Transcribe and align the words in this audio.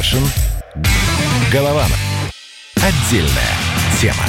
Кашин. 0.00 0.22
Голованов. 1.52 1.98
Отдельная 2.76 3.54
тема. 4.00 4.24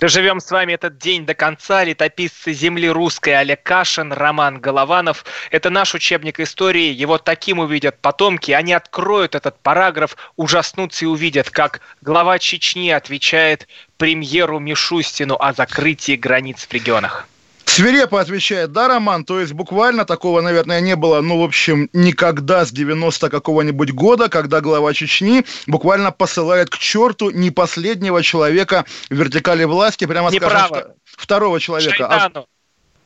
Доживем 0.00 0.40
с 0.40 0.50
вами 0.50 0.72
этот 0.72 0.96
день 0.96 1.26
до 1.26 1.34
конца. 1.34 1.84
Летописцы 1.84 2.54
земли 2.54 2.88
русской 2.88 3.38
Олег 3.38 3.62
Кашин, 3.62 4.14
Роман 4.14 4.62
Голованов. 4.62 5.26
Это 5.50 5.68
наш 5.68 5.94
учебник 5.94 6.40
истории. 6.40 6.90
Его 6.90 7.18
таким 7.18 7.58
увидят 7.58 7.98
потомки. 8.00 8.52
Они 8.52 8.72
откроют 8.72 9.34
этот 9.34 9.58
параграф, 9.58 10.16
ужаснутся 10.36 11.04
и 11.04 11.08
увидят, 11.08 11.50
как 11.50 11.82
глава 12.00 12.38
Чечни 12.38 12.88
отвечает 12.88 13.68
премьеру 13.98 14.58
Мишустину 14.58 15.36
о 15.38 15.52
закрытии 15.52 16.16
границ 16.16 16.66
в 16.66 16.72
регионах. 16.72 17.28
Свирепо 17.70 18.20
отвечает, 18.20 18.72
да, 18.72 18.88
Роман? 18.88 19.24
То 19.24 19.38
есть 19.38 19.52
буквально 19.52 20.04
такого, 20.04 20.40
наверное, 20.40 20.80
не 20.80 20.96
было, 20.96 21.20
ну, 21.20 21.40
в 21.40 21.44
общем, 21.44 21.88
никогда 21.92 22.66
с 22.66 22.72
90 22.72 23.30
какого-нибудь 23.30 23.92
года, 23.92 24.28
когда 24.28 24.60
глава 24.60 24.92
Чечни 24.92 25.44
буквально 25.68 26.10
посылает 26.10 26.68
к 26.68 26.78
черту 26.78 27.30
не 27.30 27.52
последнего 27.52 28.24
человека 28.24 28.84
в 29.08 29.14
вертикали 29.14 29.62
власти, 29.64 30.04
прямо 30.04 30.32
Неправо. 30.32 30.66
скажем, 30.66 30.92
второго 31.04 31.60
человека. 31.60 32.08
А 32.08 32.20
Шайтану 32.20 32.46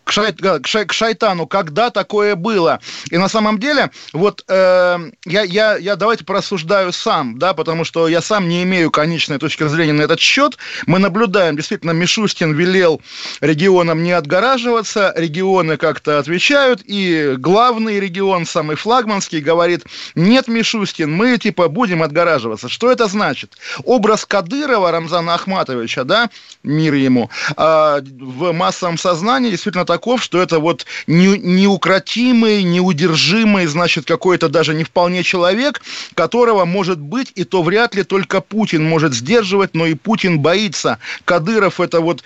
к, 0.05 0.13
шай, 0.13 0.33
к, 0.33 0.67
шай, 0.67 0.85
к 0.85 0.93
шайтану, 0.93 1.47
когда 1.47 1.91
такое 1.91 2.37
было. 2.37 2.81
И 3.11 3.19
на 3.19 3.29
самом 3.29 3.59
деле, 3.59 3.91
вот 4.13 4.45
э, 4.49 4.99
я, 5.25 5.43
я, 5.43 5.77
я 5.77 5.97
давайте 5.97 6.25
порассуждаю 6.25 6.93
сам, 6.93 7.39
да, 7.39 7.55
потому 7.55 7.85
что 7.85 8.07
я 8.09 8.21
сам 8.21 8.49
не 8.49 8.63
имею 8.63 8.91
конечной 8.91 9.39
точки 9.39 9.67
зрения 9.67 9.95
на 9.95 10.03
этот 10.03 10.21
счет. 10.21 10.59
Мы 10.87 10.99
наблюдаем, 10.99 11.57
действительно, 11.57 11.93
Мишустин 11.93 12.53
велел 12.53 13.01
регионам 13.41 14.03
не 14.03 14.13
отгораживаться, 14.13 15.13
регионы 15.17 15.77
как-то 15.77 16.19
отвечают, 16.19 16.83
и 16.85 17.35
главный 17.39 17.99
регион, 17.99 18.47
самый 18.47 18.77
флагманский, 18.77 19.41
говорит, 19.41 19.85
нет, 20.15 20.49
Мишустин, 20.49 21.11
мы 21.11 21.39
типа 21.39 21.69
будем 21.69 22.03
отгораживаться. 22.03 22.69
Что 22.69 22.91
это 22.91 23.07
значит? 23.07 23.57
Образ 23.85 24.27
Кадырова, 24.27 24.91
Рамзана 24.91 25.35
Ахматовича, 25.35 26.05
да, 26.05 26.29
мир 26.65 26.95
ему, 26.95 27.31
э, 27.57 28.01
в 28.21 28.53
массовом 28.53 28.99
сознании 28.99 29.51
действительно 29.51 29.85
таков, 29.85 30.23
что 30.23 30.43
это 30.43 30.59
вот 30.59 30.87
не, 31.07 31.39
неукротимый, 31.39 32.63
неудержимый, 32.63 33.67
значит, 33.67 34.07
какой-то 34.07 34.49
даже 34.49 34.75
не 34.75 34.85
вполне 34.85 35.23
человек, 35.23 35.83
которого 36.15 36.65
может 36.65 36.99
быть, 36.99 37.31
и 37.35 37.45
то 37.45 37.63
вряд 37.63 37.95
ли 37.95 38.03
только 38.03 38.41
Путин 38.41 38.85
может 38.85 39.15
сдерживать, 39.15 39.75
но 39.75 39.87
и 39.87 39.95
Путин 39.95 40.41
боится. 40.41 40.99
Кадыров 41.25 41.81
это 41.81 42.01
вот 42.01 42.25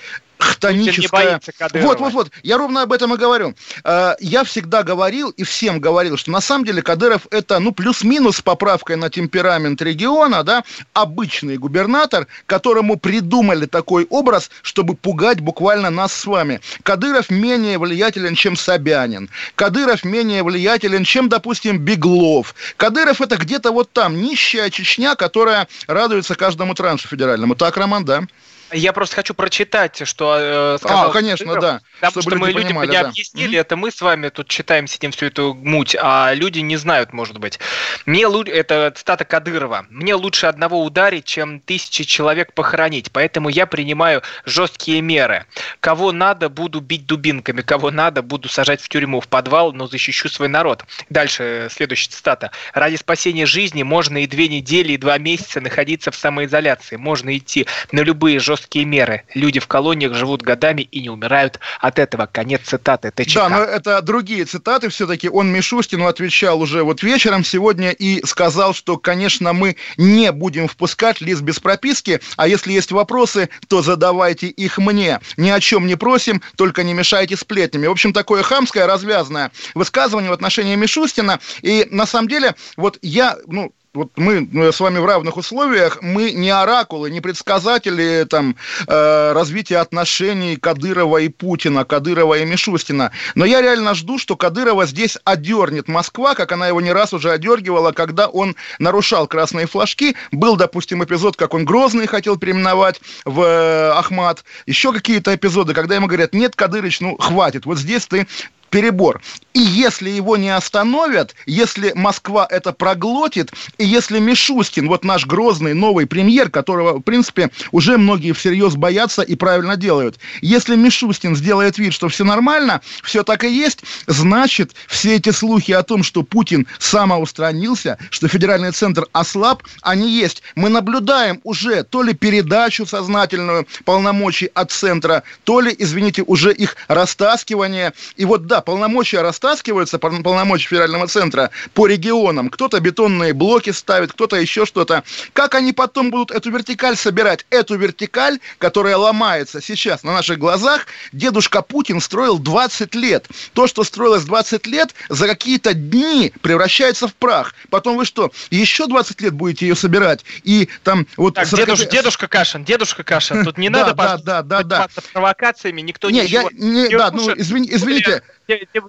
хтоническая... 0.48 1.40
Вот, 1.74 2.00
вот, 2.00 2.12
вот, 2.12 2.30
я 2.42 2.58
ровно 2.58 2.82
об 2.82 2.92
этом 2.92 3.14
и 3.14 3.16
говорю. 3.16 3.54
Э, 3.84 4.14
я 4.20 4.44
всегда 4.44 4.82
говорил 4.82 5.30
и 5.30 5.42
всем 5.44 5.80
говорил, 5.80 6.16
что 6.16 6.30
на 6.30 6.40
самом 6.40 6.64
деле 6.64 6.82
Кадыров 6.82 7.26
это, 7.30 7.58
ну, 7.58 7.72
плюс-минус 7.72 8.38
с 8.38 8.42
поправкой 8.42 8.96
на 8.96 9.10
темперамент 9.10 9.82
региона, 9.82 10.42
да, 10.44 10.64
обычный 10.92 11.56
губернатор, 11.58 12.26
которому 12.46 12.98
придумали 12.98 13.66
такой 13.66 14.06
образ, 14.10 14.50
чтобы 14.62 14.94
пугать 14.94 15.40
буквально 15.40 15.90
нас 15.90 16.12
с 16.12 16.26
вами. 16.26 16.60
Кадыров 16.82 17.30
менее 17.30 17.78
влиятелен, 17.78 18.34
чем 18.34 18.56
Собянин. 18.56 19.30
Кадыров 19.54 20.04
менее 20.04 20.42
влиятелен, 20.42 21.04
чем, 21.04 21.28
допустим, 21.28 21.78
Беглов. 21.78 22.54
Кадыров 22.76 23.20
это 23.20 23.36
где-то 23.36 23.72
вот 23.72 23.92
там, 23.92 24.20
нищая 24.20 24.70
Чечня, 24.70 25.14
которая 25.14 25.68
радуется 25.86 26.34
каждому 26.34 26.74
траншу 26.74 27.08
федеральному. 27.08 27.54
Так, 27.54 27.76
Роман, 27.76 28.04
да? 28.04 28.22
Я 28.70 28.92
просто 28.92 29.16
хочу 29.16 29.34
прочитать, 29.34 30.06
что 30.06 30.36
э, 30.38 30.78
сказал. 30.78 31.10
А, 31.10 31.12
конечно, 31.12 31.54
Кадыров, 31.54 31.62
да. 31.62 31.80
Потому 32.00 32.22
что 32.22 32.36
мы 32.36 32.52
людям 32.52 32.80
не 32.82 32.86
да. 32.86 33.00
объяснили, 33.00 33.56
mm-hmm. 33.56 33.60
это 33.60 33.76
мы 33.76 33.90
с 33.90 34.00
вами 34.00 34.28
тут 34.28 34.48
читаем, 34.48 34.86
сидим 34.86 35.10
всю 35.12 35.26
эту 35.26 35.54
муть, 35.54 35.96
а 35.98 36.32
люди 36.34 36.58
не 36.58 36.76
знают, 36.76 37.12
может 37.12 37.38
быть. 37.38 37.58
Мне 38.04 38.26
лучше, 38.26 38.52
это 38.52 38.92
цитата 38.94 39.24
Кадырова, 39.24 39.86
мне 39.88 40.14
лучше 40.14 40.46
одного 40.46 40.84
ударить, 40.84 41.24
чем 41.24 41.60
тысячи 41.60 42.04
человек 42.04 42.52
похоронить, 42.52 43.10
поэтому 43.10 43.48
я 43.48 43.66
принимаю 43.66 44.22
жесткие 44.44 45.00
меры. 45.00 45.46
Кого 45.80 46.12
надо, 46.12 46.50
буду 46.50 46.80
бить 46.80 47.06
дубинками, 47.06 47.62
кого 47.62 47.90
надо, 47.90 48.22
буду 48.22 48.48
сажать 48.48 48.82
в 48.82 48.88
тюрьму, 48.88 49.20
в 49.20 49.28
подвал, 49.28 49.72
но 49.72 49.86
защищу 49.86 50.28
свой 50.28 50.48
народ. 50.48 50.84
Дальше 51.08 51.68
следующая 51.70 52.10
цитата. 52.10 52.50
Ради 52.74 52.96
спасения 52.96 53.46
жизни 53.46 53.82
можно 53.82 54.22
и 54.22 54.26
две 54.26 54.48
недели, 54.48 54.92
и 54.92 54.98
два 54.98 55.16
месяца 55.16 55.60
находиться 55.60 56.10
в 56.10 56.16
самоизоляции, 56.16 56.96
можно 56.96 57.36
идти 57.36 57.66
на 57.92 58.00
любые 58.00 58.38
жесткие 58.38 58.57
жесткие 58.58 58.84
меры. 58.84 59.22
Люди 59.34 59.60
в 59.60 59.66
колониях 59.66 60.14
живут 60.14 60.42
годами 60.42 60.82
и 60.82 61.00
не 61.00 61.10
умирают 61.10 61.60
от 61.80 61.98
этого. 61.98 62.26
Конец 62.26 62.62
цитаты 62.64 63.10
ТЧК. 63.10 63.34
Да, 63.34 63.48
но 63.48 63.58
это 63.62 64.02
другие 64.02 64.44
цитаты 64.44 64.88
все-таки. 64.88 65.28
Он 65.28 65.48
Мишустину 65.48 66.06
отвечал 66.06 66.60
уже 66.60 66.82
вот 66.82 67.02
вечером 67.02 67.44
сегодня 67.44 67.90
и 67.90 68.24
сказал, 68.26 68.74
что, 68.74 68.96
конечно, 68.96 69.52
мы 69.52 69.76
не 69.96 70.32
будем 70.32 70.68
впускать 70.68 71.20
лист 71.20 71.42
без 71.42 71.60
прописки, 71.60 72.20
а 72.36 72.48
если 72.48 72.72
есть 72.72 72.92
вопросы, 72.92 73.48
то 73.68 73.82
задавайте 73.82 74.48
их 74.48 74.78
мне. 74.78 75.20
Ни 75.36 75.50
о 75.50 75.60
чем 75.60 75.86
не 75.86 75.94
просим, 75.94 76.42
только 76.56 76.82
не 76.82 76.94
мешайте 76.94 77.36
сплетнями. 77.36 77.86
В 77.86 77.92
общем, 77.92 78.12
такое 78.12 78.42
хамское, 78.42 78.86
развязное 78.86 79.50
высказывание 79.74 80.30
в 80.30 80.34
отношении 80.34 80.74
Мишустина. 80.74 81.38
И 81.62 81.86
на 81.90 82.06
самом 82.06 82.28
деле, 82.28 82.54
вот 82.76 82.98
я, 83.02 83.36
ну, 83.46 83.72
вот 83.98 84.12
мы 84.16 84.48
с 84.72 84.78
вами 84.78 84.98
в 84.98 85.04
равных 85.04 85.36
условиях, 85.36 85.98
мы 86.00 86.30
не 86.30 86.50
оракулы, 86.50 87.10
не 87.10 87.20
предсказатели 87.20 88.24
там, 88.30 88.54
э, 88.86 89.32
развития 89.32 89.78
отношений 89.78 90.56
Кадырова 90.56 91.18
и 91.18 91.28
Путина, 91.28 91.84
Кадырова 91.84 92.38
и 92.38 92.44
Мишустина. 92.44 93.10
Но 93.34 93.44
я 93.44 93.60
реально 93.60 93.94
жду, 93.94 94.18
что 94.18 94.36
Кадырова 94.36 94.86
здесь 94.86 95.18
одернет 95.24 95.88
Москва, 95.88 96.36
как 96.36 96.52
она 96.52 96.68
его 96.68 96.80
не 96.80 96.92
раз 96.92 97.12
уже 97.12 97.32
одергивала, 97.32 97.90
когда 97.90 98.28
он 98.28 98.54
нарушал 98.78 99.26
красные 99.26 99.66
флажки. 99.66 100.14
Был, 100.30 100.56
допустим, 100.56 101.02
эпизод, 101.02 101.36
как 101.36 101.54
он 101.54 101.64
Грозный 101.64 102.06
хотел 102.06 102.36
переименовать 102.36 103.00
в 103.24 103.42
э, 103.42 103.90
Ахмат. 103.90 104.44
Еще 104.66 104.92
какие-то 104.92 105.34
эпизоды, 105.34 105.74
когда 105.74 105.96
ему 105.96 106.06
говорят, 106.06 106.34
нет, 106.34 106.54
Кадырыч, 106.54 107.00
ну 107.00 107.16
хватит, 107.18 107.66
вот 107.66 107.78
здесь 107.78 108.06
ты 108.06 108.28
перебор. 108.70 109.20
И 109.54 109.60
если 109.60 110.08
его 110.10 110.36
не 110.36 110.50
остановят, 110.50 111.34
если 111.46 111.92
Москва 111.94 112.46
это 112.48 112.72
проглотит, 112.72 113.50
и 113.78 113.84
если 113.84 114.20
Мишустин, 114.20 114.86
вот 114.88 115.04
наш 115.04 115.26
грозный 115.26 115.74
новый 115.74 116.06
премьер, 116.06 116.48
которого, 116.48 116.98
в 116.98 117.02
принципе, 117.02 117.50
уже 117.72 117.98
многие 117.98 118.32
всерьез 118.32 118.76
боятся 118.76 119.22
и 119.22 119.34
правильно 119.34 119.76
делают, 119.76 120.18
если 120.42 120.76
Мишустин 120.76 121.34
сделает 121.34 121.78
вид, 121.78 121.92
что 121.92 122.08
все 122.08 122.24
нормально, 122.24 122.82
все 123.02 123.24
так 123.24 123.42
и 123.42 123.52
есть, 123.52 123.82
значит, 124.06 124.74
все 124.86 125.16
эти 125.16 125.30
слухи 125.30 125.72
о 125.72 125.82
том, 125.82 126.02
что 126.02 126.22
Путин 126.22 126.66
самоустранился, 126.78 127.98
что 128.10 128.28
федеральный 128.28 128.70
центр 128.70 129.06
ослаб, 129.12 129.62
они 129.82 130.10
есть. 130.10 130.42
Мы 130.54 130.68
наблюдаем 130.68 131.40
уже 131.42 131.82
то 131.82 132.02
ли 132.02 132.14
передачу 132.14 132.86
сознательную 132.86 133.66
полномочий 133.84 134.50
от 134.54 134.70
центра, 134.70 135.22
то 135.44 135.60
ли, 135.60 135.74
извините, 135.76 136.22
уже 136.22 136.52
их 136.52 136.76
растаскивание. 136.86 137.92
И 138.16 138.24
вот 138.24 138.46
да, 138.46 138.57
полномочия 138.60 139.22
растаскиваются, 139.22 139.98
полномочия 139.98 140.68
федерального 140.68 141.06
центра 141.06 141.50
по 141.74 141.86
регионам. 141.86 142.50
Кто-то 142.50 142.80
бетонные 142.80 143.32
блоки 143.32 143.70
ставит, 143.70 144.12
кто-то 144.12 144.36
еще 144.36 144.66
что-то. 144.66 145.04
Как 145.32 145.54
они 145.54 145.72
потом 145.72 146.10
будут 146.10 146.30
эту 146.30 146.50
вертикаль 146.50 146.96
собирать? 146.96 147.46
Эту 147.50 147.76
вертикаль, 147.76 148.38
которая 148.58 148.96
ломается 148.96 149.60
сейчас 149.60 150.02
на 150.02 150.12
наших 150.12 150.38
глазах, 150.38 150.86
дедушка 151.12 151.62
Путин 151.62 152.00
строил 152.00 152.38
20 152.38 152.94
лет. 152.94 153.26
То, 153.52 153.66
что 153.66 153.84
строилось 153.84 154.24
20 154.24 154.66
лет, 154.66 154.94
за 155.08 155.26
какие-то 155.26 155.74
дни 155.74 156.32
превращается 156.42 157.08
в 157.08 157.14
прах. 157.14 157.54
Потом 157.70 157.96
вы 157.96 158.04
что, 158.04 158.30
еще 158.50 158.86
20 158.86 159.20
лет 159.20 159.34
будете 159.34 159.66
ее 159.66 159.74
собирать? 159.74 160.24
И 160.44 160.68
там 160.82 161.06
вот... 161.16 161.34
Так, 161.34 161.46
40... 161.46 161.66
дедуш, 161.66 161.86
дедушка 161.86 162.28
Кашин, 162.28 162.64
дедушка 162.64 163.02
Кашин, 163.02 163.44
тут 163.44 163.58
не 163.58 163.68
надо 163.78 163.94
да, 163.94 164.18
да, 164.18 164.42
да, 164.42 164.62
да, 164.62 164.88
провокациями, 165.12 165.80
никто 165.80 166.10
не, 166.10 166.22
ничего... 166.22 166.50
Я, 166.52 166.58
не, 166.58 166.88
да, 166.88 167.10
ну, 167.10 167.32
извини, 167.36 167.68
извините, 167.70 168.22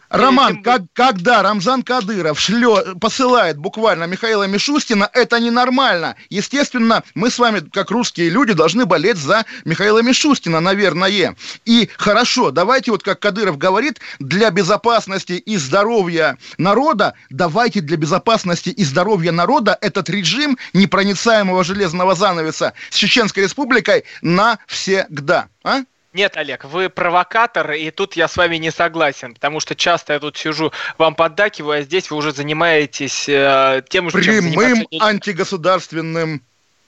Роман, 0.10 0.64
как, 0.64 0.84
когда 0.94 1.44
Рамзан 1.44 1.84
Кадыров 1.84 2.40
шлё, 2.40 2.96
посылает 2.96 3.58
буквально 3.58 4.06
Михаила 4.06 4.48
Мишустина, 4.48 5.10
это 5.14 5.40
ненормально. 5.40 6.16
Естественно, 6.30 7.04
мы 7.14 7.30
с 7.30 7.40
вами, 7.40 7.60
как 7.60 7.92
русские 7.92 8.30
люди, 8.30 8.54
должны 8.54 8.86
болеть 8.86 9.18
за 9.18 9.46
Михаила 9.66 10.02
Мишустина, 10.02 10.60
наверное. 10.62 11.36
И 11.66 11.90
хорошо, 11.98 12.52
давайте 12.52 12.92
вот, 12.92 13.04
как 13.04 13.20
Кадыров 13.20 13.58
говорит, 13.58 14.00
для 14.20 14.50
безопасности 14.50 15.34
и 15.34 15.58
здоровья 15.58 16.38
народа, 16.58 17.16
давайте 17.30 17.82
для 17.82 17.98
безопасности 17.98 18.70
и 18.70 18.84
здоровья 18.84 19.32
народа 19.32 19.78
этот 19.82 20.10
режим 20.10 20.58
непроницаемого 20.74 21.64
железного 21.64 22.16
занавеса 22.16 22.74
с 22.90 22.96
Чеченской 22.96 23.44
республикой 23.44 24.06
навсегда. 24.22 25.48
А? 25.64 25.82
Нет, 26.12 26.38
Олег, 26.38 26.66
вы 26.66 26.90
провокатор, 26.90 27.72
и 27.74 27.92
тут 27.92 28.16
я 28.16 28.28
с 28.28 28.36
вами 28.36 28.56
не 28.56 28.72
согласен, 28.72 29.36
потому 29.36 29.60
что 29.60 29.76
часто 29.76 30.14
я 30.14 30.20
тут 30.20 30.38
сижу, 30.38 30.72
вам 30.98 31.14
поддакиваю, 31.14 31.80
а 31.80 31.82
здесь 31.84 32.10
вы 32.10 32.18
уже 32.18 32.32
занимаетесь 32.32 33.30
э, 33.30 33.84
тем, 33.90 34.10
Прямым 34.10 34.52
чем 34.52 34.88
антигосударственным 35.00 36.42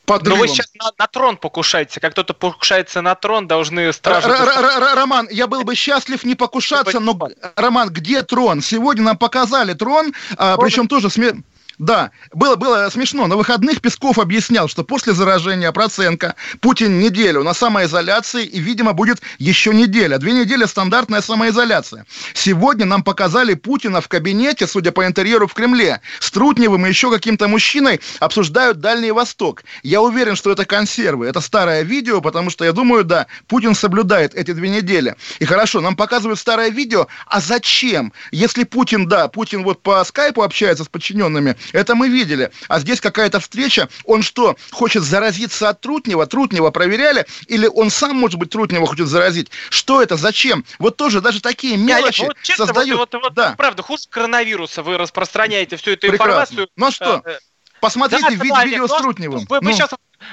подрывом. 0.06 0.40
Но 0.40 0.42
вы 0.42 0.48
сейчас 0.48 0.72
на, 0.74 0.92
на 0.98 1.08
трон 1.08 1.38
покушаетесь. 1.38 2.00
Как 2.02 2.14
кто-то 2.14 2.34
покушается 2.34 3.02
на 3.02 3.16
трон, 3.16 3.48
должны 3.48 3.94
стражи... 3.94 4.28
Роман, 4.28 5.28
я 5.32 5.48
был 5.48 5.64
бы 5.64 5.76
счастлив 5.76 6.24
не 6.24 6.36
покушаться, 6.36 7.00
но, 7.00 7.18
Роман, 7.56 7.90
где 7.90 8.24
трон? 8.24 8.62
Сегодня 8.62 9.04
нам 9.04 9.18
показали 9.18 9.74
трон, 9.74 10.14
а, 10.38 10.58
причем 10.58 10.88
тоже... 10.88 11.10
Сме... 11.10 11.34
Да, 11.78 12.12
было, 12.34 12.56
было 12.56 12.90
смешно. 12.92 13.28
На 13.28 13.36
выходных 13.36 13.82
Песков 13.82 14.20
объяснял, 14.20 14.68
что 14.68 14.84
после 14.84 15.14
заражения 15.14 15.72
Проценко 15.72 16.36
Путин 16.60 17.00
неделю 17.00 17.44
на 17.44 17.54
самоизоляции 17.54 18.46
и, 18.46 18.60
видимо, 18.60 18.94
будет 18.94 19.22
еще 19.40 19.74
неделя. 19.74 20.18
Две 20.18 20.34
недели 20.34 20.66
стандартная 20.66 21.22
самоизоляция. 21.22 22.06
Сегодня 22.34 22.86
нам 22.86 23.04
показали 23.04 23.54
Путина 23.54 24.02
в 24.02 24.08
кабинете, 24.08 24.68
судя 24.68 24.92
по 24.92 25.06
интерьеру 25.06 25.48
в 25.48 25.54
Кремле, 25.54 26.02
с 26.20 26.32
Трутневым 26.32 26.86
и 26.86 26.90
еще 26.90 27.12
каким-то 27.12 27.48
мужчиной 27.48 28.00
обсуждают 28.20 28.80
Дальний 28.80 29.12
Восток. 29.12 29.64
Я 29.84 30.02
уверен, 30.02 30.36
что 30.36 30.52
это 30.52 30.66
консервы. 30.66 31.28
Это 31.28 31.42
старое 31.42 31.82
видео, 31.84 32.22
потому 32.22 32.50
что 32.50 32.66
я 32.66 32.72
думаю, 32.72 33.04
да, 33.04 33.28
Путин 33.48 33.76
соблюдает 33.76 34.36
эти 34.36 34.52
две 34.52 34.70
недели. 34.70 35.16
И 35.40 35.46
хорошо, 35.46 35.82
нам 35.82 35.96
показывают 35.96 36.40
старое 36.40 36.70
видео. 36.70 37.08
А 37.26 37.42
зачем? 37.42 38.14
Если 38.32 38.64
Путин, 38.64 39.08
да, 39.08 39.28
Путин 39.28 39.64
вот 39.64 39.82
по 39.82 40.04
скайпу 40.04 40.44
общается 40.44 40.84
с 40.84 40.88
подчиненными, 40.88 41.56
это 41.72 41.96
мы 41.96 42.10
видели. 42.10 42.52
А 42.68 42.80
здесь 42.80 43.02
какая-то 43.02 43.40
встреча. 43.40 43.90
Он 44.06 44.22
что, 44.22 44.56
хочет 44.72 45.04
заразиться 45.04 45.70
от 45.70 45.82
Трутнева? 45.82 46.26
Трутнева 46.28 46.72
проверяли? 46.72 47.26
Или 47.48 47.68
он 47.68 47.90
сам, 47.90 48.16
может 48.18 48.40
быть, 48.40 48.50
Трутнева 48.50 48.88
хочет 48.88 49.08
заразить? 49.08 49.50
Что 49.70 50.02
это? 50.02 50.18
Зачем? 50.18 50.66
Вот 50.80 50.98
тоже 50.98 51.22
даже 51.22 51.42
такие 51.42 51.78
мелочи 51.78 52.22
вот, 52.22 52.38
честно, 52.42 52.66
создают... 52.68 52.98
Вот, 52.98 53.14
вот, 53.14 53.34
да. 53.34 53.56
Правда, 53.58 53.84
хуже 53.84 54.04
коронавируса 54.10 54.84
вы 54.84 54.98
распространяете 54.98 55.78
всю 55.78 55.92
эту 55.92 56.08
Прекрасно. 56.08 56.24
информацию. 56.24 56.68
Ну 56.76 56.86
а 56.88 56.92
что? 56.92 57.22
Э, 57.26 57.38
Посмотрите 57.82 58.24
да, 58.24 58.36
видео, 58.36 58.62
видео 58.64 58.88
с 58.88 58.96
Трутневым. 58.96 59.46
Вы, 59.50 59.60
ну. 59.60 59.68
вы, 59.68 59.74
сейчас, 59.74 59.90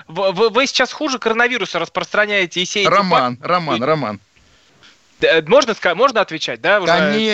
вы, 0.07 0.51
вы 0.51 0.67
сейчас 0.67 0.93
хуже 0.93 1.19
коронавируса 1.19 1.79
распространяете 1.79 2.61
и 2.61 2.67
сеете... 2.67 2.91
Роман, 2.91 3.39
Роман, 3.41 3.83
Роман. 3.83 4.21
Э, 5.21 5.43
можно, 5.47 5.75
можно 5.95 6.21
отвечать, 6.21 6.61
да? 6.61 6.81
Уже... 6.81 6.87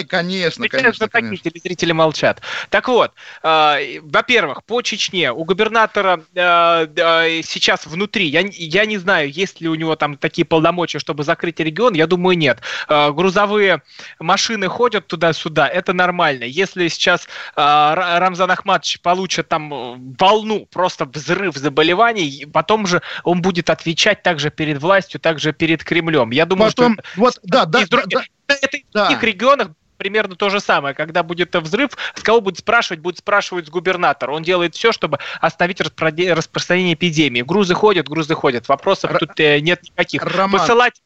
Конечно, 0.06 0.68
конечно, 0.68 1.08
конечно. 1.08 1.08
Такие 1.08 1.36
телезрители 1.36 1.92
молчат. 1.92 2.40
Так 2.70 2.88
вот, 2.88 3.12
э, 3.42 4.00
во-первых, 4.02 4.64
по 4.64 4.82
Чечне 4.82 5.32
у 5.32 5.44
губернатора 5.44 6.22
э, 6.34 6.86
э, 6.96 7.42
сейчас 7.42 7.86
внутри, 7.86 8.26
я, 8.26 8.42
я 8.52 8.86
не 8.86 8.98
знаю, 8.98 9.30
есть 9.30 9.60
ли 9.60 9.68
у 9.68 9.74
него 9.74 9.96
там 9.96 10.16
такие 10.16 10.44
полномочия, 10.44 10.98
чтобы 10.98 11.24
закрыть 11.24 11.60
регион, 11.60 11.94
я 11.94 12.06
думаю, 12.06 12.36
нет. 12.36 12.60
Э, 12.88 13.10
грузовые 13.12 13.82
машины 14.18 14.68
ходят 14.68 15.06
туда-сюда, 15.06 15.68
это 15.68 15.92
нормально. 15.92 16.44
Если 16.44 16.88
сейчас 16.88 17.26
э, 17.56 17.60
Рамзан 17.94 18.50
Ахматович 18.50 19.00
получит 19.00 19.48
там 19.48 20.14
волну, 20.18 20.66
просто 20.72 21.04
взрыв 21.04 21.56
заболеваний, 21.56 22.46
потом 22.52 22.86
же 22.86 23.02
он 23.22 23.42
будет 23.42 23.70
отвечать 23.70 24.22
также 24.22 24.50
перед 24.50 24.80
властью, 24.80 25.20
также 25.20 25.52
перед 25.52 25.84
Кремлем. 25.84 26.30
Я 26.30 26.46
думаю, 26.46 26.70
потом, 26.70 26.94
что... 26.94 27.20
Вот, 27.20 27.38
да, 27.42 27.64
да, 27.80 27.86
друг... 27.86 28.06
да, 28.06 28.22
да. 28.48 28.54
Это 28.60 28.78
в 28.78 28.92
других 28.92 29.20
да. 29.20 29.26
регионах 29.26 29.68
примерно 29.96 30.36
то 30.36 30.50
же 30.50 30.60
самое. 30.60 30.94
Когда 30.94 31.22
будет 31.22 31.54
взрыв, 31.54 31.92
с 32.14 32.22
кого 32.22 32.40
будет 32.40 32.58
спрашивать? 32.58 33.00
Будет 33.00 33.18
спрашивать 33.18 33.66
с 33.66 33.70
губернатора. 33.70 34.32
Он 34.32 34.42
делает 34.42 34.74
все, 34.74 34.92
чтобы 34.92 35.18
остановить 35.40 35.80
распространение 35.80 36.94
эпидемии. 36.94 37.42
Грузы 37.42 37.74
ходят, 37.74 38.08
грузы 38.08 38.34
ходят. 38.34 38.68
Вопросов 38.68 39.12
Р... 39.12 39.18
тут 39.18 39.40
э, 39.40 39.60
нет 39.60 39.82
никаких. 39.82 40.22
Роман. 40.24 40.60
Посылать 40.60 41.00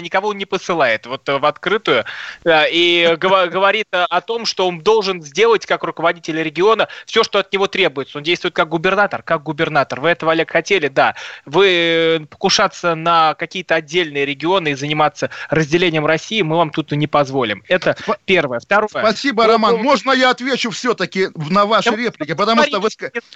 никого 0.00 0.32
не 0.32 0.44
посылает 0.44 1.06
вот 1.06 1.28
э, 1.28 1.38
в 1.38 1.46
открытую 1.46 2.04
э, 2.44 2.70
и 2.70 3.16
говорит 3.20 3.86
о 3.90 4.20
том, 4.20 4.46
что 4.46 4.66
он 4.68 4.80
должен 4.80 5.22
сделать 5.22 5.66
как 5.66 5.84
руководитель 5.84 6.42
региона 6.42 6.88
все, 7.06 7.22
что 7.24 7.38
от 7.38 7.52
него 7.52 7.66
требуется. 7.66 8.18
Он 8.18 8.24
действует 8.24 8.54
как 8.54 8.68
губернатор, 8.68 9.22
как 9.22 9.42
губернатор. 9.42 10.00
Вы 10.00 10.10
этого, 10.10 10.32
Олег, 10.32 10.50
хотели? 10.50 10.88
Да. 10.88 11.14
Вы 11.44 11.66
э, 11.68 12.20
покушаться 12.26 12.94
на 12.94 13.34
какие-то 13.34 13.74
отдельные 13.76 14.26
регионы 14.26 14.72
и 14.72 14.74
заниматься 14.74 15.30
разделением 15.48 16.06
России 16.06 16.42
мы 16.42 16.56
вам 16.56 16.70
тут 16.70 16.92
не 16.92 17.06
позволим. 17.06 17.62
Это 17.68 17.96
первое. 18.24 18.60
Второе. 18.60 18.88
Спасибо, 18.88 19.46
Роман. 19.46 19.76
Можно 19.82 20.12
я 20.12 20.30
отвечу 20.30 20.70
все-таки 20.70 21.28
на 21.34 21.66
ваши 21.66 21.90
реплики? 21.90 22.34
Потому 22.34 22.64
что 22.64 22.80
вы... 22.80 22.88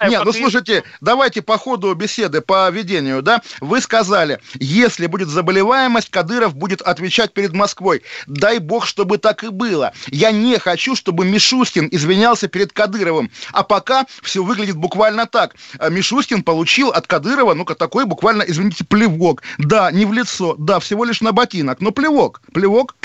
Нет, 0.07 0.23
ну 0.23 0.31
слушайте, 0.31 0.83
давайте 1.01 1.41
по 1.41 1.57
ходу 1.57 1.93
беседы, 1.93 2.41
по 2.41 2.69
ведению, 2.69 3.21
да, 3.21 3.41
вы 3.59 3.81
сказали, 3.81 4.39
если 4.55 5.07
будет 5.07 5.27
заболеваемость, 5.27 6.09
Кадыров 6.09 6.54
будет 6.55 6.81
отвечать 6.81 7.33
перед 7.33 7.53
Москвой. 7.53 8.01
Дай 8.25 8.59
бог, 8.59 8.87
чтобы 8.87 9.17
так 9.17 9.43
и 9.43 9.49
было. 9.49 9.93
Я 10.07 10.31
не 10.31 10.57
хочу, 10.57 10.95
чтобы 10.95 11.25
Мишустин 11.25 11.87
извинялся 11.91 12.47
перед 12.47 12.71
Кадыровым. 12.71 13.29
А 13.51 13.63
пока 13.63 14.05
все 14.23 14.43
выглядит 14.43 14.77
буквально 14.77 15.27
так. 15.27 15.55
А 15.77 15.89
Мишустин 15.89 16.43
получил 16.43 16.89
от 16.89 17.07
Кадырова, 17.07 17.53
ну-ка, 17.53 17.75
такой 17.75 18.05
буквально, 18.05 18.43
извините, 18.43 18.83
плевок. 18.83 19.43
Да, 19.57 19.91
не 19.91 20.05
в 20.05 20.13
лицо, 20.13 20.55
да, 20.57 20.79
всего 20.79 21.05
лишь 21.05 21.21
на 21.21 21.31
ботинок, 21.31 21.81
но 21.81 21.91
плевок. 21.91 22.41
Плевок. 22.53 22.95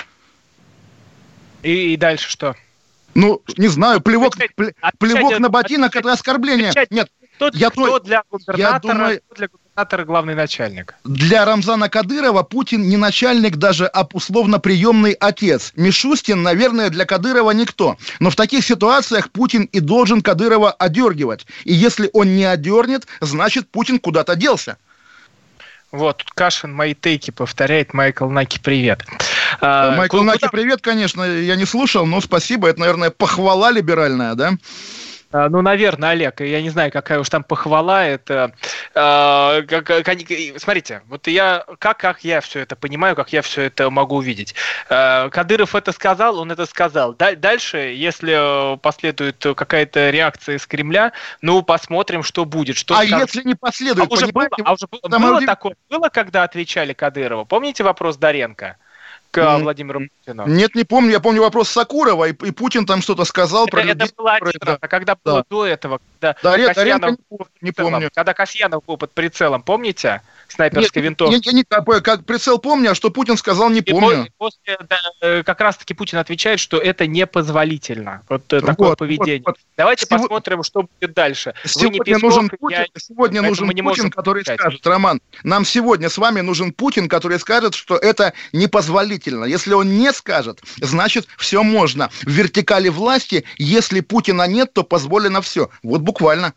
И, 1.62 1.92
и 1.92 1.96
дальше 1.96 2.30
что? 2.30 2.56
Ну, 3.14 3.42
не 3.56 3.68
знаю, 3.68 4.00
плевок, 4.00 4.36
плевок 4.98 5.38
на 5.38 5.48
ботинок 5.48 5.96
это 5.96 6.12
оскорбление. 6.12 6.72
Нет, 6.90 7.10
кто, 7.48 7.58
я 7.58 7.70
кто 7.70 7.98
для 8.00 8.22
губернатора, 8.30 8.58
я 8.58 8.78
думаю, 8.78 9.20
кто 9.26 9.34
для 9.34 9.48
губернатора 9.48 10.04
главный 10.04 10.34
начальник? 10.34 10.94
Для 11.04 11.44
Рамзана 11.44 11.88
Кадырова 11.88 12.42
Путин 12.42 12.88
не 12.88 12.96
начальник 12.96 13.56
даже, 13.56 13.86
а 13.86 14.06
условно 14.12 14.58
приемный 14.58 15.12
отец. 15.12 15.72
Мишустин, 15.76 16.42
наверное, 16.42 16.90
для 16.90 17.04
Кадырова 17.06 17.50
никто. 17.52 17.96
Но 18.18 18.30
в 18.30 18.36
таких 18.36 18.64
ситуациях 18.64 19.30
Путин 19.30 19.64
и 19.64 19.80
должен 19.80 20.20
Кадырова 20.20 20.70
одергивать. 20.72 21.46
И 21.64 21.72
если 21.72 22.10
он 22.12 22.36
не 22.36 22.44
одернет, 22.44 23.06
значит 23.20 23.70
Путин 23.70 23.98
куда-то 23.98 24.36
делся. 24.36 24.76
Вот, 25.92 26.18
тут 26.18 26.30
Кашин 26.30 26.72
мои 26.72 26.94
тейки 26.94 27.32
повторяет. 27.32 27.94
Майкл 27.94 28.28
Наки, 28.28 28.60
привет. 28.60 29.04
А, 29.60 29.96
Майкл. 29.96 30.22
Наки, 30.22 30.46
привет, 30.50 30.80
конечно, 30.82 31.24
я 31.24 31.56
не 31.56 31.64
слушал, 31.64 32.06
но 32.06 32.20
спасибо. 32.20 32.68
Это, 32.68 32.80
наверное, 32.80 33.10
похвала 33.10 33.72
либеральная, 33.72 34.34
да? 34.34 34.52
А, 35.32 35.48
ну, 35.48 35.62
наверное, 35.62 36.10
Олег, 36.10 36.40
я 36.40 36.60
не 36.60 36.70
знаю, 36.70 36.90
какая 36.90 37.20
уж 37.20 37.28
там 37.28 37.44
похвала, 37.44 38.04
это... 38.04 38.52
Э, 38.94 39.62
как, 39.62 39.84
как, 39.84 40.18
смотрите, 40.56 41.02
вот 41.06 41.28
я, 41.28 41.64
как, 41.78 41.98
как 41.98 42.24
я 42.24 42.40
все 42.40 42.60
это 42.60 42.74
понимаю, 42.74 43.14
как 43.14 43.32
я 43.32 43.42
все 43.42 43.62
это 43.62 43.90
могу 43.90 44.16
увидеть. 44.16 44.54
Э, 44.88 45.28
Кадыров 45.30 45.76
это 45.76 45.92
сказал, 45.92 46.38
он 46.38 46.50
это 46.50 46.66
сказал. 46.66 47.14
Дальше, 47.14 47.78
если 47.78 48.76
последует 48.78 49.36
какая-то 49.40 50.10
реакция 50.10 50.56
из 50.56 50.66
Кремля, 50.66 51.12
ну, 51.42 51.62
посмотрим, 51.62 52.24
что 52.24 52.44
будет. 52.44 52.76
Что 52.76 52.94
а 52.94 53.06
скажут. 53.06 53.34
если 53.34 53.48
не 53.48 53.54
последует, 53.54 54.10
а 54.10 54.12
уже 54.12 54.26
было, 54.32 54.48
а 54.64 54.72
уже 54.72 54.86
было, 54.88 55.18
было 55.18 55.40
такое, 55.42 55.76
было, 55.88 56.08
когда 56.08 56.42
отвечали 56.42 56.92
Кадырову? 56.92 57.46
Помните 57.46 57.84
вопрос 57.84 58.16
Даренко? 58.16 58.78
К. 59.30 59.58
Владимиру 59.58 60.00
Путину? 60.00 60.46
Нет, 60.46 60.74
не 60.74 60.84
помню. 60.84 61.10
Я 61.10 61.20
помню 61.20 61.42
вопрос 61.42 61.68
Сакурова, 61.68 62.26
и, 62.26 62.32
и 62.32 62.50
Путин 62.50 62.86
там 62.86 63.02
что-то 63.02 63.24
сказал 63.24 63.64
это, 63.66 63.70
про 63.72 63.82
Это 63.82 64.08
было 64.16 64.32
один 64.34 64.60
раз, 64.62 64.78
а 64.80 64.88
когда 64.88 65.14
да. 65.14 65.20
было 65.24 65.44
до 65.48 65.66
этого? 65.66 66.00
Когда 66.20 66.56
да, 66.56 66.74
Касьянов, 66.74 67.10
не, 67.30 67.38
не 67.62 67.72
помню. 67.72 68.10
Когда 68.14 68.34
Касьянов 68.34 68.84
был 68.84 68.96
под 68.96 69.12
прицелом, 69.12 69.62
помните? 69.62 70.22
снайперской 70.52 71.02
Нет, 71.02 71.10
винтовки. 71.10 71.34
Я, 71.34 71.40
я 71.44 71.52
не 71.52 71.64
как 71.64 72.24
прицел 72.24 72.58
помню, 72.58 72.90
а 72.90 72.94
что 72.94 73.10
Путин 73.10 73.36
сказал, 73.36 73.70
не 73.70 73.82
помню. 73.82 74.26
И 74.26 74.30
после, 74.36 74.78
да, 74.88 74.98
э, 75.20 75.42
как 75.42 75.60
раз-таки 75.60 75.94
Путин 75.94 76.18
отвечает, 76.18 76.60
что 76.60 76.78
это 76.78 77.06
непозволительно. 77.06 78.22
Вот 78.28 78.42
вот, 78.50 78.64
такое 78.64 78.96
поведение. 78.96 79.42
Вот, 79.44 79.56
вот. 79.56 79.58
Давайте 79.76 80.06
Сего... 80.06 80.18
посмотрим, 80.18 80.62
что 80.62 80.82
будет 80.82 81.14
дальше. 81.14 81.54
Сегодня 81.64 82.02
Песков, 82.04 82.22
нужен 82.22 82.50
Путин, 82.50 82.78
я... 82.78 82.86
сегодня 82.96 83.42
нужен 83.42 83.68
Путин 83.68 84.10
который 84.10 84.42
сказать. 84.42 84.60
скажет, 84.60 84.86
Роман, 84.86 85.20
нам 85.42 85.64
сегодня 85.64 86.08
с 86.08 86.18
вами 86.18 86.40
нужен 86.40 86.72
Путин, 86.72 87.08
который 87.08 87.38
скажет, 87.38 87.74
что 87.74 87.96
это 87.96 88.32
непозволительно. 88.52 89.44
Если 89.44 89.72
он 89.72 89.98
не 89.98 90.12
скажет, 90.12 90.60
значит, 90.80 91.26
все 91.38 91.62
можно. 91.62 92.10
В 92.22 92.30
вертикали 92.30 92.88
власти, 92.88 93.44
если 93.56 94.00
Путина 94.00 94.46
нет, 94.46 94.72
то 94.72 94.82
позволено 94.82 95.40
все. 95.40 95.70
Вот 95.82 96.00
буквально. 96.10 96.52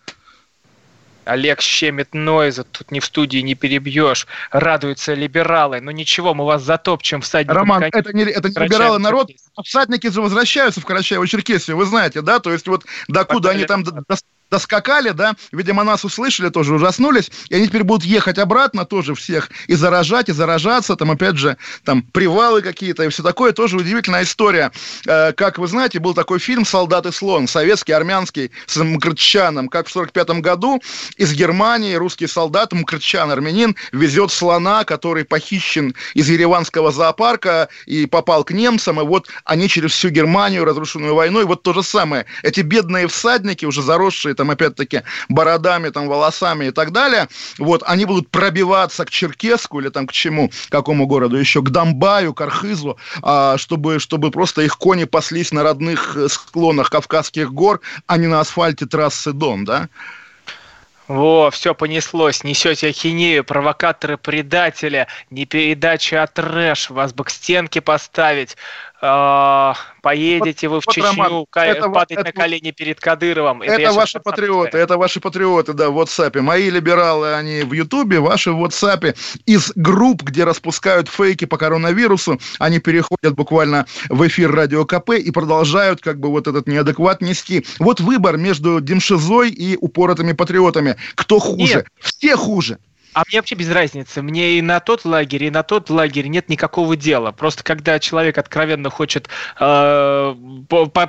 Олег 1.26 1.62
щемит 1.62 2.14
Нойза, 2.14 2.66
тут 2.66 2.92
ни 2.92 3.00
в 3.00 3.06
студии 3.06 3.38
не 3.38 3.56
перебьешь. 3.56 4.28
Радуются 4.52 5.14
либералы. 5.14 5.80
Но 5.80 5.92
ничего, 5.92 6.34
мы 6.34 6.46
вас 6.46 6.64
затопчем 6.64 7.22
всадником. 7.22 7.58
Роман, 7.60 7.84
это 7.84 8.12
не, 8.12 8.24
это 8.24 8.50
не 8.50 8.56
либералы 8.56 9.00
народ. 9.00 9.32
А 9.56 9.64
всадники 9.64 10.10
же 10.10 10.22
возвращаются 10.22 10.82
в 10.82 10.86
Карачаево-Черкесию, 10.86 11.76
вы 11.76 11.86
знаете, 11.86 12.22
да? 12.22 12.40
То 12.40 12.52
есть 12.52 12.68
вот 12.68 12.84
докуда 13.08 13.52
они 13.52 13.66
там 13.66 13.86
доскакали, 14.54 15.10
да, 15.10 15.36
видимо, 15.52 15.84
нас 15.84 16.06
услышали, 16.06 16.50
тоже 16.50 16.76
ужаснулись, 16.76 17.32
и 17.50 17.56
они 17.56 17.68
теперь 17.68 17.84
будут 17.84 18.06
ехать 18.06 18.38
обратно 18.38 18.86
тоже 18.86 19.16
всех 19.16 19.50
и 19.66 19.74
заражать, 19.74 20.30
и 20.30 20.32
заражаться, 20.32 20.96
там, 20.96 21.10
опять 21.10 21.38
же, 21.38 21.58
там, 21.84 22.04
привалы 22.04 22.62
какие-то 22.62 23.04
и 23.04 23.10
все 23.10 23.24
такое, 23.24 23.52
тоже 23.52 23.78
удивительная 23.78 24.22
история. 24.22 24.72
Э, 25.08 25.34
как 25.34 25.58
вы 25.58 25.68
знаете, 25.68 26.00
был 26.00 26.14
такой 26.14 26.38
фильм 26.38 26.66
«Солдат 26.66 27.08
и 27.08 27.12
слон», 27.12 27.48
советский, 27.48 27.94
армянский, 27.94 28.52
с 28.68 28.78
Мкртчаном, 28.78 29.70
как 29.70 29.88
в 29.88 29.92
45 29.92 30.42
году 30.42 30.80
из 31.18 31.34
Германии 31.34 31.96
русский 31.96 32.28
солдат, 32.28 32.74
Мкртчан, 32.74 33.32
армянин, 33.32 33.76
везет 33.92 34.32
слона, 34.32 34.84
который 34.84 35.26
похищен 35.26 35.96
из 36.14 36.30
ереванского 36.30 36.92
зоопарка 36.92 37.70
и 37.88 38.06
попал 38.06 38.44
к 38.44 38.52
немцам, 38.52 39.02
и 39.02 39.04
вот 39.04 39.30
они 39.46 39.68
через 39.68 39.94
всю 39.94 40.10
Германию, 40.10 40.64
разрушенную 40.64 41.16
войной, 41.16 41.46
вот 41.46 41.64
то 41.64 41.74
же 41.74 41.82
самое. 41.82 42.28
Эти 42.44 42.62
бедные 42.62 43.08
всадники, 43.08 43.66
уже 43.66 43.82
заросшие 43.82 44.36
там, 44.36 44.43
опять-таки, 44.50 45.04
бородами, 45.30 45.90
там, 45.90 46.08
волосами 46.08 46.66
и 46.66 46.72
так 46.72 46.92
далее, 46.92 47.28
вот, 47.58 47.84
они 47.86 48.06
будут 48.06 48.30
пробиваться 48.30 49.06
к 49.06 49.10
Черкеску 49.10 49.80
или 49.80 49.90
там 49.90 50.08
к 50.08 50.12
чему, 50.12 50.50
к 50.50 50.70
какому 50.70 51.06
городу 51.08 51.38
еще, 51.38 51.62
к 51.62 51.70
Донбаю, 51.70 52.34
к 52.34 52.42
Архизу, 52.42 52.98
а, 53.22 53.58
чтобы, 53.58 54.00
чтобы 54.00 54.32
просто 54.32 54.62
их 54.62 54.78
кони 54.78 55.06
паслись 55.06 55.52
на 55.52 55.64
родных 55.64 56.16
э, 56.16 56.28
склонах 56.30 56.90
Кавказских 56.90 57.52
гор, 57.52 57.82
а 58.08 58.18
не 58.18 58.28
на 58.28 58.40
асфальте 58.40 58.86
трассы 58.86 59.34
Дон, 59.34 59.66
да? 59.66 59.90
Во, 61.08 61.52
все 61.52 61.76
понеслось, 61.76 62.46
несете 62.46 62.88
ахинею, 62.88 63.44
провокаторы, 63.44 64.18
предатели, 64.18 65.08
не 65.30 65.46
передача, 65.46 66.24
а 66.24 66.28
трэш, 66.28 66.90
вас 66.90 67.14
бы 67.14 67.26
к 67.26 67.30
стенке 67.30 67.82
поставить. 67.82 68.56
А, 69.06 69.76
поедете 70.02 70.70
вы 70.70 70.80
в 70.80 70.86
вот, 70.86 70.96
Чечню 70.96 71.10
Роман, 71.10 71.46
это, 71.56 71.90
падать 71.90 72.20
это, 72.20 72.24
на 72.24 72.32
колени 72.32 72.72
перед 72.72 73.02
Кадыровым. 73.02 73.62
Это, 73.62 73.74
это 73.74 73.92
ваши 73.92 74.22
патриоты, 74.22 74.78
это 74.78 74.98
ваши 74.98 75.20
патриоты, 75.20 75.74
да, 75.74 75.90
в 75.90 76.00
WhatsApp. 76.00 76.40
Мои 76.40 76.70
либералы, 76.70 77.34
они 77.34 77.64
в 77.64 77.74
Ютубе, 77.74 78.22
ваши 78.22 78.54
в 78.54 78.64
WhatsApp. 78.64 79.14
Из 79.46 79.74
групп, 79.76 80.24
где 80.24 80.46
распускают 80.46 81.10
фейки 81.10 81.44
по 81.44 81.58
коронавирусу, 81.58 82.40
они 82.60 82.80
переходят 82.80 83.36
буквально 83.36 83.88
в 84.08 84.26
эфир 84.26 84.50
Радио 84.54 84.86
КП 84.86 85.10
и 85.10 85.32
продолжают 85.32 86.00
как 86.00 86.22
бы 86.22 86.30
вот 86.30 86.48
этот 86.48 86.66
неадекват 86.70 87.22
нести. 87.22 87.66
Вот 87.80 88.00
выбор 88.00 88.38
между 88.38 88.80
Демшизой 88.80 89.50
и 89.50 89.76
упоротыми 89.76 90.32
патриотами. 90.32 90.96
Кто 91.16 91.40
хуже? 91.40 91.76
Нет. 91.76 91.88
Все 92.00 92.38
хуже. 92.38 92.78
А 93.14 93.24
мне 93.28 93.40
вообще 93.40 93.56
без 93.56 93.70
разницы. 93.70 94.22
Мне 94.22 94.58
и 94.58 94.62
на 94.62 94.80
тот 94.80 95.06
лагерь, 95.06 95.46
и 95.46 95.50
на 95.50 95.64
тот 95.64 95.90
лагерь 95.90 96.28
нет 96.28 96.50
никакого 96.50 96.96
дела. 96.96 97.32
Просто 97.32 97.64
когда 97.64 98.00
человек 98.00 98.38
откровенно 98.38 98.90
хочет 98.90 99.30
э, 99.60 100.36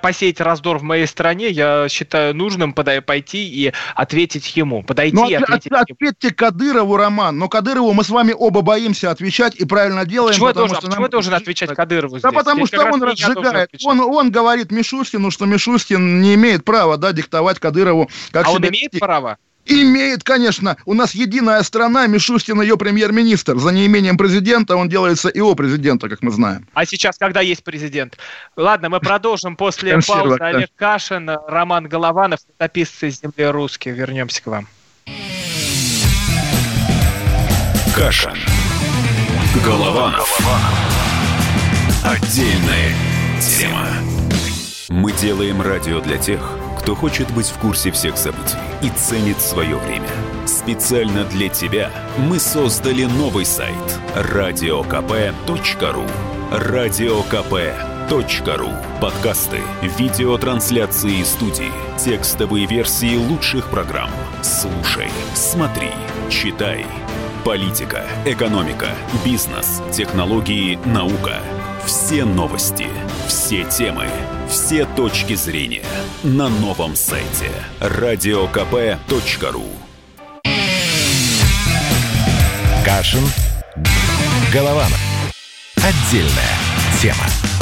посеять 0.01 0.41
раздор 0.41 0.79
в 0.79 0.83
моей 0.83 1.07
стране, 1.07 1.49
я 1.49 1.89
считаю 1.89 2.35
нужным 2.35 2.73
подай, 2.75 3.01
пойти 3.01 3.49
и 3.49 3.73
ответить 3.95 4.57
ему. 4.57 4.83
Подойти 4.83 5.17
но 5.17 5.29
и 5.29 5.35
ответить 5.35 5.73
от, 5.73 5.89
ему. 5.89 5.97
Ответьте 5.97 6.35
Кадырову, 6.35 6.97
Роман. 6.97 7.39
Но 7.39 7.49
Кадырову 7.49 7.93
мы 7.93 8.05
с 8.05 8.11
вами 8.11 8.35
оба 8.37 8.61
боимся 8.61 9.11
отвечать 9.11 9.55
и 9.55 9.65
правильно 9.65 10.05
делаем. 10.05 10.33
Почему, 10.33 10.49
я 10.49 10.55
должен, 10.55 10.77
почему 10.77 11.03
я 11.03 11.09
должен 11.09 11.35
отвечать 11.35 11.75
Кадырову 11.75 12.19
здесь? 12.19 12.23
Да 12.23 12.33
потому 12.33 12.67
здесь 12.67 12.81
что 12.81 12.91
он 12.91 13.03
разжигает. 13.03 13.71
Он, 13.85 14.01
он 14.01 14.31
говорит 14.31 14.71
Мишустину, 14.71 15.31
что 15.31 15.47
Мишустин 15.47 16.21
не 16.21 16.35
имеет 16.35 16.65
права 16.65 16.97
да, 16.97 17.13
диктовать 17.13 17.59
Кадырову. 17.59 18.11
Как 18.31 18.47
а 18.47 18.51
он 18.51 18.61
имеет 18.61 18.93
вести. 18.93 18.99
право? 18.99 19.39
Имеет, 19.67 20.25
конечно. 20.25 20.77
У 20.85 20.95
нас 20.95 21.15
единая 21.15 21.63
страна, 21.63 22.07
Мишустин 22.07 22.61
ее 22.61 22.77
премьер-министр. 22.77 23.59
За 23.59 23.71
неимением 23.71 24.17
президента 24.17 24.77
он 24.77 24.89
делается 24.89 25.29
ИО 25.29 25.55
президента, 25.55 26.09
как 26.09 26.23
мы 26.23 26.31
знаем. 26.31 26.69
А 26.75 26.85
сейчас, 26.85 27.17
когда 27.17 27.41
есть 27.41 27.65
президент? 27.65 28.19
Ладно, 28.57 28.91
мы 28.91 29.01
продолжим 29.01 29.57
после 29.57 29.99
паузы. 30.07 30.37
Олег 30.41 30.71
Кашин, 30.77 31.31
Роман 31.49 31.89
Голованов, 31.89 32.41
летописцы 32.49 33.11
земли 33.11 33.47
русские. 33.47 33.95
Вернемся 33.95 34.43
к 34.43 34.47
вам. 34.47 34.69
Кашин. 37.95 38.37
Голованов. 39.65 40.29
Отдельная 42.05 42.93
тема. 43.41 43.89
Мы 44.89 45.13
делаем 45.13 45.63
радио 45.63 46.01
для 46.01 46.19
тех, 46.19 46.41
кто 46.85 46.95
хочет 46.95 47.33
быть 47.33 47.47
в 47.47 47.59
курсе 47.59 47.91
всех 47.91 48.19
событий 48.19 48.59
и 48.83 48.91
ценит 48.91 49.41
свое 49.41 49.77
время. 49.77 50.11
Специально 50.47 51.25
для 51.25 51.49
тебя 51.49 51.91
мы 52.19 52.39
создали 52.39 53.05
новый 53.05 53.47
сайт 53.47 53.75
радиокп.ру 54.15 56.05
радиокп.ру 56.53 57.71
Подкасты, 59.01 59.61
видеотрансляции 59.99 61.23
студии, 61.23 61.73
текстовые 61.99 62.67
версии 62.67 63.17
лучших 63.17 63.71
программ. 63.71 64.11
Слушай, 64.43 65.09
смотри, 65.35 65.89
читай. 66.29 66.85
Политика, 67.47 68.05
экономика, 68.27 68.91
бизнес, 69.25 69.81
технологии, 69.91 70.79
наука– 70.85 71.41
все 71.87 72.25
новости, 72.25 72.89
все 73.27 73.65
темы, 73.65 74.07
все 74.49 74.85
точки 74.85 75.35
зрения 75.35 75.85
на 76.23 76.49
новом 76.49 76.97
сайте 76.97 77.51
радиокп.ру 77.81 79.65
Кашин. 82.85 83.25
Голованов. 84.53 85.01
Отдельная 85.77 86.59
тема. 87.01 87.54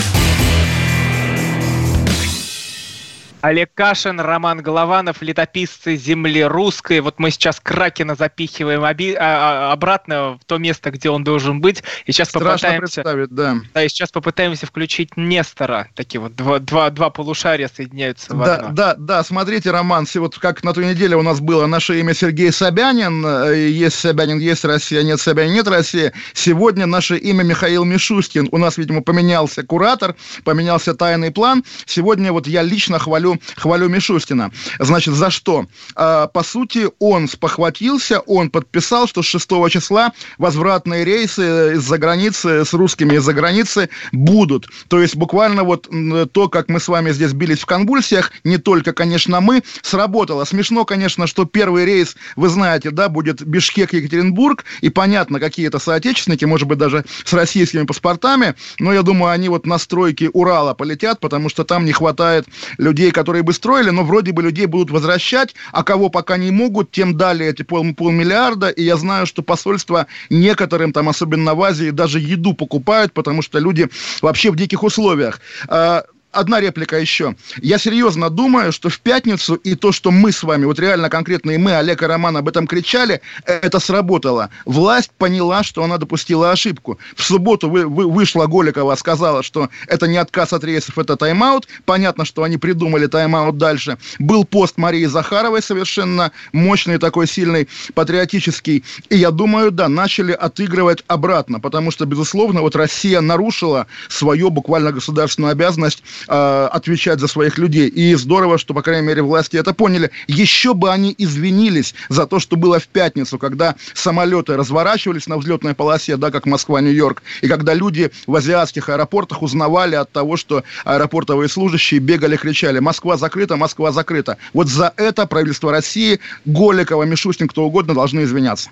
Олег 3.43 3.71
Кашин, 3.75 4.21
Роман 4.21 4.63
Голованов, 4.63 5.21
летописцы 5.21 5.97
земли 5.97 6.45
русской. 6.45 7.01
Вот 7.01 7.19
мы 7.19 7.33
сейчас 7.33 7.59
Кракена 7.59 8.15
запихиваем 8.15 8.85
оби- 8.85 9.17
а, 9.19 9.71
а, 9.71 9.73
обратно 9.73 10.39
в 10.41 10.45
то 10.47 10.59
место, 10.59 10.93
где 10.93 11.11
он 11.11 11.25
должен 11.25 11.61
быть. 11.61 11.83
И 12.07 12.13
сейчас 12.13 12.29
Страшно 12.29 12.69
попытаемся... 12.69 13.27
да. 13.31 13.57
Да, 13.75 13.83
и 13.83 13.89
сейчас 13.89 14.13
попытаемся 14.13 14.67
включить 14.67 15.17
Нестора. 15.17 15.89
Такие 15.97 16.21
вот 16.21 16.37
два, 16.37 16.61
два, 16.61 16.91
два 16.91 17.11
полушария 17.11 17.69
соединяются 17.75 18.33
в 18.33 18.45
да, 18.45 18.55
одно. 18.55 18.69
Да, 18.71 18.95
да, 18.97 19.25
смотрите, 19.25 19.73
Роман, 19.73 20.07
вот 20.15 20.39
как 20.39 20.63
на 20.63 20.73
той 20.73 20.87
неделе 20.87 21.17
у 21.17 21.23
нас 21.23 21.41
было 21.41 21.67
наше 21.67 21.99
имя 21.99 22.15
Сергей 22.15 22.53
Собянин. 22.53 23.27
Э, 23.27 23.57
есть 23.57 23.99
Собянин, 23.99 24.39
есть 24.39 24.65
Россия, 24.65 25.03
нет 25.03 25.21
Собянин, 25.21 25.55
нет 25.55 25.67
Россия. 25.67 26.13
Сегодня 26.33 26.87
наше 26.87 27.17
имя 27.17 27.43
Михаил 27.43 27.85
Мишустин. 27.85 28.49
У 28.53 28.59
нас, 28.59 28.79
видимо, 28.79 29.03
поменялся 29.03 29.65
куратор, 29.65 30.15
поменялся 30.45 30.95
тайный 30.95 31.33
план. 31.33 31.65
Сегодня 31.87 32.33
вот 32.33 32.47
я 32.47 32.63
лично 32.63 33.01
хвалю 33.01 33.32
хвалю, 33.57 33.89
Мишустина. 33.89 34.51
Значит, 34.79 35.15
за 35.15 35.31
что? 35.31 35.67
А, 35.95 36.27
по 36.27 36.43
сути, 36.43 36.89
он 36.99 37.29
спохватился, 37.29 38.21
он 38.21 38.51
подписал, 38.51 39.07
что 39.07 39.23
с 39.23 39.27
6 39.27 39.49
числа 39.71 40.12
возвратные 40.39 41.05
рейсы 41.05 41.75
из-за 41.75 41.99
границы 41.99 42.65
с 42.65 42.73
русскими 42.73 43.17
из-за 43.17 43.33
границы 43.33 43.89
будут. 44.12 44.69
То 44.89 45.01
есть 45.01 45.17
буквально 45.17 45.65
вот 45.65 45.89
то, 46.33 46.49
как 46.49 46.69
мы 46.69 46.81
с 46.81 46.89
вами 46.89 47.12
здесь 47.12 47.33
бились 47.33 47.61
в 47.61 47.67
конвульсиях, 47.67 48.33
не 48.45 48.59
только, 48.59 48.93
конечно, 48.93 49.41
мы, 49.41 49.62
сработало. 49.83 50.45
Смешно, 50.45 50.85
конечно, 50.85 51.27
что 51.27 51.45
первый 51.45 51.85
рейс, 51.85 52.17
вы 52.37 52.49
знаете, 52.49 52.91
да, 52.91 53.09
будет 53.09 53.43
Бишкек-Екатеринбург, 53.43 54.65
и 54.81 54.89
понятно, 54.89 55.41
какие 55.41 55.67
это 55.67 55.79
соотечественники, 55.79 56.45
может 56.45 56.69
быть, 56.69 56.79
даже 56.79 57.05
с 57.25 57.33
российскими 57.33 57.85
паспортами, 57.85 58.55
но 58.79 58.93
я 58.93 59.03
думаю, 59.03 59.33
они 59.33 59.49
вот 59.49 59.67
на 59.67 59.79
стройке 59.79 60.29
Урала 60.33 60.75
полетят, 60.75 61.21
потому 61.21 61.49
что 61.49 61.65
там 61.65 61.85
не 61.85 61.93
хватает 61.93 62.47
людей, 62.79 63.11
которые 63.23 63.45
бы 63.45 63.52
строили, 63.52 63.91
но 63.91 64.02
вроде 64.02 64.33
бы 64.33 64.43
людей 64.43 64.67
будут 64.67 64.91
возвращать, 64.91 65.55
а 65.71 65.85
кого 65.85 66.09
пока 66.09 66.37
не 66.37 66.50
могут, 66.50 66.91
тем 66.91 67.17
далее 67.17 67.50
эти 67.50 67.62
пол, 67.62 67.95
полмиллиарда, 67.95 68.69
и 68.69 68.83
я 68.83 68.97
знаю, 68.97 69.26
что 69.26 69.43
посольства 69.43 70.09
некоторым, 70.29 70.93
там, 70.93 71.09
особенно 71.09 71.55
в 71.55 71.62
Азии, 71.62 71.91
даже 71.91 72.19
еду 72.19 72.52
покупают, 72.52 73.12
потому 73.12 73.41
что 73.43 73.61
люди 73.61 73.88
вообще 74.23 74.50
в 74.50 74.57
диких 74.57 74.83
условиях. 74.83 75.41
А, 75.69 76.02
одна 76.33 76.61
реплика 76.61 76.99
еще. 76.99 77.37
Я 77.59 77.79
серьезно 77.79 78.31
думаю, 78.31 78.73
что 78.73 78.89
в 78.89 78.99
пятницу 79.01 79.55
и 79.55 79.75
то, 79.75 79.93
что 79.93 80.11
мы 80.11 80.33
с 80.33 80.43
вами, 80.43 80.65
вот 80.65 80.79
реально 80.79 81.09
конкретно 81.09 81.53
и 81.53 81.59
мы, 81.59 81.77
Олег 81.77 82.03
и 82.03 82.07
Роман, 82.07 82.37
об 82.37 82.49
этом 82.49 82.67
кричали, 82.67 83.21
это 83.45 83.79
сработало. 83.79 84.51
Власть 84.65 85.11
поняла, 85.17 85.62
что 85.62 85.85
она 85.85 85.99
допустила 85.99 86.51
ошибку. 86.51 86.99
В 87.15 87.23
субботу 87.23 87.69
вы, 87.69 87.87
вы, 87.87 88.11
вышла 88.11 88.47
Голикова, 88.47 88.97
сказала, 88.97 89.43
что 89.43 89.69
это 89.87 90.07
не 90.07 90.17
отказ 90.17 90.53
от 90.53 90.65
рейсов, 90.65 90.99
это 90.99 91.17
тайм-аут. 91.17 91.69
Понятно, 91.85 92.25
что 92.25 92.43
они 92.43 92.57
придумали 92.57 93.07
тайм-аут 93.07 93.59
дальше. 93.59 93.99
Был 94.19 94.45
пост 94.45 94.79
Марии 94.79 95.07
Захаровой 95.07 95.62
совершенно 95.62 96.33
мощный, 96.53 96.99
такой 96.99 97.27
сильный, 97.27 97.69
патриотический. 97.95 98.85
И 99.11 99.17
я 99.17 99.31
думаю, 99.31 99.71
да, 99.71 99.89
начали 99.89 100.33
отыгрывать 100.33 101.05
обратно, 101.07 101.61
потому 101.61 101.91
что, 101.91 102.07
безусловно, 102.07 102.62
вот 102.62 102.75
Россия 102.75 103.21
нарушила 103.21 103.87
свою 104.09 104.51
буквально 104.51 104.93
государственную 104.93 105.53
обязанность 105.53 106.03
э, 106.29 106.69
отвечать 106.73 107.21
за 107.21 107.29
своих 107.29 107.59
людей. 107.59 107.88
И 107.88 108.14
здорово, 108.14 108.59
что, 108.59 108.75
по 108.75 108.83
крайней 108.83 109.07
мере, 109.07 109.23
власти 109.23 109.57
это 109.57 109.73
поняли. 109.75 110.11
Еще 110.26 110.75
бы 110.75 110.91
они 110.91 111.14
извинились 111.19 111.95
за 112.09 112.26
то, 112.26 112.38
что 112.38 112.57
было 112.57 112.79
в 112.79 112.88
пятницу, 112.88 113.38
когда 113.38 113.76
самолеты 113.95 114.57
разворачивались 114.57 115.26
на 115.26 115.38
взлетной 115.38 115.75
полосе, 115.75 116.17
да, 116.17 116.31
как 116.31 116.47
Москва, 116.47 116.81
Нью-Йорк, 116.81 117.23
и 117.41 117.49
когда 117.49 117.75
люди 117.75 118.11
в 118.26 118.35
азиатских 118.37 118.88
аэропортах 118.88 119.43
узнавали 119.43 119.95
от 119.95 120.11
того, 120.11 120.37
что 120.37 120.64
аэропортовые 120.85 121.49
служащие 121.49 122.00
бегали, 122.00 122.37
кричали 122.37 122.79
«Москва 122.79 123.17
закрыта, 123.17 123.57
Москва 123.57 123.93
закрыта». 123.93 124.38
Вот 124.52 124.69
за 124.69 124.93
это 124.97 125.26
правительство 125.26 125.71
России, 125.71 126.21
Голикова, 126.45 127.05
Мишустин, 127.05 127.49
кто 127.49 127.64
угодно 127.64 127.95
должны 127.95 128.25
извиняться. 128.25 128.71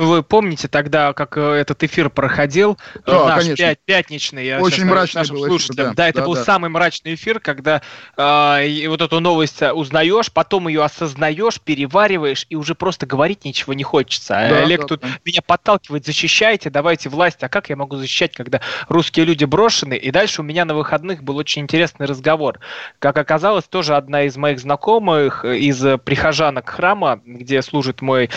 Вы 0.00 0.22
помните 0.22 0.66
тогда, 0.66 1.12
как 1.12 1.36
э, 1.36 1.40
этот 1.42 1.84
эфир 1.84 2.08
проходил? 2.08 2.78
Да, 3.04 3.26
наш 3.26 3.40
конечно. 3.40 3.66
Пять, 3.66 3.78
пятничный. 3.84 4.46
Я 4.46 4.60
Очень 4.60 4.86
мрачный 4.86 5.28
был 5.28 5.54
эфир, 5.54 5.76
да. 5.76 5.92
да, 5.94 6.08
это 6.08 6.20
да, 6.20 6.24
был 6.24 6.34
да. 6.36 6.42
самый 6.42 6.70
мрачный 6.70 7.16
эфир, 7.16 7.38
когда 7.38 7.82
э, 8.16 8.88
вот 8.88 9.02
эту 9.02 9.20
новость 9.20 9.60
узнаешь, 9.60 10.32
потом 10.32 10.68
ее 10.68 10.82
осознаешь, 10.84 11.60
перевариваешь, 11.60 12.46
и 12.48 12.56
уже 12.56 12.74
просто 12.74 13.04
говорить 13.04 13.44
ничего 13.44 13.74
не 13.74 13.82
хочется. 13.82 14.38
А 14.38 14.48
да, 14.48 14.56
Олег 14.62 14.80
да, 14.80 14.86
тут 14.86 15.00
да. 15.02 15.08
меня 15.22 15.40
подталкивает, 15.46 16.06
защищайте, 16.06 16.70
давайте 16.70 17.10
власть. 17.10 17.42
А 17.42 17.50
как 17.50 17.68
я 17.68 17.76
могу 17.76 17.96
защищать, 17.96 18.32
когда 18.32 18.62
русские 18.88 19.26
люди 19.26 19.44
брошены? 19.44 19.98
И 19.98 20.10
дальше 20.10 20.40
у 20.40 20.44
меня 20.44 20.64
на 20.64 20.74
выходных 20.74 21.22
был 21.22 21.36
очень 21.36 21.60
интересный 21.60 22.06
разговор. 22.06 22.58
Как 23.00 23.18
оказалось, 23.18 23.66
тоже 23.66 23.96
одна 23.96 24.22
из 24.22 24.34
моих 24.38 24.60
знакомых, 24.60 25.44
э, 25.44 25.58
из 25.58 25.78
прихожанок 26.04 26.70
храма, 26.70 27.20
где 27.26 27.60
служит 27.60 28.00
мой 28.00 28.30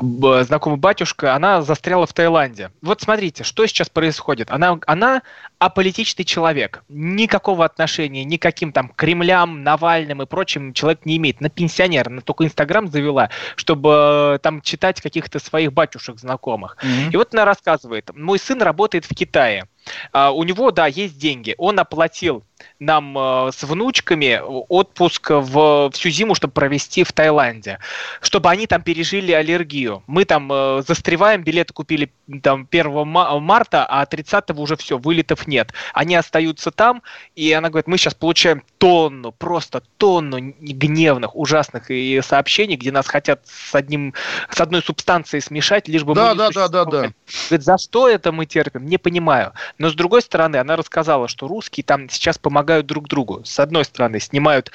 знакомый 0.00 0.78
батюшка, 0.78 1.07
она 1.22 1.62
застряла 1.62 2.06
в 2.06 2.12
Таиланде. 2.12 2.70
Вот 2.82 3.00
смотрите, 3.00 3.44
что 3.44 3.66
сейчас 3.66 3.88
происходит. 3.88 4.50
Она, 4.50 4.78
она 4.86 5.22
аполитичный 5.58 6.24
человек. 6.24 6.84
Никакого 6.88 7.64
отношения 7.64 8.24
никаким 8.24 8.72
там 8.72 8.90
Кремлям, 8.90 9.62
Навальным 9.62 10.22
и 10.22 10.26
прочим 10.26 10.72
человек 10.72 11.04
не 11.04 11.16
имеет. 11.16 11.40
На 11.40 11.50
пенсионер, 11.50 12.08
она 12.08 12.20
только 12.20 12.44
Инстаграм 12.44 12.88
завела, 12.88 13.30
чтобы 13.56 14.36
э, 14.36 14.38
там 14.42 14.60
читать 14.62 15.00
каких-то 15.00 15.38
своих 15.38 15.72
батюшек 15.72 16.18
знакомых. 16.18 16.76
Mm-hmm. 16.82 17.12
И 17.12 17.16
вот 17.16 17.34
она 17.34 17.44
рассказывает, 17.44 18.10
мой 18.14 18.38
сын 18.38 18.62
работает 18.62 19.04
в 19.04 19.14
Китае. 19.14 19.66
Uh, 20.12 20.30
у 20.32 20.44
него, 20.44 20.70
да, 20.70 20.86
есть 20.86 21.18
деньги. 21.18 21.54
Он 21.56 21.78
оплатил 21.78 22.44
нам 22.78 23.16
э, 23.16 23.50
с 23.52 23.62
внучками 23.62 24.40
отпуск 24.44 25.30
в 25.30 25.90
всю 25.92 26.10
зиму, 26.10 26.34
чтобы 26.34 26.52
провести 26.52 27.04
в 27.04 27.12
Таиланде, 27.12 27.78
чтобы 28.20 28.50
они 28.50 28.66
там 28.66 28.82
пережили 28.82 29.32
аллергию. 29.32 30.02
Мы 30.06 30.24
там 30.24 30.50
э, 30.52 30.82
застреваем, 30.86 31.42
билеты 31.42 31.72
купили 31.72 32.12
там 32.42 32.68
1 32.70 33.06
марта, 33.06 33.86
а 33.86 34.04
30 34.06 34.50
уже 34.56 34.76
все, 34.76 34.98
вылетов 34.98 35.46
нет. 35.48 35.72
Они 35.94 36.14
остаются 36.14 36.70
там, 36.70 37.02
и 37.34 37.52
она 37.52 37.70
говорит, 37.70 37.88
мы 37.88 37.98
сейчас 37.98 38.14
получаем 38.14 38.62
тонну, 38.78 39.32
просто 39.32 39.82
тонну 39.96 40.38
гневных, 40.38 41.34
ужасных 41.34 41.90
и 41.90 42.20
сообщений, 42.22 42.76
где 42.76 42.92
нас 42.92 43.08
хотят 43.08 43.40
с 43.46 43.74
одним, 43.74 44.14
с 44.50 44.60
одной 44.60 44.82
субстанцией 44.82 45.42
смешать, 45.42 45.88
лишь 45.88 46.04
бы 46.04 46.14
да, 46.14 46.30
мы 46.30 46.36
да, 46.36 46.50
да, 46.50 46.68
да, 46.68 46.84
да. 46.84 47.12
Говорит, 47.48 47.64
за 47.64 47.78
что 47.78 48.08
это 48.08 48.30
мы 48.30 48.46
терпим? 48.46 48.86
Не 48.86 48.98
понимаю. 48.98 49.52
Но 49.78 49.88
с 49.88 49.94
другой 49.94 50.22
стороны, 50.22 50.56
она 50.56 50.76
рассказала, 50.76 51.26
что 51.26 51.48
русские 51.48 51.82
там 51.84 52.08
сейчас 52.08 52.38
помогают 52.38 52.86
друг 52.86 53.08
другу. 53.08 53.42
С 53.44 53.58
одной 53.58 53.84
стороны, 53.84 54.20
снимают 54.20 54.70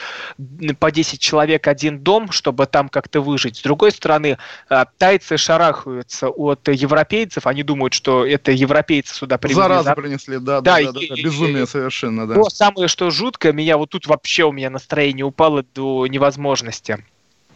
по 0.79 0.91
10 0.91 1.19
человек 1.19 1.67
один 1.67 1.99
дом, 1.99 2.31
чтобы 2.31 2.65
там 2.65 2.89
как-то 2.89 3.21
выжить. 3.21 3.57
С 3.57 3.61
другой 3.61 3.91
стороны, 3.91 4.37
а, 4.69 4.85
тайцы 4.97 5.37
шарахаются 5.37 6.29
от 6.29 6.67
европейцев, 6.67 7.47
они 7.47 7.63
думают, 7.63 7.93
что 7.93 8.25
это 8.25 8.51
европейцы 8.51 9.13
сюда 9.13 9.37
привезли. 9.37 9.61
Заразу 9.61 9.93
принесли, 9.95 10.39
да, 10.39 10.61
да, 10.63 10.81
да, 10.81 10.91
да, 10.91 10.99
да, 11.09 11.15
безумие 11.15 11.67
совершенно, 11.67 12.27
да. 12.27 12.35
То 12.35 12.49
самое, 12.49 12.87
что 12.87 13.09
жутко, 13.09 13.51
меня 13.53 13.77
вот 13.77 13.89
тут 13.89 14.07
вообще 14.07 14.43
у 14.43 14.51
меня 14.51 14.69
настроение 14.69 15.25
упало 15.25 15.63
до 15.73 16.07
невозможности 16.07 17.03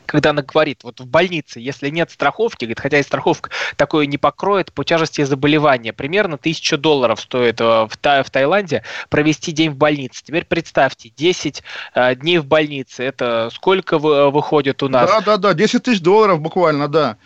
когда 0.07 0.31
она 0.31 0.41
говорит, 0.41 0.83
вот 0.83 0.99
в 0.99 1.05
больнице, 1.05 1.59
если 1.59 1.89
нет 1.89 2.09
страховки, 2.09 2.65
говорит, 2.65 2.79
хотя 2.79 2.97
и 2.97 3.03
страховка 3.03 3.51
такое 3.75 4.07
не 4.07 4.17
покроет 4.17 4.73
по 4.73 4.83
тяжести 4.83 5.23
заболевания, 5.23 5.93
примерно 5.93 6.37
тысяча 6.37 6.77
долларов 6.77 7.19
стоит 7.19 7.61
э, 7.61 7.63
в, 7.63 7.91
Та 7.99 8.23
в 8.23 8.31
Таиланде 8.31 8.83
провести 9.09 9.51
день 9.51 9.71
в 9.71 9.75
больнице. 9.75 10.23
Теперь 10.23 10.45
представьте, 10.45 11.11
10 11.15 11.61
э, 11.93 12.15
дней 12.15 12.39
в 12.39 12.45
больнице, 12.45 13.03
это 13.03 13.49
сколько 13.53 13.99
вы, 13.99 14.31
выходит 14.31 14.81
у 14.81 14.87
нас? 14.87 15.09
Да, 15.09 15.21
да, 15.21 15.37
да, 15.37 15.53
10 15.53 15.83
тысяч 15.83 16.01
долларов 16.01 16.39
буквально, 16.39 16.87
да. 16.87 17.17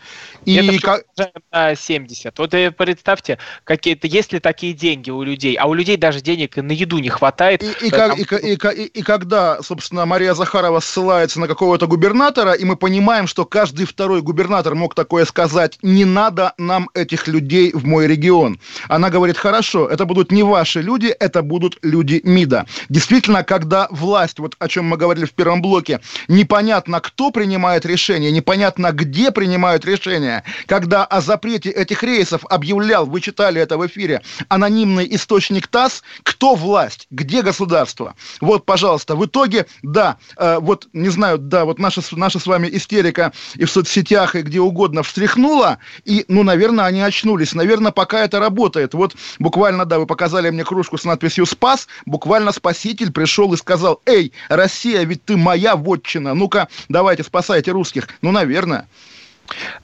И 0.45 0.55
это 0.55 0.79
как... 0.81 1.03
на 1.51 1.75
70. 1.75 2.37
Вот 2.39 2.53
э, 2.53 2.71
представьте, 2.71 3.37
какие-то, 3.63 4.07
есть 4.07 4.33
ли 4.33 4.39
такие 4.39 4.73
деньги 4.73 5.09
у 5.11 5.21
людей, 5.23 5.55
а 5.55 5.67
у 5.67 5.73
людей 5.73 5.97
даже 5.97 6.21
денег 6.21 6.57
на 6.57 6.71
еду 6.71 6.97
не 6.97 7.09
хватает. 7.09 7.63
И, 7.63 7.87
и, 7.87 7.89
как, 7.89 8.17
и, 8.17 8.23
и, 8.23 8.53
и, 8.55 8.85
и 8.85 9.01
когда, 9.03 9.61
собственно, 9.61 10.05
Мария 10.05 10.33
Захарова 10.33 10.79
ссылается 10.79 11.39
на 11.39 11.47
какого-то 11.47 11.87
губернатора, 11.87 12.53
и 12.53 12.65
мы 12.65 12.75
понимаем, 12.75 13.27
что 13.27 13.45
каждый 13.45 13.85
второй 13.85 14.21
губернатор 14.21 14.73
мог 14.73 14.95
такое 14.95 15.25
сказать, 15.25 15.77
не 15.81 16.05
надо 16.05 16.53
нам 16.57 16.89
этих 16.93 17.27
людей 17.27 17.71
в 17.73 17.85
мой 17.85 18.07
регион. 18.07 18.59
Она 18.87 19.09
говорит, 19.09 19.37
хорошо, 19.37 19.87
это 19.87 20.05
будут 20.05 20.31
не 20.31 20.43
ваши 20.43 20.81
люди, 20.81 21.07
это 21.07 21.43
будут 21.43 21.77
люди 21.81 22.21
МИДа. 22.23 22.65
Действительно, 22.89 23.43
когда 23.43 23.87
власть, 23.91 24.39
вот 24.39 24.55
о 24.59 24.67
чем 24.67 24.85
мы 24.85 24.97
говорили 24.97 25.25
в 25.25 25.33
первом 25.33 25.61
блоке, 25.61 25.99
непонятно, 26.27 26.99
кто 26.99 27.31
принимает 27.31 27.85
решение, 27.85 28.31
непонятно, 28.31 28.91
где 28.91 29.31
принимают 29.31 29.85
решение, 29.85 30.30
решение, 30.31 30.43
когда 30.67 31.05
о 31.05 31.21
запрете 31.21 31.69
этих 31.69 32.03
рейсов 32.03 32.45
объявлял, 32.49 33.05
вы 33.05 33.21
читали 33.21 33.61
это 33.61 33.77
в 33.77 33.85
эфире, 33.87 34.21
анонимный 34.49 35.07
источник 35.15 35.67
ТАСС, 35.67 36.03
кто 36.23 36.55
власть, 36.55 37.07
где 37.11 37.41
государство? 37.41 38.15
Вот, 38.39 38.65
пожалуйста, 38.65 39.15
в 39.15 39.25
итоге, 39.25 39.65
да, 39.83 40.17
э, 40.37 40.57
вот, 40.59 40.87
не 40.93 41.09
знаю, 41.09 41.37
да, 41.37 41.65
вот 41.65 41.79
наша, 41.79 42.01
наша 42.11 42.39
с 42.39 42.47
вами 42.47 42.69
истерика 42.71 43.31
и 43.55 43.65
в 43.65 43.71
соцсетях, 43.71 44.35
и 44.35 44.41
где 44.41 44.59
угодно 44.59 45.03
встряхнула, 45.03 45.77
и, 46.05 46.25
ну, 46.27 46.43
наверное, 46.43 46.85
они 46.85 47.01
очнулись, 47.01 47.53
наверное, 47.53 47.91
пока 47.91 48.23
это 48.23 48.39
работает. 48.39 48.93
Вот 48.93 49.15
буквально, 49.39 49.85
да, 49.85 49.99
вы 49.99 50.05
показали 50.05 50.49
мне 50.49 50.63
кружку 50.63 50.97
с 50.97 51.05
надписью 51.05 51.45
«Спас», 51.45 51.87
буквально 52.05 52.51
спаситель 52.51 53.11
пришел 53.11 53.53
и 53.53 53.57
сказал, 53.57 54.01
эй, 54.05 54.31
Россия, 54.49 55.03
ведь 55.03 55.25
ты 55.25 55.37
моя 55.37 55.75
вотчина, 55.75 56.33
ну-ка, 56.33 56.67
давайте 56.89 57.23
спасайте 57.23 57.71
русских. 57.71 58.07
Ну, 58.21 58.31
наверное. 58.31 58.87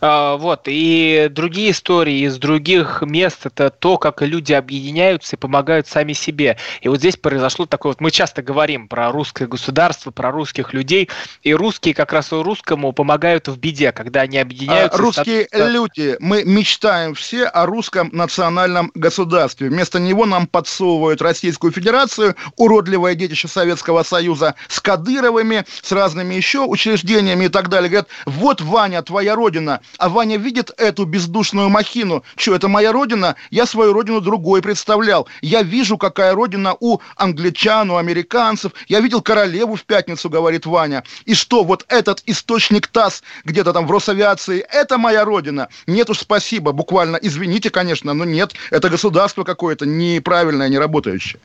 А, 0.02 0.38
вот, 0.38 0.64
и 0.66 1.28
другие 1.32 1.72
истории 1.72 2.26
из 2.26 2.38
других 2.38 3.02
мест, 3.02 3.46
это 3.46 3.70
то, 3.70 3.98
как 3.98 4.22
люди 4.22 4.54
объединяются 4.54 5.36
и 5.36 5.40
помогают 5.40 5.88
сами 5.88 6.14
себе. 6.14 6.58
И 6.82 6.90
вот 6.90 7.00
здесь 7.00 7.18
произошло 7.18 7.66
такое, 7.66 7.92
вот 7.92 8.02
мы 8.02 8.12
часто 8.12 8.42
говорим 8.42 8.88
про 8.88 9.12
русское 9.12 9.48
государство, 9.48 10.12
про 10.12 10.32
русских 10.32 10.74
людей, 10.74 11.10
и 11.44 11.54
русские 11.54 11.94
как 11.94 12.14
раз 12.14 12.32
русскому 12.32 12.92
помогают 12.92 13.48
в 13.48 13.58
беде, 13.58 13.92
когда 13.92 14.22
они 14.22 14.38
объединяются. 14.38 14.98
А, 14.98 15.02
русские 15.02 15.48
люди, 15.52 16.16
мы 16.20 16.44
мечтаем 16.44 17.14
все 17.14 17.46
о 17.46 17.66
русском 17.66 18.10
национальном 18.12 18.92
государстве. 18.96 19.70
Вместо 19.70 20.00
него 20.00 20.26
нам 20.26 20.48
подсовывают 20.48 21.22
Российскую 21.22 21.72
Федерацию, 21.72 22.36
уродливое 22.56 23.16
детище 23.16 23.48
Советского 23.48 24.04
Союза 24.04 24.56
с 24.68 24.80
Кадыровыми, 24.80 25.66
с 25.82 25.92
разными 25.92 26.36
еще 26.36 26.62
учреждениями 26.62 27.46
и 27.46 27.50
так 27.50 27.70
далее. 27.70 27.90
Говорят, 27.90 28.10
вот, 28.26 28.62
Ваня, 28.62 29.02
твоя 29.02 29.36
родина, 29.36 29.57
родина. 29.58 29.82
А 29.98 30.10
Ваня 30.10 30.38
видит 30.38 30.72
эту 30.78 31.06
бездушную 31.06 31.70
махину. 31.70 32.24
Что, 32.36 32.56
это 32.56 32.68
моя 32.68 32.92
родина? 32.92 33.36
Я 33.50 33.66
свою 33.66 33.94
родину 33.94 34.22
другой 34.22 34.62
представлял. 34.62 35.28
Я 35.42 35.64
вижу, 35.64 35.98
какая 35.98 36.34
родина 36.34 36.76
у 36.80 37.00
англичан, 37.16 37.90
у 37.90 37.98
американцев. 37.98 38.72
Я 38.88 39.00
видел 39.00 39.22
королеву 39.22 39.76
в 39.76 39.84
пятницу, 39.84 40.30
говорит 40.30 40.66
Ваня. 40.66 41.04
И 41.26 41.34
что, 41.34 41.64
вот 41.64 41.86
этот 41.88 42.22
источник 42.26 42.88
ТАСС 42.88 43.24
где-то 43.46 43.74
там 43.74 43.88
в 43.88 43.92
Росавиации, 43.92 44.66
это 44.70 44.98
моя 44.98 45.26
родина? 45.26 45.68
Нет 45.88 46.10
уж, 46.10 46.20
спасибо, 46.20 46.72
буквально. 46.72 47.18
Извините, 47.18 47.70
конечно, 47.70 48.14
но 48.14 48.26
нет. 48.26 48.54
Это 48.72 48.90
государство 48.90 49.44
какое-то 49.44 49.86
неправильное, 49.86 50.70
не 50.70 50.78
работающее. 50.78 51.40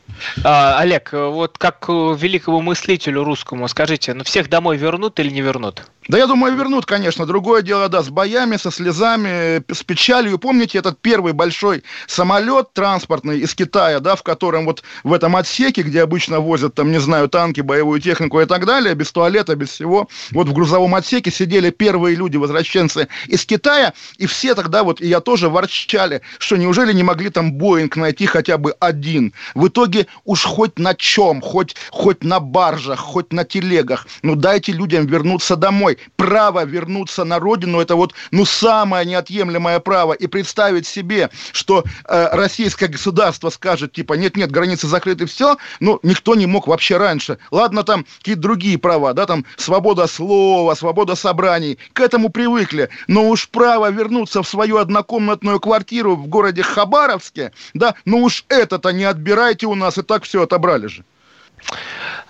А, 0.45 0.79
Олег, 0.79 1.13
вот 1.13 1.59
как 1.59 1.89
великому 1.89 2.61
мыслителю 2.61 3.25
русскому, 3.25 3.69
скажите, 3.69 4.15
ну 4.15 4.25
всех 4.25 4.49
домой 4.49 4.77
вернут 4.77 5.19
или 5.21 5.31
не 5.31 5.41
вернут? 5.41 5.83
Да 6.09 6.19
я 6.19 6.27
думаю, 6.27 6.57
вернут, 6.57 6.85
конечно. 6.85 7.27
Другое 7.27 7.63
дело, 7.63 7.89
да, 7.89 8.02
с 8.03 8.11
боями, 8.11 8.57
со 8.57 8.71
слезами, 8.71 9.63
с 9.73 9.83
печалью. 9.83 10.39
Помните 10.39 10.79
этот 10.79 11.01
первый 11.01 11.33
большой 11.33 11.83
самолет 12.07 12.73
транспортный 12.73 13.41
из 13.41 13.55
Китая, 13.55 14.01
да, 14.01 14.17
в 14.17 14.23
котором 14.23 14.67
вот 14.67 14.83
в 15.05 15.13
этом 15.13 15.37
отсеке, 15.37 15.83
где 15.83 16.03
обычно 16.03 16.41
возят, 16.41 16.75
там, 16.75 16.91
не 16.91 17.01
знаю, 17.01 17.29
танки, 17.29 17.61
боевую 17.61 18.01
технику 18.01 18.41
и 18.41 18.45
так 18.45 18.67
далее, 18.67 18.95
без 18.95 19.13
туалета, 19.13 19.57
без 19.57 19.71
всего, 19.71 20.09
вот 20.31 20.49
в 20.49 20.53
грузовом 20.53 20.95
отсеке 20.95 21.31
сидели 21.31 21.71
первые 21.71 22.17
люди, 22.17 22.37
возвращенцы 22.37 23.09
из 23.27 23.45
Китая, 23.47 23.93
и 24.19 24.27
все 24.27 24.55
тогда 24.55 24.83
вот, 24.83 25.01
и 25.01 25.07
я 25.07 25.21
тоже 25.21 25.49
ворчали, 25.49 26.23
что 26.39 26.57
неужели 26.57 26.93
не 26.93 27.03
могли 27.03 27.31
там 27.31 27.53
Боинг 27.53 27.97
найти 27.97 28.27
хотя 28.27 28.59
бы 28.59 28.75
один? 28.81 29.33
В 29.55 29.69
итоге 29.69 30.07
уж 30.25 30.45
хоть 30.45 30.79
на 30.79 30.95
чем, 30.95 31.41
хоть, 31.41 31.77
хоть 31.91 32.25
на 32.25 32.41
баржах, 32.41 33.01
хоть 33.01 33.33
на 33.33 33.45
телегах, 33.45 34.07
ну 34.23 34.35
дайте 34.35 34.73
людям 34.73 35.07
вернуться 35.07 35.57
домой. 35.57 35.99
Право 36.17 36.65
вернуться 36.65 37.25
на 37.25 37.39
родину– 37.39 37.81
это 37.83 37.92
вот, 37.95 38.15
ну, 38.31 38.45
самое 38.45 39.07
неотъемлемое 39.07 39.81
право. 39.81 40.13
И 40.13 40.27
представить 40.27 40.87
себе, 40.87 41.31
что 41.53 41.85
э, 42.05 42.29
российское 42.33 42.89
государство 42.89 43.51
скажет, 43.51 43.93
типа, 43.93 44.15
нет-нет, 44.15 44.51
границы 44.51 44.87
закрыты, 44.87 45.27
все, 45.27 45.57
ну, 45.81 45.99
никто 46.03 46.35
не 46.35 46.47
мог 46.47 46.67
вообще 46.67 46.97
раньше. 46.97 47.39
Ладно, 47.51 47.83
там 47.83 48.07
какие-то 48.19 48.41
другие 48.43 48.79
права, 48.79 49.13
да, 49.15 49.27
там 49.27 49.45
свобода 49.57 50.07
слова, 50.07 50.75
свобода 50.75 51.15
собраний, 51.15 51.79
к 51.93 52.01
этому 52.01 52.29
привыкли. 52.31 52.89
Но 53.09 53.29
уж 53.29 53.49
право 53.49 53.91
вернуться 53.91 54.43
в 54.43 54.49
свою 54.49 54.79
однокомнатную 54.79 55.61
квартиру 55.61 56.17
в 56.17 56.27
городе 56.27 56.63
Хабаровске, 56.63 57.53
да, 57.75 57.95
ну 58.05 58.23
уж 58.23 58.45
это-то 58.49 58.91
не 58.91 59.05
отбирайте 59.05 59.67
у 59.67 59.75
нас, 59.75 59.99
и 59.99 60.03
так 60.03 60.25
все 60.25 60.43
отобрали 60.43 60.87
же. 60.87 61.05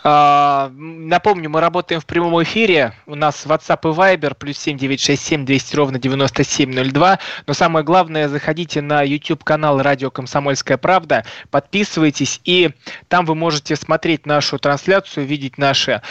А, 0.04 0.72
напомню, 0.76 1.48
мы 1.48 1.60
работаем 1.60 2.00
в 2.00 2.06
прямом 2.06 2.42
эфире. 2.42 2.92
У 3.06 3.14
нас 3.14 3.46
WhatsApp 3.46 3.80
и 3.84 3.94
Viber 3.94 4.34
плюс 4.34 4.58
7967 4.58 5.44
200 5.44 5.76
ровно 5.76 5.98
9702. 5.98 7.18
Но 7.46 7.54
самое 7.54 7.84
главное, 7.84 8.28
заходите 8.28 8.80
на 8.82 9.02
YouTube 9.02 9.44
канал 9.44 9.80
Радио 9.80 10.10
Комсомольская 10.10 10.76
правда, 10.76 11.24
подписывайтесь, 11.50 12.40
и 12.44 12.70
там 13.08 13.26
вы 13.26 13.34
можете 13.34 13.76
смотреть 13.76 14.26
нашу 14.26 14.58
трансляцию, 14.58 15.26
видеть 15.26 15.56
наши 15.58 16.02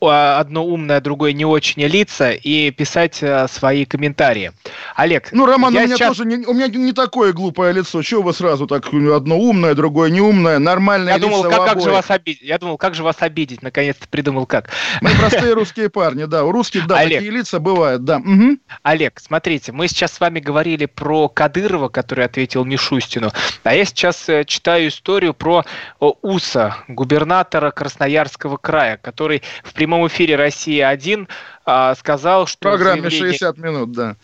одно 0.00 0.64
умное, 0.64 1.00
другое 1.00 1.32
не 1.32 1.44
очень 1.44 1.82
лица 1.82 2.30
и 2.30 2.70
писать 2.70 3.22
свои 3.50 3.84
комментарии. 3.84 4.52
Олег. 4.94 5.30
Ну, 5.32 5.46
Роман, 5.46 5.74
у 5.74 5.78
меня 5.78 5.96
сейчас... 5.96 6.08
тоже 6.08 6.24
не, 6.24 6.46
у 6.46 6.52
меня 6.52 6.68
не 6.68 6.92
такое 6.92 7.32
глупое 7.32 7.72
лицо. 7.72 8.02
Чего 8.02 8.22
вы 8.22 8.32
сразу 8.32 8.66
так 8.66 8.86
одно 8.92 9.38
умное, 9.38 9.74
другое 9.74 10.10
неумное, 10.10 10.58
нормальное 10.58 11.14
Я 11.14 11.18
думал, 11.18 11.42
как, 11.42 11.64
как 11.64 11.80
же 11.80 11.90
вас 11.90 12.10
обидеть? 12.10 12.42
Я 12.42 12.58
думал, 12.58 12.78
как 12.78 12.94
же 12.94 13.02
вас 13.02 13.16
обидеть? 13.20 13.39
Обидеть, 13.40 13.62
наконец-то 13.62 14.06
придумал 14.08 14.46
как. 14.46 14.68
Мы 15.00 15.10
простые 15.18 15.54
русские 15.54 15.88
парни, 15.88 16.24
да. 16.24 16.44
У 16.44 16.52
русских, 16.52 16.86
да, 16.86 16.98
Олег. 16.98 17.18
такие 17.18 17.32
лица 17.32 17.58
бывают, 17.58 18.04
да. 18.04 18.18
Угу. 18.18 18.58
Олег, 18.82 19.18
смотрите, 19.20 19.72
мы 19.72 19.88
сейчас 19.88 20.12
с 20.12 20.20
вами 20.20 20.40
говорили 20.40 20.84
про 20.86 21.28
Кадырова, 21.28 21.88
который 21.88 22.24
ответил 22.24 22.64
Мишустину, 22.64 23.32
а 23.62 23.74
я 23.74 23.84
сейчас 23.84 24.28
э, 24.28 24.44
читаю 24.44 24.88
историю 24.88 25.32
про 25.32 25.64
Уса, 25.98 26.76
губернатора 26.88 27.70
Красноярского 27.70 28.58
края, 28.58 28.98
который 28.98 29.42
в 29.64 29.72
прямом 29.72 30.06
эфире 30.08 30.36
«Россия-1» 30.36 31.28
а, 31.64 31.94
сказал, 31.94 32.46
что... 32.46 32.58
В 32.58 32.60
программе 32.60 33.08
заявление... 33.08 33.32
60 33.32 33.58
минут, 33.58 33.92
да 33.92 34.16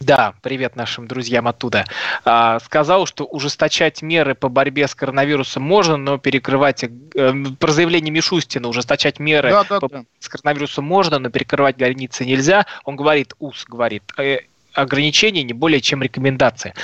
да, 0.00 0.34
привет 0.42 0.76
нашим 0.76 1.06
друзьям 1.06 1.48
оттуда, 1.48 1.84
а, 2.24 2.60
сказал, 2.60 3.06
что 3.06 3.24
ужесточать 3.24 4.02
меры 4.02 4.34
по 4.34 4.48
борьбе 4.48 4.86
с 4.86 4.94
коронавирусом 4.94 5.62
можно, 5.62 5.96
но 5.96 6.18
перекрывать, 6.18 6.84
э, 6.84 7.32
про 7.58 7.72
заявление 7.72 8.12
Мишустина, 8.12 8.68
ужесточать 8.68 9.18
меры 9.18 9.50
да, 9.50 9.64
да, 9.64 9.80
по, 9.80 9.88
да. 9.88 10.04
с 10.20 10.28
коронавирусом 10.28 10.84
можно, 10.84 11.18
но 11.18 11.30
перекрывать 11.30 11.76
границы 11.76 12.24
нельзя. 12.24 12.66
Он 12.84 12.96
говорит, 12.96 13.34
УС 13.38 13.64
говорит, 13.66 14.04
э, 14.18 14.40
ограничения 14.72 15.42
не 15.42 15.52
более 15.52 15.80
чем 15.80 16.02
рекомендации. 16.02 16.74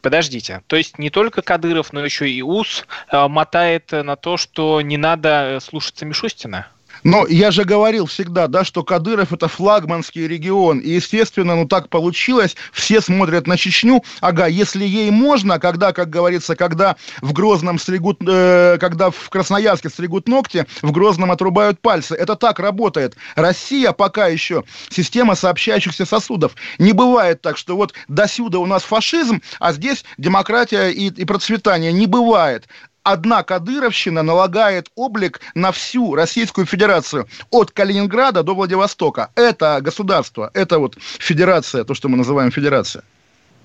Подождите, 0.00 0.62
то 0.66 0.76
есть 0.76 0.98
не 0.98 1.10
только 1.10 1.42
Кадыров, 1.42 1.92
но 1.92 2.04
еще 2.04 2.30
и 2.30 2.42
УС 2.42 2.86
э, 3.10 3.28
мотает 3.28 3.90
на 3.92 4.16
то, 4.16 4.36
что 4.36 4.80
не 4.80 4.96
надо 4.96 5.58
слушаться 5.60 6.04
Мишустина? 6.04 6.68
Но 7.04 7.26
я 7.26 7.50
же 7.50 7.64
говорил 7.64 8.06
всегда, 8.06 8.46
да, 8.46 8.64
что 8.64 8.82
Кадыров 8.82 9.32
это 9.32 9.48
флагманский 9.48 10.26
регион. 10.26 10.78
И, 10.78 10.90
естественно, 10.90 11.56
ну 11.56 11.66
так 11.66 11.88
получилось. 11.88 12.56
Все 12.72 13.00
смотрят 13.00 13.46
на 13.46 13.56
Чечню. 13.56 14.02
Ага, 14.20 14.46
если 14.46 14.84
ей 14.84 15.10
можно, 15.10 15.58
когда, 15.58 15.92
как 15.92 16.10
говорится, 16.10 16.56
когда 16.56 16.96
в 17.22 17.32
Грозном 17.32 17.78
стригут, 17.78 18.18
э, 18.26 18.78
когда 18.80 19.10
в 19.10 19.30
Красноярске 19.30 19.88
стригут 19.88 20.28
ногти, 20.28 20.66
в 20.82 20.92
Грозном 20.92 21.30
отрубают 21.30 21.80
пальцы. 21.80 22.14
Это 22.14 22.36
так 22.36 22.58
работает. 22.58 23.16
Россия 23.34 23.92
пока 23.92 24.26
еще 24.26 24.64
система 24.90 25.34
сообщающихся 25.34 26.04
сосудов. 26.04 26.54
Не 26.78 26.92
бывает 26.92 27.42
так, 27.42 27.56
что 27.56 27.76
вот 27.76 27.94
до 28.08 28.26
сюда 28.28 28.58
у 28.58 28.66
нас 28.66 28.82
фашизм, 28.82 29.42
а 29.60 29.72
здесь 29.72 30.04
демократия 30.16 30.88
и, 30.88 31.06
и 31.08 31.24
процветание. 31.24 31.92
Не 31.92 32.06
бывает 32.06 32.68
одна 33.02 33.42
кадыровщина 33.42 34.22
налагает 34.22 34.88
облик 34.94 35.40
на 35.54 35.72
всю 35.72 36.14
Российскую 36.14 36.66
Федерацию 36.66 37.28
от 37.50 37.70
Калининграда 37.70 38.42
до 38.42 38.54
Владивостока. 38.54 39.30
Это 39.34 39.80
государство, 39.80 40.50
это 40.54 40.78
вот 40.78 40.96
федерация, 40.98 41.84
то, 41.84 41.94
что 41.94 42.08
мы 42.08 42.16
называем 42.16 42.50
федерация. 42.50 43.02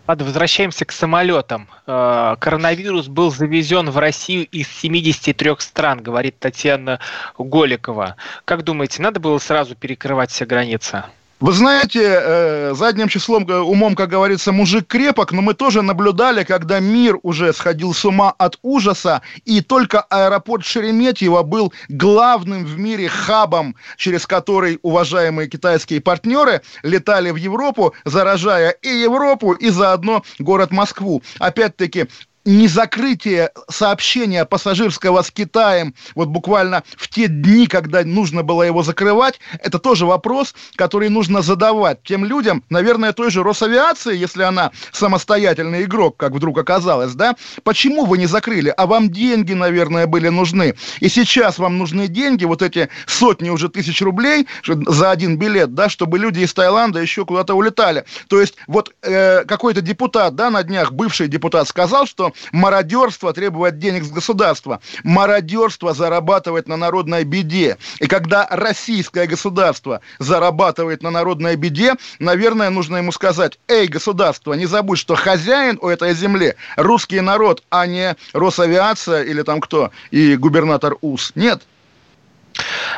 Ладно, 0.05 0.25
возвращаемся 0.25 0.83
к 0.83 0.91
самолетам. 0.91 1.69
Э, 1.87 2.35
коронавирус 2.37 3.07
был 3.07 3.31
завезен 3.31 3.89
в 3.89 3.97
Россию 3.97 4.45
из 4.47 4.67
73 4.67 5.51
стран, 5.59 6.01
говорит 6.01 6.37
Татьяна 6.39 6.99
Голикова. 7.37 8.17
Как 8.43 8.63
думаете, 8.63 9.01
надо 9.01 9.21
было 9.21 9.37
сразу 9.37 9.75
перекрывать 9.75 10.31
все 10.31 10.45
границы? 10.45 11.05
Вы 11.43 11.51
знаете, 11.51 11.99
э, 12.05 12.73
задним 12.73 13.09
числом, 13.09 13.45
э, 13.49 13.59
умом, 13.59 13.95
как 13.95 14.09
говорится, 14.09 14.53
мужик 14.53 14.87
крепок, 14.87 15.33
но 15.33 15.41
мы 15.41 15.53
тоже 15.53 15.81
наблюдали, 15.81 16.45
когда 16.45 16.79
мир 16.79 17.17
уже 17.21 17.51
сходил 17.51 17.93
с 17.93 18.05
ума 18.05 18.33
от 18.37 18.57
ужаса, 18.61 19.21
и 19.43 19.59
только 19.59 19.99
аэропорт 19.99 20.63
Шереметьево 20.63 21.43
был 21.43 21.73
главным 21.89 22.63
в 22.63 22.79
мире 22.79 23.09
хабом, 23.09 23.75
через 23.97 24.25
который 24.25 24.79
уважаемые 24.83 25.49
китайские 25.49 25.99
партнеры 25.99 26.61
летали 26.81 27.29
в 27.29 27.35
Европу, 27.35 27.93
заражая 28.05 28.69
и 28.69 28.87
Европу, 28.87 29.51
и 29.51 29.69
заодно 29.69 30.23
город 30.39 30.71
Москву. 30.71 31.23
Опять-таки, 31.39 32.07
не 32.45 32.67
закрытие 32.67 33.51
сообщения 33.69 34.45
пассажирского 34.45 35.21
с 35.21 35.31
Китаем 35.31 35.93
вот 36.15 36.27
буквально 36.27 36.83
в 36.97 37.07
те 37.07 37.27
дни, 37.27 37.67
когда 37.67 38.03
нужно 38.03 38.43
было 38.43 38.63
его 38.63 38.83
закрывать, 38.83 39.39
это 39.59 39.79
тоже 39.79 40.05
вопрос, 40.05 40.53
который 40.75 41.09
нужно 41.09 41.41
задавать 41.41 42.03
тем 42.03 42.25
людям, 42.25 42.63
наверное, 42.69 43.13
той 43.13 43.31
же 43.31 43.43
Росавиации, 43.43 44.15
если 44.15 44.43
она 44.43 44.71
самостоятельный 44.91 45.83
игрок, 45.83 46.17
как 46.17 46.33
вдруг 46.33 46.57
оказалось, 46.57 47.13
да, 47.13 47.35
почему 47.63 48.05
вы 48.05 48.17
не 48.17 48.25
закрыли? 48.25 48.73
А 48.75 48.85
вам 48.87 49.09
деньги, 49.09 49.53
наверное, 49.53 50.07
были 50.07 50.29
нужны. 50.29 50.75
И 50.99 51.09
сейчас 51.09 51.59
вам 51.59 51.77
нужны 51.77 52.07
деньги, 52.07 52.45
вот 52.45 52.61
эти 52.61 52.89
сотни 53.05 53.49
уже 53.49 53.69
тысяч 53.69 54.01
рублей 54.01 54.47
за 54.65 55.11
один 55.11 55.37
билет, 55.37 55.73
да, 55.73 55.89
чтобы 55.89 56.19
люди 56.19 56.39
из 56.39 56.53
Таиланда 56.53 56.99
еще 56.99 57.25
куда-то 57.25 57.53
улетали. 57.53 58.05
То 58.27 58.41
есть 58.41 58.55
вот 58.67 58.93
э, 59.01 59.45
какой-то 59.45 59.81
депутат, 59.81 60.35
да, 60.35 60.49
на 60.49 60.63
днях, 60.63 60.91
бывший 60.91 61.27
депутат 61.27 61.67
сказал, 61.67 62.05
что 62.05 62.32
мародерство 62.51 63.33
требовать 63.33 63.79
денег 63.79 64.03
с 64.03 64.11
государства, 64.11 64.79
мародерство 65.03 65.93
зарабатывать 65.93 66.67
на 66.67 66.77
народной 66.77 67.23
беде. 67.23 67.77
И 67.99 68.07
когда 68.07 68.47
российское 68.49 69.27
государство 69.27 70.01
зарабатывает 70.19 71.03
на 71.03 71.11
народной 71.11 71.55
беде, 71.55 71.93
наверное, 72.19 72.69
нужно 72.69 72.97
ему 72.97 73.11
сказать, 73.11 73.59
эй, 73.67 73.87
государство, 73.87 74.53
не 74.53 74.65
забудь, 74.65 74.99
что 74.99 75.15
хозяин 75.15 75.77
у 75.81 75.87
этой 75.87 76.13
земли 76.13 76.55
русский 76.77 77.21
народ, 77.21 77.63
а 77.69 77.85
не 77.87 78.15
Росавиация 78.33 79.23
или 79.23 79.41
там 79.41 79.61
кто, 79.61 79.91
и 80.11 80.35
губернатор 80.35 80.95
УС. 81.01 81.31
Нет, 81.35 81.63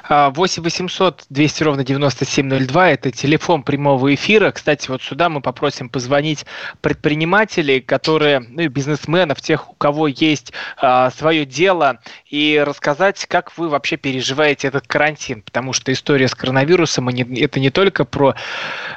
8 0.09 0.63
800 0.63 1.25
200 1.29 1.63
ровно 1.63 1.83
9702– 1.83 2.89
это 2.91 3.11
телефон 3.11 3.63
прямого 3.63 4.13
эфира. 4.13 4.51
Кстати, 4.51 4.89
вот 4.89 5.01
сюда 5.01 5.29
мы 5.29 5.41
попросим 5.41 5.89
позвонить 5.89 6.45
предпринимателей, 6.81 7.81
которые, 7.81 8.39
ну 8.39 8.63
и 8.63 8.67
бизнесменов, 8.67 9.41
тех, 9.41 9.69
у 9.69 9.73
кого 9.73 10.07
есть 10.07 10.53
а, 10.77 11.09
свое 11.11 11.45
дело, 11.45 11.99
и 12.29 12.61
рассказать, 12.65 13.25
как 13.27 13.57
вы 13.57 13.69
вообще 13.69 13.97
переживаете 13.97 14.67
этот 14.67 14.87
карантин. 14.87 15.41
Потому 15.41 15.73
что 15.73 15.91
история 15.91 16.27
с 16.27 16.35
коронавирусом– 16.35 17.07
это 17.09 17.59
не 17.59 17.69
только 17.69 18.05
про 18.05 18.35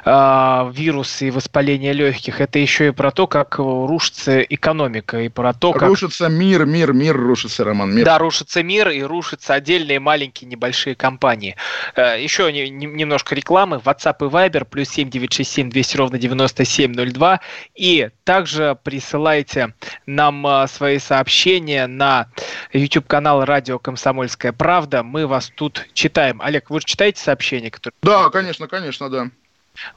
а, 0.05 0.69
вирус 0.73 1.21
и 1.21 1.31
воспаление 1.31 1.93
легких, 1.93 2.41
это 2.41 2.59
еще 2.59 2.87
и 2.87 2.91
про 2.91 3.11
то, 3.11 3.27
как 3.27 3.57
рушится 3.57 4.41
экономика, 4.41 5.19
и 5.21 5.29
про 5.29 5.53
то, 5.53 5.73
как… 5.73 5.89
Рушится 5.89 6.27
мир, 6.27 6.65
мир, 6.65 6.93
мир 6.93 7.15
рушится, 7.17 7.63
Роман, 7.63 7.95
мир. 7.95 8.05
Да, 8.05 8.17
рушится 8.17 8.61
мир, 8.63 8.89
и 8.89 9.01
рушатся 9.01 9.53
отдельные 9.53 9.99
маленькие 9.99 10.48
небольшие 10.49 10.95
компании. 10.95 11.55
Э, 11.95 12.21
еще 12.21 12.51
немножко 12.51 13.35
рекламы. 13.35 13.77
WhatsApp 13.77 14.17
и 14.21 14.29
Viber 14.29 14.65
плюс 14.65 14.89
7967 14.89 15.69
200 15.69 15.97
ровно 15.97 16.17
9702. 16.17 17.39
И 17.75 18.09
также 18.23 18.77
присылайте 18.83 19.73
нам 20.05 20.45
э, 20.45 20.67
свои 20.67 20.99
сообщения 20.99 21.87
на 21.87 22.27
YouTube-канал 22.73 23.45
Радио 23.45 23.79
Комсомольская 23.79 24.51
правда. 24.51 25.03
Мы 25.03 25.27
вас 25.27 25.51
тут 25.53 25.87
читаем. 25.93 26.41
Олег, 26.41 26.69
вы 26.69 26.81
же 26.81 26.85
читаете 26.85 27.21
сообщения? 27.21 27.71
Которые... 27.71 27.95
Да, 28.01 28.29
конечно, 28.29 28.67
конечно, 28.67 29.09
да. 29.09 29.29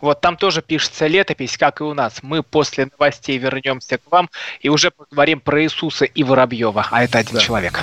Вот 0.01 0.21
там 0.21 0.37
тоже 0.37 0.63
пишется 0.63 1.07
летопись, 1.07 1.59
как 1.59 1.81
и 1.81 1.85
у 1.85 1.95
нас. 1.95 2.23
Мы 2.23 2.43
после 2.43 2.87
новостей 2.87 3.39
вернемся 3.39 3.99
к 3.99 4.11
вам 4.11 4.31
и 4.61 4.69
уже 4.69 4.91
поговорим 4.91 5.41
про 5.41 5.63
Иисуса 5.63 6.05
и 6.05 6.23
Воробьева. 6.23 6.87
А 6.91 7.05
это 7.05 7.19
один 7.19 7.35
да. 7.35 7.41
человек. 7.41 7.81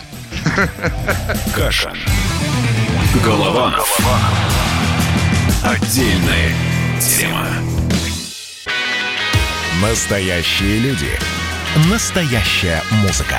Каша. 1.55 1.93
Голованов. 3.23 3.99
Отдельная 5.63 6.53
тема. 6.99 7.47
Настоящие 9.81 10.79
люди. 10.79 11.11
Настоящая 11.89 12.81
музыка. 13.01 13.37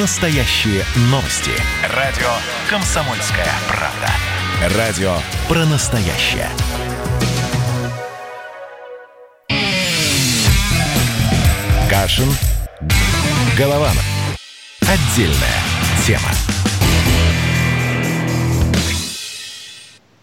Настоящие 0.00 0.84
новости. 1.10 1.52
Радио 1.94 2.30
«Комсомольская 2.68 3.48
правда». 3.68 4.76
Радио 4.76 5.14
про 5.48 5.64
настоящее. 5.66 6.48
Кашин. 11.88 12.28
Голованов. 13.56 14.04
Отдельная 14.82 15.62
тема. 16.06 16.30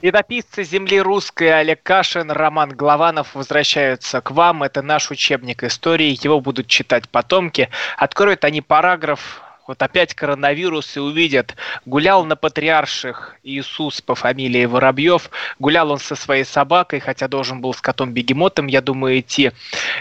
Летописцы 0.06 0.64
земли 0.64 1.02
русской 1.02 1.62
Олег 1.62 1.82
Кашин, 1.82 2.30
Роман 2.30 2.70
Главанов 2.70 3.34
возвращаются 3.34 4.22
к 4.22 4.30
вам. 4.30 4.62
Это 4.62 4.84
наш 4.84 5.10
учебник 5.10 5.64
истории. 5.64 6.16
Его 6.24 6.42
будут 6.42 6.68
читать 6.68 7.10
потомки. 7.10 7.70
Откроют 7.98 8.46
они 8.46 8.62
параграф 8.62 9.42
вот 9.66 9.82
опять 9.82 10.14
коронавирус 10.14 10.96
и 10.96 11.00
увидят, 11.00 11.56
гулял 11.88 12.24
на 12.24 12.36
патриарших 12.36 13.38
Иисус 13.42 14.00
по 14.00 14.14
фамилии 14.14 14.66
Воробьев, 14.66 15.32
гулял 15.58 15.90
он 15.90 15.98
со 15.98 16.16
своей 16.16 16.46
собакой, 16.46 17.00
хотя 17.00 17.28
должен 17.28 17.62
был 17.62 17.74
с 17.74 17.82
котом-бегемотом, 17.82 18.68
я 18.68 18.82
думаю, 18.82 19.22
идти, 19.22 19.54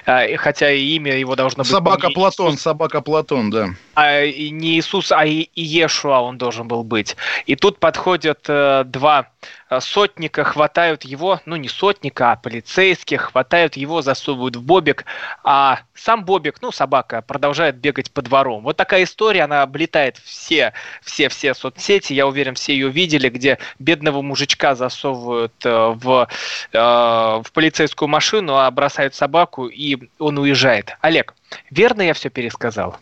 э, 0.04 0.36
хотя 0.36 0.70
и 0.70 0.82
имя 0.96 1.16
его 1.16 1.34
должно 1.34 1.62
быть... 1.62 1.72
Собака 1.72 2.10
Платон, 2.10 2.50
Иисус. 2.50 2.60
собака 2.60 3.00
Платон, 3.00 3.48
да. 3.48 3.70
А, 3.94 4.24
не 4.26 4.78
Иисус, 4.78 5.12
а 5.12 5.24
Иешуа 5.24 6.20
он 6.20 6.38
должен 6.38 6.68
был 6.68 6.84
быть. 6.84 7.16
И 7.46 7.56
тут 7.56 7.78
подходят 7.78 8.44
э, 8.48 8.84
два 8.86 9.28
Э, 9.74 9.80
сотника 9.80 10.44
хватают 10.44 11.04
его, 11.04 11.40
ну 11.46 11.56
не 11.56 11.68
сотника, 11.68 12.32
а 12.32 12.36
полицейских, 12.36 13.22
хватают 13.32 13.76
его, 13.76 14.02
засовывают 14.02 14.56
в 14.56 14.62
бобик, 14.62 15.04
а 15.42 15.80
сам 15.94 16.24
бобик, 16.24 16.60
ну 16.60 16.72
собака, 16.72 17.22
продолжает 17.22 17.76
бегать 17.76 18.10
по 18.10 18.22
двору. 18.22 18.60
Вот 18.60 18.76
такая 18.76 19.04
история, 19.04 19.42
она 19.42 19.62
облетает 19.62 20.18
все, 20.18 20.72
все, 21.02 21.28
все 21.28 21.54
соцсети, 21.54 22.12
я 22.12 22.26
уверен, 22.26 22.54
все 22.54 22.72
ее 22.72 22.90
видели, 22.90 23.28
где 23.28 23.58
бедного 23.78 24.22
мужичка 24.22 24.74
засовывают 24.74 25.54
э, 25.64 25.94
в, 25.94 26.28
в 26.72 27.52
полицейскую 27.52 28.08
машину, 28.08 28.56
а 28.56 28.70
бросают 28.70 29.14
собаку, 29.14 29.66
и 29.66 29.98
он 30.18 30.38
уезжает. 30.38 30.96
Олег, 31.00 31.34
Верно 31.70 32.02
я 32.02 32.14
все 32.14 32.30
пересказал? 32.30 32.96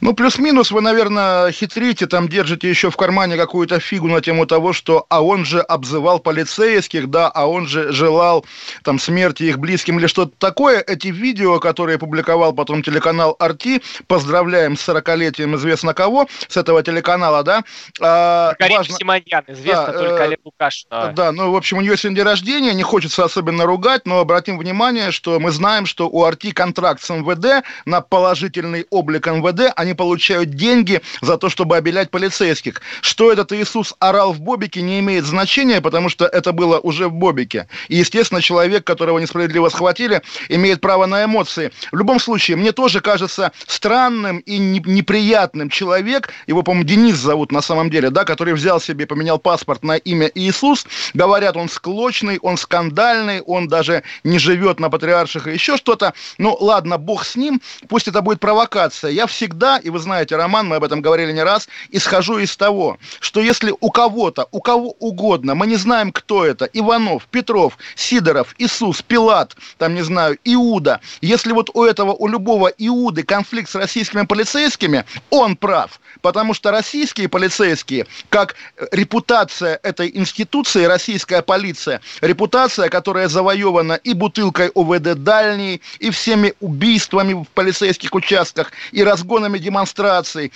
Ну, 0.00 0.14
плюс-минус 0.38 0.70
вы, 0.70 0.82
наверное, 0.82 1.50
хитрите, 1.50 2.06
там 2.06 2.28
держите 2.28 2.70
еще 2.70 2.92
в 2.92 2.96
кармане 2.96 3.36
какую-то 3.36 3.80
фигу 3.80 4.06
на 4.06 4.20
тему 4.20 4.46
того, 4.46 4.72
что 4.72 5.04
а 5.08 5.20
он 5.20 5.44
же 5.44 5.60
обзывал 5.60 6.20
полицейских, 6.20 7.10
да, 7.10 7.26
а 7.26 7.46
он 7.46 7.66
же 7.66 7.90
желал 7.90 8.46
там 8.84 9.00
смерти 9.00 9.42
их 9.44 9.58
близким 9.58 9.98
или 9.98 10.06
что-то 10.06 10.32
такое. 10.38 10.80
Эти 10.80 11.08
видео, 11.08 11.58
которые 11.58 11.98
публиковал 11.98 12.52
потом 12.52 12.84
телеканал 12.84 13.34
Арти, 13.40 13.82
поздравляем 14.06 14.76
с 14.76 14.88
40-летием 14.88 15.56
известно 15.56 15.92
кого, 15.92 16.28
с 16.46 16.56
этого 16.56 16.84
телеканала, 16.84 17.42
да. 17.42 17.64
А, 18.00 18.54
важно... 18.60 18.96
Симоньян, 18.96 19.42
известно 19.48 19.86
да, 19.86 19.92
только 19.92 20.22
э, 20.22 20.24
Олег 20.24 20.40
Лукашин. 20.44 20.88
Да, 20.90 21.32
ну, 21.32 21.50
в 21.50 21.56
общем, 21.56 21.78
у 21.78 21.80
нее 21.80 21.96
сегодня 21.96 22.18
день 22.18 22.24
рождения, 22.24 22.74
не 22.74 22.84
хочется 22.84 23.24
особенно 23.24 23.66
ругать, 23.66 24.06
но 24.06 24.20
обратим 24.20 24.56
внимание, 24.56 25.10
что 25.10 25.40
мы 25.40 25.50
знаем, 25.50 25.84
что 25.84 26.08
у 26.08 26.22
Арти 26.22 26.52
контракт 26.52 27.02
с 27.02 27.10
МВД 27.10 27.66
на 27.86 28.00
положительный 28.02 28.86
облик 28.90 29.26
МВД, 29.26 29.72
они 29.74 29.94
получают 30.28 30.50
деньги 30.50 31.00
за 31.22 31.38
то, 31.38 31.48
чтобы 31.48 31.76
обелять 31.76 32.10
полицейских. 32.10 32.82
Что 33.00 33.32
этот 33.32 33.52
Иисус 33.52 33.94
орал 33.98 34.32
в 34.34 34.40
Бобике, 34.40 34.82
не 34.82 35.00
имеет 35.00 35.24
значения, 35.24 35.80
потому 35.80 36.10
что 36.10 36.26
это 36.26 36.52
было 36.52 36.78
уже 36.78 37.08
в 37.08 37.12
Бобике. 37.12 37.66
И, 37.88 37.96
естественно, 37.96 38.42
человек, 38.42 38.84
которого 38.84 39.18
несправедливо 39.18 39.70
схватили, 39.70 40.20
имеет 40.50 40.82
право 40.82 41.06
на 41.06 41.24
эмоции. 41.24 41.72
В 41.92 41.96
любом 41.96 42.20
случае, 42.20 42.58
мне 42.58 42.72
тоже 42.72 43.00
кажется 43.00 43.52
странным 43.66 44.38
и 44.38 44.58
неприятным 44.58 45.70
человек, 45.70 46.30
его, 46.46 46.62
по-моему, 46.62 46.86
Денис 46.86 47.16
зовут 47.16 47.50
на 47.50 47.62
самом 47.62 47.88
деле, 47.88 48.10
да, 48.10 48.24
который 48.24 48.52
взял 48.52 48.80
себе, 48.80 49.06
поменял 49.06 49.38
паспорт 49.38 49.82
на 49.82 49.96
имя 49.96 50.30
Иисус. 50.34 50.86
Говорят, 51.14 51.56
он 51.56 51.70
склочный, 51.70 52.38
он 52.42 52.58
скандальный, 52.58 53.40
он 53.40 53.68
даже 53.68 54.02
не 54.24 54.38
живет 54.38 54.78
на 54.78 54.90
патриарших 54.90 55.46
и 55.46 55.52
еще 55.52 55.78
что-то. 55.78 56.12
Ну, 56.36 56.54
ладно, 56.60 56.98
бог 56.98 57.24
с 57.24 57.34
ним 57.36 57.62
пусть 57.88 58.08
это 58.08 58.20
будет 58.20 58.40
провокация. 58.40 59.10
Я 59.10 59.26
всегда, 59.26 59.78
и 59.78 59.90
вы 59.90 59.98
знаете, 59.98 60.17
Роман, 60.26 60.68
мы 60.68 60.76
об 60.76 60.84
этом 60.84 61.00
говорили 61.00 61.32
не 61.32 61.42
раз, 61.42 61.68
исхожу 61.90 62.38
из 62.38 62.56
того, 62.56 62.98
что 63.20 63.40
если 63.40 63.74
у 63.80 63.90
кого-то, 63.90 64.48
у 64.50 64.60
кого 64.60 64.94
угодно, 64.98 65.54
мы 65.54 65.66
не 65.66 65.76
знаем, 65.76 66.12
кто 66.12 66.44
это, 66.44 66.64
Иванов, 66.72 67.26
Петров, 67.30 67.78
Сидоров, 67.94 68.54
Иисус, 68.58 69.02
Пилат, 69.02 69.56
там, 69.78 69.94
не 69.94 70.02
знаю, 70.02 70.38
Иуда, 70.44 71.00
если 71.20 71.52
вот 71.52 71.70
у 71.74 71.84
этого, 71.84 72.12
у 72.12 72.26
любого 72.26 72.68
Иуды 72.78 73.22
конфликт 73.22 73.70
с 73.70 73.74
российскими 73.74 74.26
полицейскими, 74.26 75.04
он 75.30 75.56
прав. 75.56 76.00
Потому 76.20 76.54
что 76.54 76.70
российские 76.70 77.28
полицейские, 77.28 78.06
как 78.28 78.56
репутация 78.90 79.78
этой 79.82 80.10
институции, 80.14 80.84
российская 80.84 81.42
полиция, 81.42 82.00
репутация, 82.20 82.88
которая 82.88 83.28
завоевана 83.28 83.94
и 83.94 84.14
бутылкой 84.14 84.70
ОВД 84.74 85.22
дальней, 85.22 85.80
и 85.98 86.10
всеми 86.10 86.54
убийствами 86.60 87.34
в 87.34 87.46
полицейских 87.54 88.14
участках 88.14 88.72
и 88.92 89.02
разгонами 89.04 89.58
демонстраций, 89.58 90.07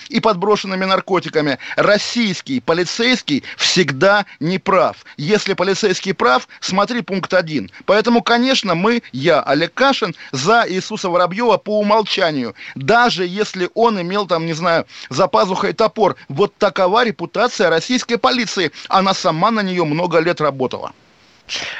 и 0.09 0.19
подброшенными 0.19 0.85
наркотиками. 0.85 1.57
Российский 1.75 2.59
полицейский 2.59 3.43
всегда 3.57 4.25
не 4.39 4.59
прав. 4.59 5.05
Если 5.17 5.53
полицейский 5.53 6.13
прав, 6.13 6.47
смотри 6.59 7.01
пункт 7.01 7.33
один. 7.33 7.71
Поэтому, 7.85 8.21
конечно, 8.21 8.75
мы, 8.75 9.01
я, 9.11 9.41
Олег 9.41 9.73
Кашин, 9.73 10.15
за 10.31 10.65
Иисуса 10.67 11.09
Воробьева 11.09 11.57
по 11.57 11.79
умолчанию. 11.79 12.55
Даже 12.75 13.25
если 13.25 13.69
он 13.73 14.01
имел 14.01 14.27
там, 14.27 14.45
не 14.45 14.53
знаю, 14.53 14.85
за 15.09 15.27
пазухой 15.27 15.73
топор. 15.73 16.15
Вот 16.29 16.55
такова 16.57 17.05
репутация 17.05 17.69
российской 17.69 18.17
полиции. 18.17 18.71
Она 18.89 19.13
сама 19.13 19.51
на 19.51 19.61
нее 19.61 19.83
много 19.85 20.19
лет 20.19 20.41
работала. 20.41 20.93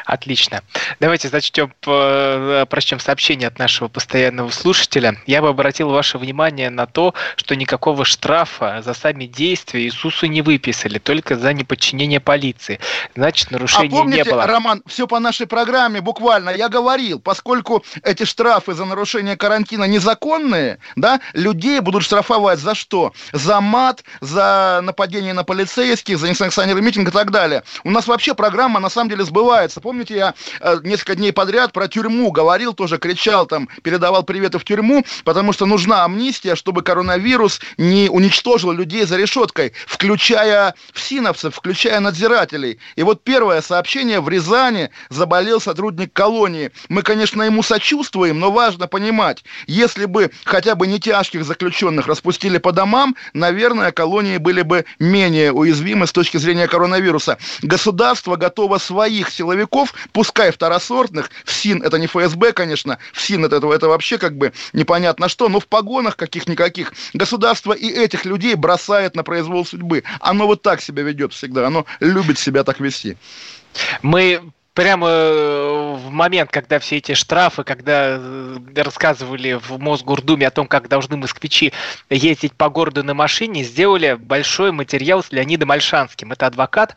Отлично. 0.05 0.61
Давайте 0.99 1.29
зачтем, 1.29 1.73
э, 1.85 2.65
прочтем 2.69 2.99
сообщение 2.99 3.47
от 3.47 3.59
нашего 3.59 3.87
постоянного 3.87 4.49
слушателя. 4.49 5.17
Я 5.25 5.41
бы 5.41 5.49
обратил 5.49 5.89
ваше 5.89 6.17
внимание 6.17 6.69
на 6.69 6.85
то, 6.85 7.13
что 7.35 7.55
никакого 7.55 8.05
штрафа 8.05 8.81
за 8.83 8.93
сами 8.93 9.25
действия 9.25 9.83
Иисусу 9.83 10.27
не 10.27 10.41
выписали, 10.41 10.99
только 10.99 11.35
за 11.35 11.53
неподчинение 11.53 12.19
полиции. 12.19 12.79
Значит, 13.15 13.51
нарушения 13.51 13.97
а 13.97 14.01
помните, 14.01 14.23
не 14.23 14.29
было. 14.29 14.45
Роман, 14.45 14.83
все 14.87 15.07
по 15.07 15.19
нашей 15.19 15.47
программе 15.47 16.01
буквально. 16.01 16.51
Я 16.51 16.69
говорил, 16.69 17.19
поскольку 17.19 17.83
эти 18.03 18.23
штрафы 18.23 18.73
за 18.73 18.85
нарушение 18.85 19.37
карантина 19.37 19.85
незаконные, 19.85 20.79
да, 20.95 21.19
людей 21.33 21.79
будут 21.79 22.03
штрафовать 22.03 22.59
за 22.59 22.75
что? 22.75 23.13
За 23.31 23.61
мат, 23.61 24.03
за 24.21 24.81
нападение 24.83 25.33
на 25.33 25.43
полицейских, 25.43 26.17
за 26.17 26.29
несанкционированный 26.29 26.85
митинг 26.85 27.09
и 27.09 27.11
так 27.11 27.31
далее. 27.31 27.63
У 27.83 27.91
нас 27.91 28.07
вообще 28.07 28.33
программа 28.33 28.79
на 28.79 28.89
самом 28.89 29.09
деле 29.09 29.23
сбывается 29.23 29.62
называется. 29.63 29.81
Помните, 29.81 30.15
я 30.15 30.33
э, 30.59 30.79
несколько 30.83 31.15
дней 31.15 31.31
подряд 31.31 31.71
про 31.73 31.87
тюрьму 31.87 32.31
говорил, 32.31 32.73
тоже 32.73 32.97
кричал 32.97 33.45
там, 33.45 33.69
передавал 33.81 34.23
приветы 34.23 34.59
в 34.59 34.65
тюрьму, 34.65 35.05
потому 35.23 35.53
что 35.53 35.65
нужна 35.65 36.03
амнистия, 36.03 36.55
чтобы 36.55 36.81
коронавирус 36.81 37.61
не 37.77 38.09
уничтожил 38.09 38.71
людей 38.71 39.05
за 39.05 39.17
решеткой, 39.17 39.73
включая 39.87 40.75
всиновцев, 40.93 41.55
включая 41.55 41.99
надзирателей. 41.99 42.79
И 42.95 43.03
вот 43.03 43.23
первое 43.23 43.61
сообщение 43.61 44.19
в 44.19 44.29
Рязани 44.29 44.89
заболел 45.09 45.61
сотрудник 45.61 46.13
колонии. 46.13 46.71
Мы, 46.89 47.01
конечно, 47.01 47.43
ему 47.43 47.63
сочувствуем, 47.63 48.39
но 48.39 48.51
важно 48.51 48.87
понимать, 48.87 49.43
если 49.67 50.05
бы 50.05 50.31
хотя 50.43 50.75
бы 50.75 50.87
не 50.87 50.99
тяжких 50.99 51.45
заключенных 51.45 52.07
распустили 52.07 52.57
по 52.57 52.71
домам, 52.71 53.15
наверное, 53.33 53.91
колонии 53.91 54.37
были 54.37 54.61
бы 54.61 54.85
менее 54.99 55.51
уязвимы 55.51 56.07
с 56.07 56.11
точки 56.11 56.37
зрения 56.37 56.67
коронавируса. 56.67 57.37
Государство 57.61 58.35
готово 58.35 58.77
своих 58.77 59.29
силовиков, 59.43 59.93
пускай 60.13 60.51
второсортных, 60.51 61.29
ФСИН, 61.45 61.83
это 61.83 61.97
не 61.97 62.07
ФСБ, 62.07 62.53
конечно, 62.53 62.97
ФСИН 63.13 63.45
это, 63.45 63.57
это 63.73 63.87
вообще 63.87 64.17
как 64.17 64.37
бы 64.37 64.53
непонятно 64.71 65.27
что, 65.27 65.49
но 65.49 65.59
в 65.59 65.67
погонах 65.67 66.15
каких-никаких 66.15 66.93
государство 67.13 67.73
и 67.73 67.87
этих 67.89 68.25
людей 68.25 68.55
бросает 68.55 69.15
на 69.15 69.23
произвол 69.23 69.65
судьбы. 69.65 70.03
Оно 70.21 70.47
вот 70.47 70.61
так 70.61 70.81
себя 70.81 71.03
ведет 71.03 71.33
всегда, 71.33 71.67
оно 71.67 71.85
любит 71.99 72.39
себя 72.39 72.63
так 72.63 72.79
вести. 72.79 73.17
Мы 74.01 74.41
прямо 74.73 75.07
э, 75.07 75.95
в 75.99 76.09
момент, 76.09 76.49
когда 76.51 76.79
все 76.79 76.97
эти 76.97 77.13
штрафы, 77.13 77.63
когда 77.63 78.17
э, 78.17 78.57
рассказывали 78.75 79.53
в 79.53 79.77
Мосгордуме 79.79 80.47
о 80.47 80.51
том, 80.51 80.67
как 80.67 80.87
должны 80.87 81.17
москвичи 81.17 81.73
ездить 82.09 82.53
по 82.53 82.69
городу 82.69 83.03
на 83.03 83.13
машине, 83.13 83.63
сделали 83.63 84.13
большой 84.13 84.71
материал 84.71 85.23
с 85.23 85.31
Леонидом 85.31 85.71
Альшанским. 85.71 86.31
Это 86.31 86.47
адвокат, 86.47 86.95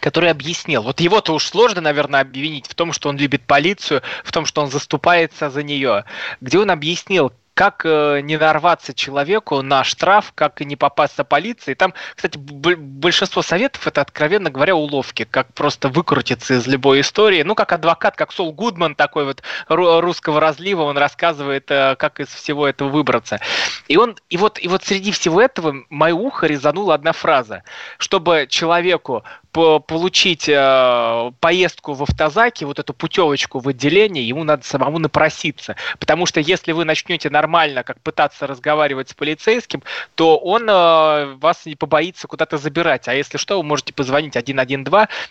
который 0.00 0.30
объяснил. 0.30 0.82
Вот 0.82 1.00
его-то 1.00 1.34
уж 1.34 1.46
сложно, 1.46 1.80
наверное, 1.80 2.20
обвинить 2.20 2.66
в 2.66 2.74
том, 2.74 2.92
что 2.92 3.08
он 3.08 3.16
любит 3.16 3.42
полицию, 3.42 4.02
в 4.24 4.32
том, 4.32 4.46
что 4.46 4.62
он 4.62 4.70
заступается 4.70 5.50
за 5.50 5.62
нее. 5.62 6.04
Где 6.40 6.58
он 6.58 6.70
объяснил, 6.70 7.32
как 7.56 7.86
э, 7.86 8.20
не 8.20 8.36
нарваться 8.36 8.92
человеку 8.92 9.62
на 9.62 9.82
штраф, 9.82 10.32
как 10.34 10.60
не 10.60 10.76
попасться 10.76 11.24
полиции. 11.24 11.72
Там, 11.72 11.94
кстати, 12.14 12.36
большинство 12.36 13.40
советов 13.40 13.86
это, 13.86 14.02
откровенно 14.02 14.50
говоря, 14.50 14.76
уловки, 14.76 15.24
как 15.24 15.54
просто 15.54 15.88
выкрутиться 15.88 16.52
из 16.52 16.66
любой 16.66 17.00
истории. 17.00 17.42
Ну, 17.42 17.54
как 17.54 17.72
адвокат, 17.72 18.14
как 18.14 18.32
Сол 18.32 18.52
Гудман, 18.52 18.94
такой 18.94 19.24
вот 19.24 19.42
русского 19.68 20.38
разлива, 20.38 20.82
он 20.82 20.98
рассказывает, 20.98 21.70
э, 21.70 21.96
как 21.98 22.20
из 22.20 22.28
всего 22.28 22.68
этого 22.68 22.90
выбраться. 22.90 23.40
И 23.88 23.96
он, 23.96 24.18
и 24.28 24.36
вот, 24.36 24.62
и 24.62 24.68
вот 24.68 24.84
среди 24.84 25.10
всего 25.10 25.40
этого 25.40 25.76
мое 25.88 26.12
ухо 26.12 26.46
резанула 26.46 26.92
одна 26.92 27.12
фраза. 27.12 27.62
Чтобы 27.96 28.48
человеку 28.50 29.24
получить 29.56 30.48
э, 30.48 31.32
поездку 31.40 31.94
в 31.94 32.02
автозаке, 32.02 32.66
вот 32.66 32.78
эту 32.78 32.92
путевочку 32.92 33.58
в 33.58 33.68
отделение, 33.68 34.26
ему 34.26 34.44
надо 34.44 34.64
самому 34.64 34.98
напроситься. 34.98 35.76
Потому 35.98 36.26
что 36.26 36.40
если 36.40 36.72
вы 36.72 36.84
начнете 36.84 37.30
нормально 37.30 37.82
как 37.82 38.00
пытаться 38.00 38.46
разговаривать 38.46 39.08
с 39.08 39.14
полицейским, 39.14 39.82
то 40.14 40.36
он 40.36 40.68
э, 40.68 41.36
вас 41.36 41.66
не 41.66 41.74
побоится 41.74 42.28
куда-то 42.28 42.58
забирать. 42.58 43.08
А 43.08 43.14
если 43.14 43.38
что, 43.38 43.56
вы 43.56 43.62
можете 43.62 43.92
позвонить 43.92 44.34
112 44.34 44.88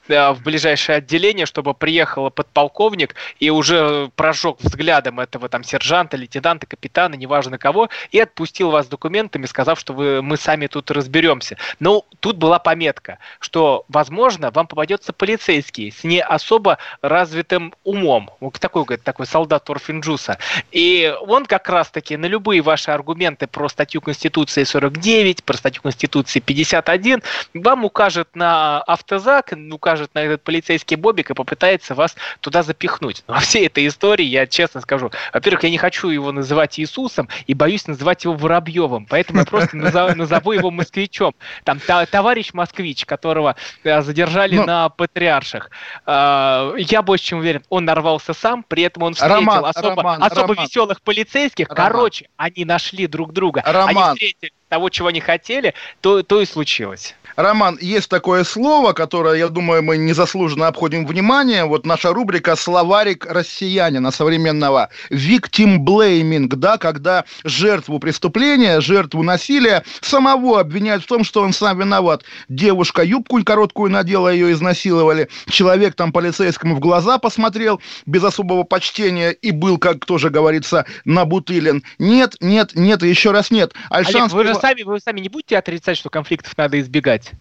э, 0.07 0.31
в 0.31 0.41
ближайшее 0.41 0.97
отделение, 0.97 1.45
чтобы 1.45 1.73
приехал 1.73 2.29
подполковник 2.31 3.15
и 3.39 3.49
уже 3.49 4.09
прожег 4.15 4.57
взглядом 4.59 5.19
этого 5.19 5.49
там 5.49 5.63
сержанта, 5.63 6.17
лейтенанта, 6.17 6.65
капитана, 6.65 7.15
неважно 7.15 7.57
кого, 7.57 7.89
и 8.11 8.19
отпустил 8.19 8.71
вас 8.71 8.87
документами, 8.87 9.45
сказав, 9.45 9.79
что 9.79 9.93
вы, 9.93 10.21
мы 10.21 10.37
сами 10.37 10.67
тут 10.67 10.89
разберемся. 10.91 11.57
Но 11.79 12.05
тут 12.19 12.37
была 12.37 12.59
пометка, 12.59 13.19
что, 13.39 13.85
возможно, 13.87 14.14
вам 14.15 14.67
попадется 14.67 15.13
полицейский 15.13 15.91
с 15.91 16.03
не 16.03 16.21
особо 16.21 16.77
развитым 17.01 17.73
умом. 17.83 18.31
Вот 18.39 18.59
такой, 18.59 18.83
говорит, 18.83 19.03
такой 19.03 19.25
солдат 19.25 19.69
Орфинджуса. 19.69 20.37
И 20.71 21.13
он 21.21 21.45
как 21.45 21.69
раз-таки 21.69 22.17
на 22.17 22.25
любые 22.25 22.61
ваши 22.61 22.91
аргументы 22.91 23.47
про 23.47 23.69
статью 23.69 24.01
Конституции 24.01 24.63
49, 24.63 25.43
про 25.43 25.57
статью 25.57 25.81
Конституции 25.83 26.39
51, 26.39 27.23
вам 27.53 27.85
укажет 27.85 28.35
на 28.35 28.81
автозак, 28.81 29.53
укажет 29.71 30.13
на 30.13 30.19
этот 30.19 30.43
полицейский 30.43 30.95
бобик 30.95 31.31
и 31.31 31.33
попытается 31.33 31.95
вас 31.95 32.15
туда 32.39 32.63
запихнуть. 32.63 33.23
Но 33.27 33.35
во 33.35 33.39
всей 33.39 33.67
этой 33.67 33.87
истории, 33.87 34.25
я 34.25 34.47
честно 34.47 34.81
скажу, 34.81 35.11
во-первых, 35.33 35.63
я 35.63 35.69
не 35.69 35.77
хочу 35.77 36.09
его 36.09 36.31
называть 36.31 36.79
Иисусом 36.79 37.29
и 37.47 37.53
боюсь 37.53 37.87
называть 37.87 38.23
его 38.23 38.33
Воробьевым, 38.33 39.05
поэтому 39.05 39.39
я 39.39 39.45
просто 39.45 39.77
назову 39.77 40.51
его 40.51 40.71
москвичом. 40.71 41.33
Там 41.63 41.79
товарищ 41.79 42.53
москвич, 42.53 43.05
которого 43.05 43.55
э, 43.83 43.94
задержали 44.01 44.57
Но... 44.57 44.65
на 44.65 44.89
патриарших. 44.89 45.69
А, 46.05 46.73
я 46.77 47.01
больше 47.01 47.25
чем 47.25 47.39
уверен, 47.39 47.63
он 47.69 47.85
нарвался 47.85 48.33
сам, 48.33 48.63
при 48.63 48.83
этом 48.83 49.03
он 49.03 49.13
встретил 49.13 49.35
Роман, 49.35 49.65
особо, 49.65 49.95
Роман, 49.95 50.23
особо 50.23 50.47
Роман. 50.47 50.65
веселых 50.65 51.01
полицейских. 51.01 51.69
Роман. 51.69 51.91
Короче, 51.91 52.27
они 52.37 52.65
нашли 52.65 53.07
друг 53.07 53.33
друга. 53.33 53.63
Роман. 53.65 54.11
Они 54.11 54.13
встретили 54.15 54.51
того, 54.69 54.89
чего 54.89 55.09
они 55.09 55.19
хотели, 55.19 55.73
то, 56.01 56.23
то 56.23 56.41
и 56.41 56.45
случилось. 56.45 57.15
Роман, 57.35 57.77
есть 57.81 58.09
такое 58.09 58.45
слово, 58.45 58.93
которое, 58.93 59.35
я 59.35 59.49
думаю, 59.49 59.83
мы 59.83 59.97
незаслуженно 59.97 60.67
обходим 60.67 61.05
внимание. 61.05 61.65
Вот 61.65 61.85
наша 61.85 62.13
рубрика 62.13 62.55
«Словарик 62.55 63.25
россиянина 63.25 64.11
современного». 64.11 64.89
Victim 65.09 65.79
blaming, 65.79 66.47
да, 66.47 66.77
когда 66.77 67.25
жертву 67.43 67.99
преступления, 67.99 68.79
жертву 68.79 69.21
насилия 69.21 69.83
самого 69.99 70.61
обвиняют 70.61 71.03
в 71.03 71.07
том, 71.07 71.25
что 71.25 71.41
он 71.41 71.51
сам 71.51 71.79
виноват. 71.79 72.23
Девушка 72.47 73.03
юбку 73.03 73.43
короткую 73.43 73.91
надела, 73.91 74.29
ее 74.29 74.53
изнасиловали. 74.53 75.29
Человек 75.49 75.95
там 75.95 76.13
полицейскому 76.13 76.75
в 76.75 76.79
глаза 76.79 77.17
посмотрел 77.17 77.81
без 78.05 78.23
особого 78.23 78.63
почтения 78.63 79.31
и 79.31 79.51
был, 79.51 79.77
как 79.77 80.05
тоже 80.05 80.29
говорится, 80.29 80.85
набутылен. 81.03 81.83
Нет, 81.99 82.37
нет, 82.39 82.71
нет 82.75 83.03
еще 83.03 83.31
раз 83.31 83.51
нет. 83.51 83.73
Альшанс... 83.89 84.33
Олег, 84.33 84.47
вы 84.47 84.53
же 84.53 84.59
сами, 84.65 84.83
вы 84.83 84.99
сами 84.99 85.19
не 85.19 85.29
будете 85.29 85.57
отрицать, 85.57 85.97
что 85.97 86.09
конфликтов 86.09 86.57
надо 86.57 86.79
избегать? 86.79 87.31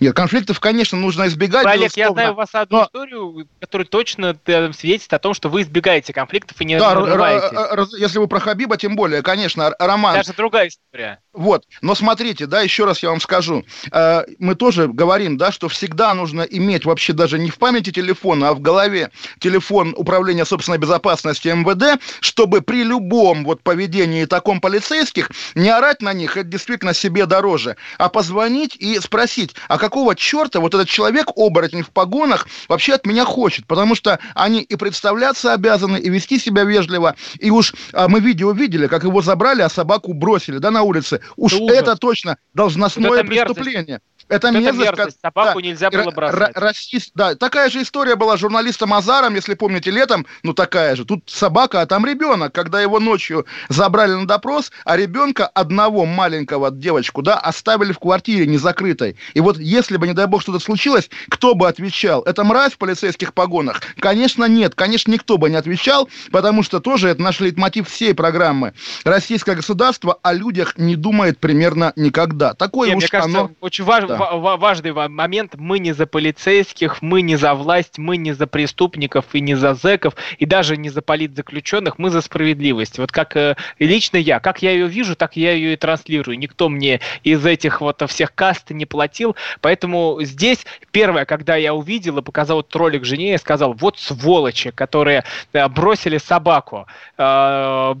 Нет, 0.00 0.14
конфликтов, 0.14 0.58
конечно, 0.58 0.98
нужно 0.98 1.28
избегать. 1.28 1.64
Олег, 1.64 1.96
я 1.96 2.10
знаю 2.10 2.32
у 2.32 2.34
вас 2.34 2.48
одну 2.52 2.78
но... 2.78 2.84
историю, 2.84 3.48
которая 3.60 3.86
точно 3.86 4.36
э, 4.46 4.72
свидетельствует 4.72 5.20
о 5.20 5.22
том, 5.22 5.34
что 5.34 5.48
вы 5.48 5.62
избегаете 5.62 6.12
конфликтов 6.12 6.60
и 6.60 6.64
не 6.64 6.78
да, 6.78 6.94
нарываетесь. 6.94 7.98
Если 7.98 8.18
вы 8.18 8.26
про 8.26 8.40
Хабиба, 8.40 8.76
тем 8.76 8.96
более, 8.96 9.22
конечно, 9.22 9.72
Роман. 9.78 10.14
Даже 10.14 10.32
другая 10.32 10.68
история. 10.68 11.20
Вот, 11.38 11.66
но 11.82 11.94
смотрите, 11.94 12.46
да, 12.46 12.62
еще 12.62 12.84
раз 12.84 13.00
я 13.00 13.10
вам 13.10 13.20
скажу. 13.20 13.64
Э, 13.92 14.24
мы 14.40 14.56
тоже 14.56 14.88
говорим, 14.88 15.36
да, 15.36 15.52
что 15.52 15.68
всегда 15.68 16.12
нужно 16.12 16.42
иметь 16.42 16.84
вообще 16.84 17.12
даже 17.12 17.38
не 17.38 17.48
в 17.48 17.58
памяти 17.58 17.92
телефона, 17.92 18.48
а 18.48 18.54
в 18.54 18.60
голове 18.60 19.12
телефон 19.38 19.94
управления 19.96 20.44
собственной 20.44 20.78
безопасности 20.78 21.46
МВД, 21.46 22.02
чтобы 22.18 22.60
при 22.60 22.82
любом 22.82 23.44
вот 23.44 23.62
поведении 23.62 24.24
таком 24.24 24.60
полицейских 24.60 25.30
не 25.54 25.68
орать 25.68 26.02
на 26.02 26.12
них, 26.12 26.36
это 26.36 26.48
действительно 26.48 26.92
себе 26.92 27.24
дороже, 27.24 27.76
а 27.98 28.08
позвонить 28.08 28.74
и 28.74 28.98
спросить, 28.98 29.54
а 29.68 29.78
какого 29.78 30.16
черта 30.16 30.58
вот 30.58 30.74
этот 30.74 30.88
человек, 30.88 31.28
оборотень 31.36 31.84
в 31.84 31.90
погонах, 31.90 32.48
вообще 32.66 32.94
от 32.94 33.06
меня 33.06 33.24
хочет? 33.24 33.64
Потому 33.68 33.94
что 33.94 34.18
они 34.34 34.60
и 34.60 34.74
представляться 34.74 35.52
обязаны, 35.52 35.98
и 35.98 36.10
вести 36.10 36.40
себя 36.40 36.64
вежливо. 36.64 37.14
И 37.38 37.52
уж 37.52 37.74
а, 37.92 38.08
мы 38.08 38.18
видео 38.18 38.50
видели, 38.50 38.88
как 38.88 39.04
его 39.04 39.22
забрали, 39.22 39.62
а 39.62 39.68
собаку 39.68 40.14
бросили, 40.14 40.58
да, 40.58 40.72
на 40.72 40.82
улице. 40.82 41.20
Уж 41.36 41.54
это, 41.54 41.74
это 41.74 41.96
точно 41.96 42.38
должностное 42.54 43.10
это 43.12 43.24
преступление. 43.24 44.00
Это, 44.28 44.48
это 44.48 44.58
мерзость. 44.60 44.78
мерзость. 44.78 45.18
Собаку 45.22 45.60
да. 45.60 45.66
нельзя 45.66 45.90
было 45.90 46.10
бросать. 46.10 46.56
Расист, 46.56 47.12
да. 47.14 47.34
Такая 47.34 47.70
же 47.70 47.82
история 47.82 48.14
была 48.14 48.36
с 48.36 48.40
журналистом 48.40 48.92
Азаром, 48.92 49.34
если 49.34 49.54
помните, 49.54 49.90
летом, 49.90 50.26
ну 50.42 50.52
такая 50.52 50.96
же. 50.96 51.04
Тут 51.04 51.24
собака, 51.26 51.80
а 51.80 51.86
там 51.86 52.04
ребенок. 52.04 52.52
Когда 52.52 52.80
его 52.80 53.00
ночью 53.00 53.46
забрали 53.68 54.12
на 54.12 54.26
допрос, 54.26 54.70
а 54.84 54.96
ребенка 54.96 55.46
одного 55.46 56.04
маленького 56.04 56.70
девочку, 56.70 57.22
да, 57.22 57.38
оставили 57.38 57.92
в 57.92 57.98
квартире 57.98 58.46
незакрытой. 58.46 59.16
И 59.34 59.40
вот 59.40 59.58
если 59.58 59.96
бы, 59.96 60.06
не 60.06 60.12
дай 60.12 60.26
бог, 60.26 60.42
что-то 60.42 60.58
случилось, 60.58 61.08
кто 61.28 61.54
бы 61.54 61.66
отвечал? 61.66 62.22
Это 62.22 62.44
мразь 62.44 62.74
в 62.74 62.78
полицейских 62.78 63.32
погонах? 63.32 63.80
Конечно, 63.98 64.44
нет. 64.44 64.74
Конечно, 64.74 65.10
никто 65.10 65.38
бы 65.38 65.48
не 65.48 65.56
отвечал, 65.56 66.08
потому 66.30 66.62
что 66.62 66.80
тоже 66.80 67.08
это 67.08 67.22
наш 67.22 67.40
лейтмотив 67.40 67.88
всей 67.88 68.14
программы. 68.14 68.74
Российское 69.04 69.54
государство 69.54 70.18
о 70.22 70.34
людях 70.34 70.76
не 70.76 70.96
думает 70.96 71.38
примерно 71.38 71.92
никогда. 71.96 72.52
Такое 72.52 72.88
Нет, 72.88 72.96
уж 72.98 73.02
мне 73.04 73.08
кажется, 73.08 73.40
оно... 73.40 73.50
очень 73.60 73.84
важно, 73.84 74.08
да 74.08 74.17
важный 74.18 74.92
момент. 74.92 75.54
Мы 75.56 75.78
не 75.78 75.92
за 75.92 76.06
полицейских, 76.06 77.02
мы 77.02 77.22
не 77.22 77.36
за 77.36 77.54
власть, 77.54 77.98
мы 77.98 78.16
не 78.16 78.32
за 78.32 78.46
преступников 78.46 79.26
и 79.32 79.40
не 79.40 79.54
за 79.54 79.74
зэков, 79.74 80.14
и 80.38 80.46
даже 80.46 80.76
не 80.76 80.90
за 80.90 81.02
политзаключенных, 81.02 81.98
мы 81.98 82.10
за 82.10 82.20
справедливость. 82.20 82.98
Вот 82.98 83.12
как 83.12 83.36
э, 83.36 83.56
лично 83.78 84.16
я, 84.16 84.40
как 84.40 84.62
я 84.62 84.72
ее 84.72 84.88
вижу, 84.88 85.16
так 85.16 85.36
я 85.36 85.52
ее 85.52 85.74
и 85.74 85.76
транслирую. 85.76 86.38
Никто 86.38 86.68
мне 86.68 87.00
из 87.22 87.44
этих 87.44 87.80
вот 87.80 88.02
всех 88.08 88.34
каст 88.34 88.70
не 88.70 88.86
платил, 88.86 89.36
поэтому 89.60 90.18
здесь 90.20 90.64
первое, 90.90 91.24
когда 91.24 91.56
я 91.56 91.74
увидел 91.74 92.18
и 92.18 92.22
показал 92.22 92.60
этот 92.60 92.74
ролик 92.76 93.04
жене, 93.04 93.32
я 93.32 93.38
сказал, 93.38 93.72
вот 93.74 93.98
сволочи, 93.98 94.70
которые 94.70 95.24
э, 95.52 95.68
бросили 95.68 96.18
собаку. 96.18 96.86
Э, 97.16 97.94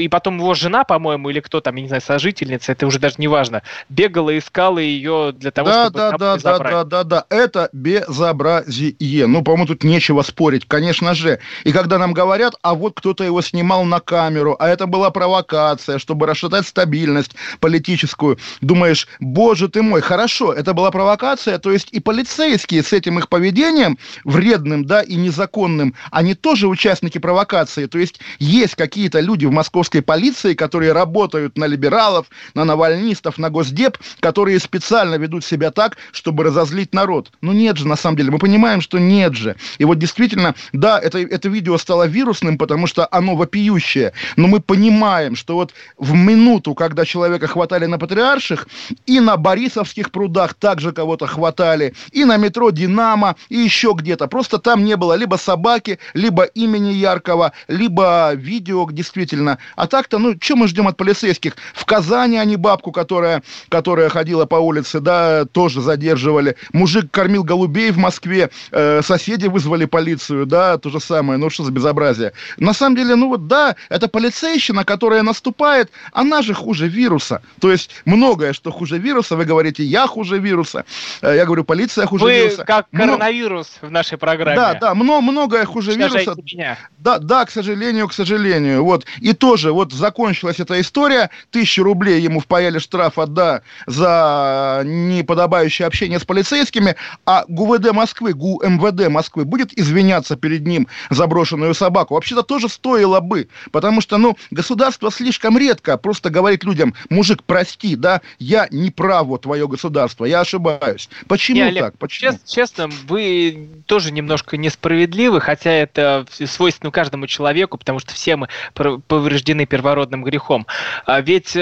и 0.00 0.08
потом 0.08 0.38
его 0.38 0.54
жена, 0.54 0.84
по-моему, 0.84 1.30
или 1.30 1.40
кто 1.40 1.60
там, 1.60 1.76
я 1.76 1.82
не 1.82 1.88
знаю, 1.88 2.02
сожительница, 2.02 2.72
это 2.72 2.86
уже 2.86 2.98
даже 2.98 3.16
не 3.18 3.28
важно, 3.28 3.62
бегала, 3.88 4.36
искала 4.36 4.78
ее 4.78 5.29
для 5.32 5.50
того, 5.50 5.68
да, 5.68 5.84
чтобы 5.84 5.98
да, 5.98 6.18
да, 6.18 6.36
да, 6.36 6.58
да, 6.58 6.84
да, 6.84 7.04
да, 7.04 7.26
это 7.28 7.68
безобразие. 7.72 9.26
Ну, 9.26 9.42
по-моему, 9.42 9.66
тут 9.66 9.84
нечего 9.84 10.22
спорить, 10.22 10.66
конечно 10.66 11.14
же. 11.14 11.38
И 11.64 11.72
когда 11.72 11.98
нам 11.98 12.12
говорят, 12.12 12.54
а 12.62 12.74
вот 12.74 12.94
кто-то 12.94 13.24
его 13.24 13.42
снимал 13.42 13.84
на 13.84 14.00
камеру, 14.00 14.56
а 14.58 14.68
это 14.68 14.86
была 14.86 15.10
провокация, 15.10 15.98
чтобы 15.98 16.26
расшатать 16.26 16.66
стабильность 16.66 17.34
политическую, 17.60 18.38
думаешь, 18.60 19.08
боже 19.20 19.68
ты 19.68 19.82
мой, 19.82 20.00
хорошо, 20.00 20.52
это 20.52 20.74
была 20.74 20.90
провокация, 20.90 21.58
то 21.58 21.70
есть 21.70 21.88
и 21.92 22.00
полицейские 22.00 22.82
с 22.82 22.92
этим 22.92 23.18
их 23.18 23.28
поведением, 23.28 23.98
вредным, 24.24 24.84
да, 24.84 25.02
и 25.02 25.16
незаконным, 25.16 25.94
они 26.10 26.34
тоже 26.34 26.68
участники 26.68 27.18
провокации, 27.18 27.86
то 27.86 27.98
есть 27.98 28.20
есть 28.38 28.74
какие-то 28.74 29.20
люди 29.20 29.46
в 29.46 29.52
московской 29.52 30.02
полиции, 30.02 30.54
которые 30.54 30.92
работают 30.92 31.58
на 31.58 31.66
либералов, 31.66 32.26
на 32.54 32.64
навальнистов, 32.64 33.38
на 33.38 33.50
госдеп, 33.50 33.98
которые 34.20 34.58
специально 34.60 35.16
ведут 35.20 35.44
себя 35.44 35.70
так, 35.70 35.96
чтобы 36.12 36.44
разозлить 36.44 36.94
народ. 36.94 37.30
Ну 37.40 37.52
нет 37.52 37.76
же, 37.76 37.86
на 37.86 37.96
самом 37.96 38.16
деле, 38.16 38.30
мы 38.30 38.38
понимаем, 38.38 38.80
что 38.80 38.98
нет 38.98 39.34
же. 39.34 39.56
И 39.78 39.84
вот 39.84 39.98
действительно, 39.98 40.54
да, 40.72 40.98
это, 40.98 41.18
это 41.18 41.48
видео 41.48 41.78
стало 41.78 42.06
вирусным, 42.06 42.58
потому 42.58 42.86
что 42.86 43.06
оно 43.10 43.36
вопиющее, 43.36 44.12
но 44.36 44.48
мы 44.48 44.60
понимаем, 44.60 45.36
что 45.36 45.54
вот 45.54 45.72
в 45.98 46.14
минуту, 46.14 46.74
когда 46.74 47.04
человека 47.04 47.46
хватали 47.46 47.86
на 47.86 47.98
Патриарших, 47.98 48.66
и 49.06 49.20
на 49.20 49.36
Борисовских 49.36 50.10
прудах 50.10 50.54
также 50.54 50.92
кого-то 50.92 51.26
хватали, 51.26 51.94
и 52.12 52.24
на 52.24 52.36
метро 52.36 52.70
«Динамо», 52.70 53.36
и 53.48 53.56
еще 53.56 53.94
где-то. 53.96 54.26
Просто 54.26 54.58
там 54.58 54.84
не 54.84 54.96
было 54.96 55.14
либо 55.14 55.36
собаки, 55.36 55.98
либо 56.14 56.44
имени 56.44 56.92
яркого, 56.92 57.52
либо 57.68 58.32
видео, 58.34 58.88
действительно. 58.90 59.58
А 59.76 59.86
так-то, 59.86 60.18
ну, 60.18 60.34
что 60.40 60.56
мы 60.56 60.68
ждем 60.68 60.88
от 60.88 60.96
полицейских? 60.96 61.56
В 61.74 61.84
Казани 61.84 62.36
они 62.36 62.56
бабку, 62.56 62.92
которая, 62.92 63.42
которая 63.68 64.08
ходила 64.08 64.46
по 64.46 64.56
улице, 64.56 65.00
да, 65.00 65.09
тоже 65.52 65.80
задерживали. 65.80 66.56
Мужик 66.72 67.10
кормил 67.10 67.44
голубей 67.44 67.90
в 67.90 67.98
Москве, 67.98 68.50
э, 68.70 69.02
соседи 69.02 69.46
вызвали 69.46 69.84
полицию, 69.84 70.46
да, 70.46 70.78
то 70.78 70.90
же 70.90 71.00
самое. 71.00 71.38
Ну, 71.38 71.50
что 71.50 71.64
за 71.64 71.72
безобразие? 71.72 72.32
На 72.58 72.72
самом 72.72 72.96
деле, 72.96 73.14
ну 73.14 73.28
вот 73.28 73.46
да, 73.46 73.76
это 73.88 74.08
полицейщина, 74.08 74.84
которая 74.84 75.22
наступает, 75.22 75.90
она 76.12 76.42
же 76.42 76.54
хуже 76.54 76.88
вируса. 76.88 77.42
То 77.60 77.70
есть 77.70 77.90
многое, 78.04 78.52
что 78.52 78.70
хуже 78.70 78.98
вируса, 78.98 79.36
вы 79.36 79.44
говорите, 79.44 79.82
я 79.84 80.06
хуже 80.06 80.38
вируса. 80.38 80.84
Э, 81.22 81.34
я 81.36 81.44
говорю, 81.44 81.64
полиция 81.64 82.06
хуже 82.06 82.24
вы 82.24 82.34
вируса. 82.34 82.64
как 82.64 82.86
коронавирус 82.90 83.68
в 83.80 83.90
нашей 83.90 84.18
программе. 84.18 84.56
Да, 84.56 84.74
да, 84.74 84.94
много, 84.94 85.20
многое 85.22 85.64
хуже 85.64 85.92
вируса. 85.92 86.34
Меня. 86.52 86.78
Да, 86.98 87.18
да, 87.18 87.44
к 87.44 87.50
сожалению, 87.50 88.08
к 88.08 88.12
сожалению. 88.12 88.84
Вот. 88.84 89.06
И 89.20 89.32
тоже 89.32 89.72
вот 89.72 89.92
закончилась 89.92 90.60
эта 90.60 90.80
история, 90.80 91.30
тысячу 91.50 91.82
рублей 91.82 92.20
ему 92.20 92.40
впаяли 92.40 92.78
штрафа, 92.78 93.26
да, 93.26 93.62
за 93.86 94.82
неподобающее 94.90 95.86
общение 95.86 96.18
с 96.18 96.24
полицейскими, 96.24 96.96
а 97.24 97.44
ГУВД 97.48 97.92
Москвы, 97.92 98.34
ГУ 98.34 98.62
МВД 98.64 99.08
Москвы 99.08 99.44
будет 99.44 99.76
извиняться 99.78 100.36
перед 100.36 100.66
ним 100.66 100.88
за 101.10 101.26
брошенную 101.26 101.74
собаку. 101.74 102.14
Вообще-то 102.14 102.42
тоже 102.42 102.68
стоило 102.68 103.20
бы, 103.20 103.48
потому 103.72 104.00
что, 104.00 104.18
ну, 104.18 104.36
государство 104.50 105.10
слишком 105.10 105.56
редко 105.56 105.96
просто 105.96 106.30
говорит 106.30 106.64
людям, 106.64 106.94
мужик, 107.08 107.42
прости, 107.44 107.96
да, 107.96 108.20
я 108.38 108.68
не 108.70 108.90
прав, 108.90 109.26
вот 109.26 109.42
твое 109.42 109.66
государство, 109.68 110.24
я 110.24 110.40
ошибаюсь. 110.40 111.08
Почему 111.28 111.56
не, 111.56 111.62
Олег, 111.62 111.84
так? 111.84 111.98
Почему? 111.98 112.32
Честно, 112.32 112.48
честно, 112.48 112.90
вы 113.06 113.68
тоже 113.86 114.12
немножко 114.12 114.56
несправедливы, 114.56 115.40
хотя 115.40 115.70
это 115.70 116.26
свойственно 116.46 116.90
каждому 116.90 117.26
человеку, 117.26 117.78
потому 117.78 117.98
что 117.98 118.14
все 118.14 118.36
мы 118.36 118.48
повреждены 118.74 119.66
первородным 119.66 120.24
грехом. 120.24 120.66
А 121.06 121.20
ведь 121.20 121.56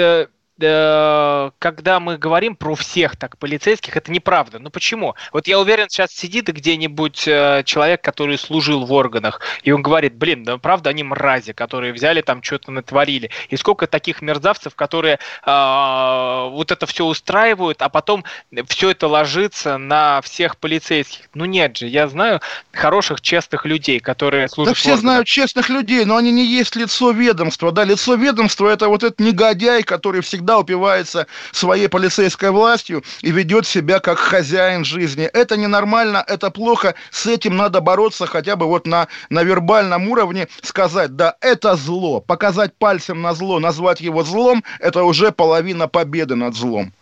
э, 0.59 1.51
когда 1.59 1.99
мы 1.99 2.17
говорим 2.17 2.55
про 2.55 2.75
всех 2.75 3.15
так 3.15 3.37
полицейских, 3.37 3.95
это 3.97 4.11
неправда. 4.11 4.59
Ну 4.59 4.69
почему? 4.69 5.15
Вот 5.31 5.47
я 5.47 5.59
уверен, 5.59 5.89
сейчас 5.89 6.11
сидит 6.11 6.47
где-нибудь 6.47 7.27
э, 7.27 7.63
человек, 7.65 8.01
который 8.01 8.37
служил 8.37 8.85
в 8.85 8.93
органах, 8.93 9.41
и 9.63 9.71
он 9.71 9.81
говорит, 9.81 10.15
блин, 10.15 10.43
да 10.43 10.57
правда 10.57 10.89
они 10.89 11.03
мрази, 11.03 11.53
которые 11.53 11.93
взяли 11.93 12.21
там 12.21 12.43
что-то 12.43 12.71
натворили. 12.71 13.29
И 13.49 13.57
сколько 13.57 13.87
таких 13.87 14.21
мерзавцев, 14.21 14.75
которые 14.75 15.19
э, 15.45 16.49
вот 16.51 16.71
это 16.71 16.85
все 16.85 17.05
устраивают, 17.05 17.81
а 17.81 17.89
потом 17.89 18.23
все 18.67 18.91
это 18.91 19.07
ложится 19.07 19.77
на 19.77 20.21
всех 20.21 20.57
полицейских. 20.57 21.29
Ну 21.33 21.45
нет 21.45 21.77
же, 21.77 21.87
я 21.87 22.07
знаю 22.07 22.41
хороших, 22.71 23.21
честных 23.21 23.65
людей, 23.65 23.99
которые 23.99 24.47
служат. 24.49 24.73
Да 24.73 24.79
все 24.79 24.97
знают 24.97 25.27
честных 25.27 25.69
людей, 25.69 26.05
но 26.05 26.17
они 26.17 26.31
не 26.31 26.45
есть 26.45 26.75
лицо 26.75 27.11
ведомства. 27.11 27.71
Да, 27.71 27.83
лицо 27.83 28.15
ведомства 28.15 28.69
это 28.69 28.87
вот 28.87 29.03
этот 29.03 29.19
негодяй, 29.19 29.83
который 29.83 30.21
всегда 30.21 30.48
всегда 30.49 30.57
упивается 30.57 31.27
своей 31.51 31.87
полицейской 31.87 32.49
властью 32.49 33.03
и 33.21 33.29
ведет 33.31 33.67
себя 33.67 33.99
как 33.99 34.17
хозяин 34.17 34.83
жизни. 34.83 35.25
Это 35.25 35.57
ненормально, 35.57 36.23
это 36.27 36.49
плохо, 36.49 36.95
с 37.11 37.27
этим 37.27 37.55
надо 37.55 37.81
бороться 37.81 38.25
хотя 38.25 38.55
бы 38.55 38.65
вот 38.65 38.87
на, 38.87 39.07
на 39.29 39.43
вербальном 39.43 40.07
уровне, 40.07 40.47
сказать, 40.63 41.15
да, 41.15 41.35
это 41.41 41.75
зло, 41.75 42.19
показать 42.19 42.73
пальцем 42.73 43.21
на 43.21 43.33
зло, 43.35 43.59
назвать 43.59 44.01
его 44.01 44.23
злом, 44.23 44.63
это 44.79 45.03
уже 45.03 45.31
половина 45.31 45.87
победы 45.87 46.35
над 46.35 46.55
злом. 46.55 46.93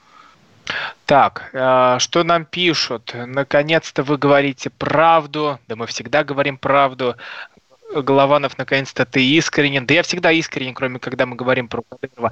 Так, 1.05 1.49
э, 1.53 1.99
что 1.99 2.25
нам 2.25 2.43
пишут? 2.43 3.15
Наконец-то 3.15 4.03
вы 4.03 4.17
говорите 4.17 4.69
правду. 4.69 5.57
Да 5.69 5.77
мы 5.77 5.85
всегда 5.85 6.25
говорим 6.25 6.57
правду. 6.57 7.15
Голованов, 7.93 8.57
наконец-то 8.57 9.05
ты 9.05 9.25
искренен. 9.25 9.85
Да 9.85 9.93
я 9.93 10.03
всегда 10.03 10.31
искренен, 10.31 10.73
кроме 10.73 10.99
когда 10.99 11.25
мы 11.25 11.35
говорим 11.35 11.67
про 11.67 11.81
Кадырова. 11.83 12.31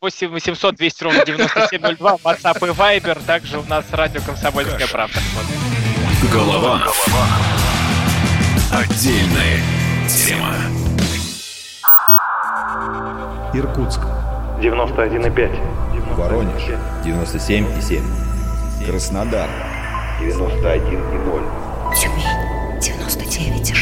8 0.00 0.28
800 0.28 0.76
200 0.76 1.04
ровно 1.04 1.24
9702, 1.24 2.16
WhatsApp 2.24 2.58
и 2.58 2.70
Viber. 2.70 3.24
Также 3.26 3.58
у 3.58 3.64
нас 3.64 3.84
радио 3.90 4.20
«Комсомольская 4.22 4.86
правда». 4.86 5.20
Голованов. 6.32 7.08
Отдельная 8.72 9.60
тема. 10.08 10.54
Иркутск. 13.54 14.00
91,5. 14.60 16.14
Воронеж. 16.14 16.62
97,7. 17.04 18.86
Краснодар. 18.86 19.50
91,0. 20.20 21.94
Тюмень. 21.94 22.24
99,6. 22.80 23.81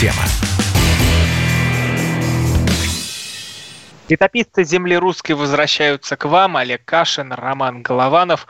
тема. 0.00 0.22
Летописцы 4.08 4.62
земли 4.62 4.96
русской 4.96 5.32
возвращаются 5.32 6.16
к 6.16 6.26
вам. 6.26 6.56
Олег 6.56 6.84
Кашин, 6.84 7.32
Роман 7.32 7.82
Голованов. 7.82 8.46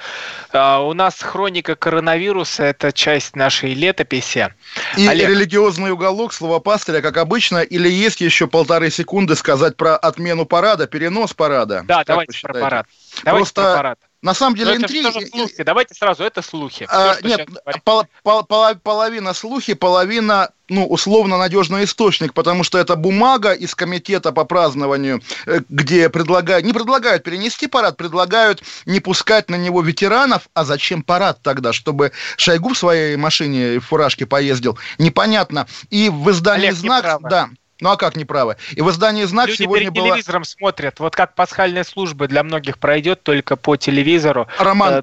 Uh, 0.53 0.87
у 0.87 0.93
нас 0.93 1.23
хроника 1.23 1.77
коронавируса– 1.77 2.63
это 2.65 2.93
часть 2.93 3.37
нашей 3.37 3.73
летописи. 3.73 4.53
И 4.99 5.07
Олег... 5.07 5.31
религиозный 5.31 5.93
уголок, 5.93 6.35
слово 6.35 6.59
пастыря, 6.59 7.01
как 7.01 7.17
обычно, 7.17 7.59
или 7.59 7.89
есть 7.89 8.21
еще 8.21 8.49
полторы 8.49 8.91
секунды 8.91 9.35
сказать 9.35 9.77
про 9.77 9.97
отмену 9.97 10.45
парада, 10.45 10.87
перенос 10.87 11.33
парада? 11.33 11.85
Да, 11.87 11.99
как 11.99 12.07
давайте 12.09 12.39
про 12.43 12.53
парад. 12.53 12.87
Давайте 13.25 13.45
Просто 13.45 13.63
про 13.63 13.77
парад. 13.77 13.99
На 14.23 14.35
самом 14.35 14.57
деле 14.57 14.77
интриги... 14.77 15.07
Это 15.07 15.27
слухи. 15.27 15.63
Давайте 15.63 15.95
сразу, 15.95 16.25
это 16.25 16.43
слухи. 16.43 16.87
А, 16.91 17.15
Все, 17.15 17.29
нет, 17.29 17.49
пол, 17.85 18.05
пол, 18.23 18.45
пол, 18.45 18.75
половина 18.83 19.35
слухи, 19.35 19.75
половина, 19.75 20.51
ну, 20.69 20.87
условно 20.87 21.37
надежный 21.37 21.85
источник, 21.85 22.33
потому 22.33 22.65
что 22.65 22.79
это 22.79 22.97
бумага 22.97 23.53
из 23.53 23.75
комитета 23.75 24.33
по 24.33 24.45
празднованию, 24.45 25.23
э, 25.47 25.61
где 25.69 26.09
предлагают, 26.09 26.65
не 26.65 26.73
предлагают 26.73 27.25
перенести 27.25 27.67
парад, 27.67 27.97
предлагают 27.97 28.63
не 28.87 29.01
пускать 29.01 29.51
на 29.51 29.57
него 29.57 29.83
ветеранов, 29.83 30.49
а 30.55 30.65
зачем 30.65 31.03
парад 31.03 31.41
тогда, 31.43 31.73
чтобы 31.73 32.13
Шойгу 32.37 32.71
в 32.71 32.79
своей 32.79 33.17
машине 33.17 33.79
в 33.79 33.85
фуражке 33.85 34.25
поездил, 34.25 34.79
непонятно. 34.99 35.67
И 35.91 36.09
в 36.09 36.31
издании 36.31 36.69
Олег, 36.69 36.79
«Знак», 36.79 37.19
да, 37.29 37.51
ну 37.81 37.91
а 37.91 37.97
как 37.97 38.17
неправы? 38.17 38.57
И 38.73 38.81
в 38.81 38.91
издании 38.91 39.25
«Знак» 39.25 39.49
Люди 39.49 39.63
сегодня 39.63 39.91
перед 39.91 39.95
было... 39.95 40.09
телевизором 40.11 40.45
смотрят. 40.45 41.01
Вот 41.01 41.15
как 41.15 41.35
пасхальная 41.35 41.85
служба 41.85 42.27
для 42.29 42.43
многих 42.43 42.79
пройдет 42.79 43.23
только 43.23 43.57
по 43.57 43.77
телевизору. 43.77 44.49
Роман, 44.59 45.03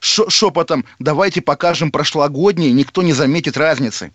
шепотом, 0.00 0.84
давайте 0.98 1.40
покажем 1.40 1.90
прошлогодние, 1.90 2.72
никто 2.72 3.02
не 3.02 3.12
заметит 3.12 3.56
разницы. 3.56 4.12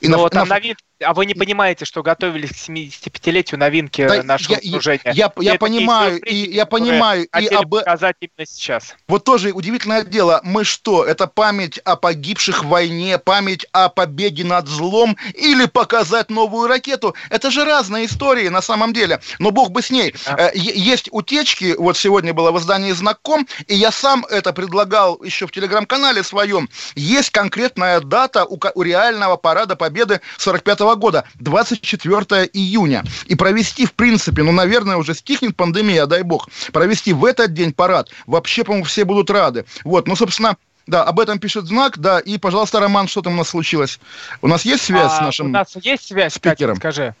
И 0.00 0.08
Но 0.08 0.24
на, 0.24 0.30
там 0.30 0.48
на... 0.48 0.54
новинки, 0.56 0.82
а 1.04 1.14
вы 1.14 1.26
не 1.26 1.34
понимаете, 1.34 1.84
что 1.84 2.02
готовились 2.02 2.50
к 2.50 2.68
75-летию 2.68 3.58
новинки 3.58 4.06
да, 4.06 4.22
нашего 4.22 4.58
я, 4.60 4.70
служения. 4.70 5.00
Я, 5.04 5.32
я, 5.36 5.52
я 5.52 5.58
понимаю, 5.58 6.20
и 6.20 6.34
я 6.34 6.66
понимаю, 6.66 7.26
и 7.38 7.46
об... 7.46 7.70
показать 7.70 8.16
именно 8.20 8.46
сейчас. 8.46 8.94
Вот 9.08 9.24
тоже 9.24 9.52
удивительное 9.52 10.02
дело. 10.02 10.40
Мы 10.42 10.64
что? 10.64 11.04
Это 11.04 11.26
память 11.26 11.78
о 11.78 11.96
погибших 11.96 12.64
в 12.64 12.68
войне, 12.68 13.18
память 13.18 13.66
о 13.72 13.88
победе 13.88 14.44
над 14.44 14.68
злом 14.68 15.16
или 15.34 15.66
показать 15.66 16.30
новую 16.30 16.68
ракету? 16.68 17.14
Это 17.30 17.50
же 17.50 17.64
разные 17.64 18.06
истории 18.06 18.48
на 18.48 18.62
самом 18.62 18.92
деле. 18.92 19.20
Но 19.38 19.50
бог 19.50 19.70
бы 19.70 19.82
с 19.82 19.90
ней. 19.90 20.14
А. 20.26 20.50
Есть 20.54 21.08
утечки. 21.12 21.74
Вот 21.78 21.96
сегодня 21.96 22.32
было 22.32 22.50
в 22.50 22.58
издании 22.58 22.92
«Знаком», 22.92 23.46
и 23.66 23.74
я 23.74 23.90
сам 23.92 24.24
это 24.30 24.52
предлагал 24.52 25.22
еще 25.22 25.46
в 25.46 25.52
телеграм-канале 25.52 26.22
своем. 26.22 26.68
Есть 26.94 27.30
конкретная 27.30 28.00
дата 28.00 28.44
у, 28.44 28.58
у 28.74 28.82
реального 28.82 29.36
парада 29.36 29.76
победы 29.76 30.20
45 30.38 30.80
-го 30.80 30.93
года, 30.96 31.24
24 31.36 32.50
июня. 32.52 33.04
И 33.26 33.34
провести, 33.34 33.86
в 33.86 33.92
принципе, 33.92 34.42
ну, 34.42 34.52
наверное, 34.52 34.96
уже 34.96 35.14
стихнет 35.14 35.56
пандемия, 35.56 36.06
дай 36.06 36.22
бог, 36.22 36.48
провести 36.72 37.12
в 37.12 37.24
этот 37.24 37.52
день 37.52 37.72
парад, 37.72 38.10
вообще, 38.26 38.64
по-моему, 38.64 38.84
все 38.84 39.04
будут 39.04 39.30
рады. 39.30 39.64
Вот, 39.84 40.08
ну, 40.08 40.16
собственно, 40.16 40.56
да, 40.86 41.02
об 41.04 41.18
этом 41.20 41.38
пишет 41.38 41.64
знак, 41.64 41.98
да, 41.98 42.18
и, 42.20 42.38
пожалуйста, 42.38 42.80
Роман, 42.80 43.08
что 43.08 43.22
там 43.22 43.34
у 43.34 43.36
нас 43.36 43.48
случилось? 43.48 43.98
У 44.42 44.48
нас 44.48 44.64
есть 44.64 44.84
связь 44.84 45.12
а, 45.12 45.16
с 45.16 45.20
нашим 45.20 45.46
У 45.46 45.50
нас 45.50 45.74
есть 45.76 46.08
связь, 46.08 46.34
спикером? 46.34 46.76
Катя, 46.76 46.92
скажи. 46.92 47.14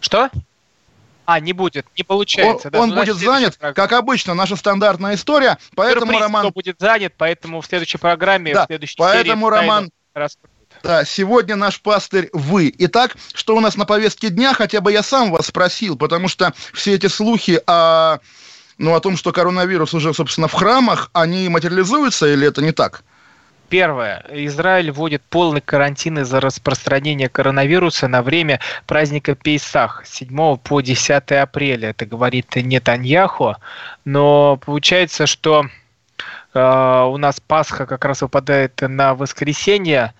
Что? 0.00 0.30
А, 1.26 1.40
не 1.40 1.52
будет, 1.52 1.86
не 1.96 2.04
получается. 2.04 2.68
Он, 2.68 2.72
да, 2.72 2.80
он 2.80 2.88
ну, 2.90 2.96
будет 2.96 3.16
занят, 3.16 3.56
программе. 3.56 3.74
как 3.74 3.92
обычно, 3.92 4.34
наша 4.34 4.56
стандартная 4.56 5.14
история, 5.14 5.58
поэтому 5.74 6.06
Сюрприз, 6.06 6.20
Роман... 6.20 6.42
Кто 6.42 6.52
будет 6.52 6.76
занят, 6.78 7.14
поэтому 7.16 7.60
в 7.60 7.66
следующей 7.66 7.98
программе, 7.98 8.52
да, 8.52 8.64
в 8.64 8.66
следующей 8.66 8.96
поэтому, 8.98 9.48
серии... 9.48 9.60
Роман, 9.60 9.90
да, 10.82 11.04
сегодня 11.04 11.56
наш 11.56 11.80
пастырь 11.80 12.28
вы. 12.32 12.74
Итак, 12.78 13.16
что 13.34 13.56
у 13.56 13.60
нас 13.60 13.76
на 13.76 13.84
повестке 13.84 14.30
дня, 14.30 14.52
хотя 14.54 14.80
бы 14.80 14.92
я 14.92 15.02
сам 15.02 15.30
вас 15.30 15.46
спросил, 15.46 15.96
потому 15.96 16.28
что 16.28 16.52
все 16.72 16.94
эти 16.94 17.06
слухи 17.06 17.60
о, 17.66 18.18
ну, 18.78 18.94
о 18.94 19.00
том, 19.00 19.16
что 19.16 19.32
коронавирус 19.32 19.94
уже, 19.94 20.12
собственно, 20.12 20.48
в 20.48 20.52
храмах, 20.52 21.10
они 21.12 21.48
материализуются 21.48 22.26
или 22.26 22.46
это 22.46 22.62
не 22.62 22.72
так? 22.72 23.02
Первое. 23.68 24.24
Израиль 24.30 24.90
вводит 24.90 25.22
полный 25.22 25.60
карантин 25.60 26.18
из-за 26.20 26.40
распространения 26.40 27.28
коронавируса 27.28 28.08
на 28.08 28.22
время 28.22 28.60
праздника 28.86 29.34
Пейсах 29.34 30.04
с 30.04 30.14
7 30.16 30.56
по 30.58 30.80
10 30.80 31.32
апреля. 31.32 31.90
Это 31.90 32.06
говорит 32.06 32.54
Нетаньяху. 32.54 33.56
Но 34.04 34.60
получается, 34.64 35.26
что 35.26 35.66
э, 36.52 37.02
у 37.04 37.16
нас 37.16 37.40
Пасха 37.40 37.86
как 37.86 38.04
раз 38.04 38.22
выпадает 38.22 38.80
на 38.82 39.14
воскресенье, 39.14 40.12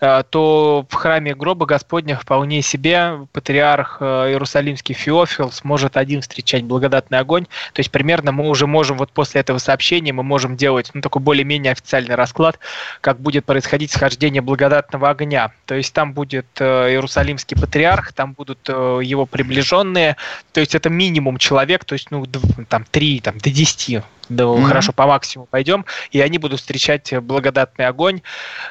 то 0.00 0.86
в 0.88 0.94
храме 0.94 1.34
гроба 1.34 1.66
Господня 1.66 2.16
вполне 2.16 2.62
себе 2.62 3.26
патриарх 3.32 3.98
э, 4.00 4.30
Иерусалимский 4.30 4.94
Феофил 4.94 5.52
сможет 5.52 5.96
один 5.96 6.22
встречать 6.22 6.64
благодатный 6.64 7.18
огонь. 7.18 7.44
То 7.74 7.80
есть 7.80 7.90
примерно 7.90 8.32
мы 8.32 8.48
уже 8.48 8.66
можем 8.66 8.96
вот 8.96 9.12
после 9.12 9.42
этого 9.42 9.58
сообщения 9.58 10.12
мы 10.12 10.22
можем 10.22 10.56
делать 10.56 10.90
ну, 10.94 11.02
такой 11.02 11.20
более-менее 11.20 11.72
официальный 11.72 12.14
расклад, 12.14 12.58
как 13.00 13.20
будет 13.20 13.44
происходить 13.44 13.92
схождение 13.92 14.40
благодатного 14.40 15.10
огня. 15.10 15.52
То 15.66 15.74
есть 15.74 15.92
там 15.92 16.14
будет 16.14 16.46
Иерусалимский 16.58 17.60
патриарх, 17.60 18.12
там 18.12 18.32
будут 18.32 18.68
его 18.68 19.26
приближенные, 19.26 20.16
то 20.52 20.60
есть 20.60 20.74
это 20.74 20.88
минимум 20.88 21.36
человек, 21.36 21.84
то 21.84 21.92
есть 21.92 22.10
ну 22.10 22.24
там 22.68 22.84
три, 22.90 23.20
там 23.20 23.38
до 23.38 23.50
десяти 23.50 24.02
да, 24.30 24.44
mm-hmm. 24.44 24.64
хорошо, 24.66 24.92
по 24.92 25.06
максимуму 25.06 25.46
пойдем, 25.50 25.84
и 26.10 26.20
они 26.20 26.38
будут 26.38 26.60
встречать 26.60 27.12
благодатный 27.20 27.86
огонь. 27.86 28.22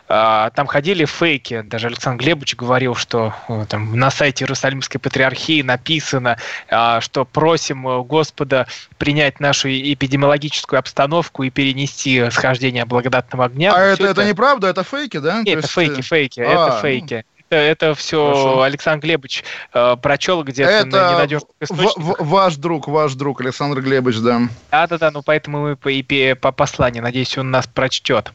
А, 0.08 0.50
там 0.52 0.66
ходили 0.68 1.06
фейки, 1.06 1.62
даже 1.62 1.88
Александр 1.88 2.24
Глебович 2.24 2.56
говорил, 2.56 2.96
что 2.96 3.34
там, 3.68 3.96
на 3.96 4.10
сайте 4.10 4.46
Иерусалимской 4.46 5.00
патриархии 5.00 5.62
написано, 5.62 6.38
а, 6.70 7.02
что 7.02 7.26
просим 7.26 8.04
Господа 8.04 8.68
принять 8.98 9.40
нашу 9.40 9.70
эпидемиологическую 9.70 10.80
обстановку 10.80 11.44
и 11.44 11.50
перенести 11.50 12.30
схождение 12.32 12.86
благодатного 12.86 13.46
огня. 13.46 13.74
А 13.76 13.82
это, 13.82 14.04
это, 14.04 14.22
это 14.22 14.30
неправда, 14.30 14.68
это 14.68 14.84
фейки, 14.84 15.18
да? 15.18 15.40
Нет, 15.40 15.48
это 15.50 15.60
есть... 15.60 15.72
фейки, 15.72 16.02
фейки, 16.02 16.40
а, 16.40 16.78
это 16.82 16.82
ну. 16.82 17.24
Фейки 17.50 17.72
это 17.72 17.94
все 17.96 18.26
Хорошо. 18.26 18.62
Александр 18.62 19.06
Глебович 19.06 19.44
э, 19.74 19.96
прочел 20.02 20.44
где-то 20.44 20.70
это 20.70 20.86
на 20.88 21.12
ненадежных 21.14 21.52
источниках. 21.60 22.20
ваш 22.20 22.56
друг, 22.56 22.88
ваш 22.88 23.14
друг 23.14 23.42
Александр 23.42 23.82
Глебович, 23.82 24.20
да. 24.20 24.42
Да-да-да, 24.72 25.12
ну 25.12 25.22
поэтому 25.24 25.62
мы 25.62 25.76
по, 25.76 25.90
и 25.90 26.34
по 26.34 26.52
посланию, 26.52 27.04
надеюсь, 27.04 27.38
он 27.38 27.52
нас 27.52 27.68
прочтет. 27.68 28.32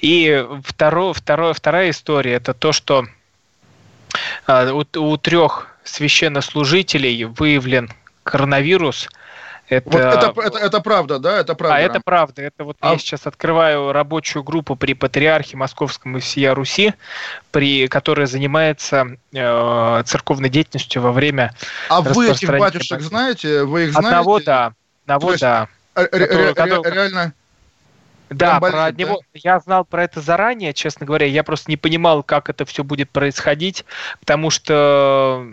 И 0.00 0.44
второ, 0.64 1.12
второе, 1.12 1.52
вторая 1.52 1.90
история, 1.90 2.34
это 2.34 2.54
то, 2.54 2.72
что 2.72 3.06
э, 4.46 4.70
у, 4.70 4.84
у 5.00 5.16
трех 5.16 5.68
священнослужителей 5.84 7.24
выявлен 7.24 7.90
коронавирус– 8.24 9.08
это... 9.68 9.90
Вот 9.90 10.00
это, 10.00 10.40
это, 10.40 10.58
это 10.58 10.80
правда, 10.80 11.18
да? 11.18 11.38
Это 11.38 11.54
правда. 11.54 11.76
А 11.76 11.80
это 11.80 12.00
правда. 12.00 12.42
Это 12.42 12.64
вот 12.64 12.76
а... 12.80 12.92
я 12.92 12.98
сейчас 12.98 13.26
открываю 13.26 13.92
рабочую 13.92 14.42
группу 14.42 14.76
при 14.76 14.94
Патриархе 14.94 15.56
Московском 15.56 16.16
и 16.16 16.20
всея 16.20 16.54
Руси, 16.54 16.94
при, 17.50 17.88
которая 17.88 18.26
занимается 18.26 19.16
э, 19.32 20.02
церковной 20.06 20.48
деятельностью 20.48 21.02
во 21.02 21.12
время 21.12 21.54
А 21.88 22.00
вы 22.00 22.30
этих 22.30 22.48
батюшек 22.48 23.00
знаете? 23.00 23.64
Вы 23.64 23.84
их 23.84 23.92
знаете? 23.92 24.08
Одного 24.08 24.40
да. 24.40 24.72
Одного 25.06 25.36
да. 25.36 25.68
Реально... 25.94 27.32
Да, 28.30 28.60
про 28.60 28.92
него 28.92 29.20
да? 29.32 29.40
я 29.42 29.60
знал 29.60 29.84
про 29.84 30.04
это 30.04 30.20
заранее, 30.20 30.74
честно 30.74 31.06
говоря. 31.06 31.26
Я 31.26 31.42
просто 31.42 31.70
не 31.70 31.76
понимал, 31.76 32.22
как 32.22 32.50
это 32.50 32.64
все 32.64 32.84
будет 32.84 33.10
происходить, 33.10 33.84
потому 34.20 34.50
что 34.50 35.46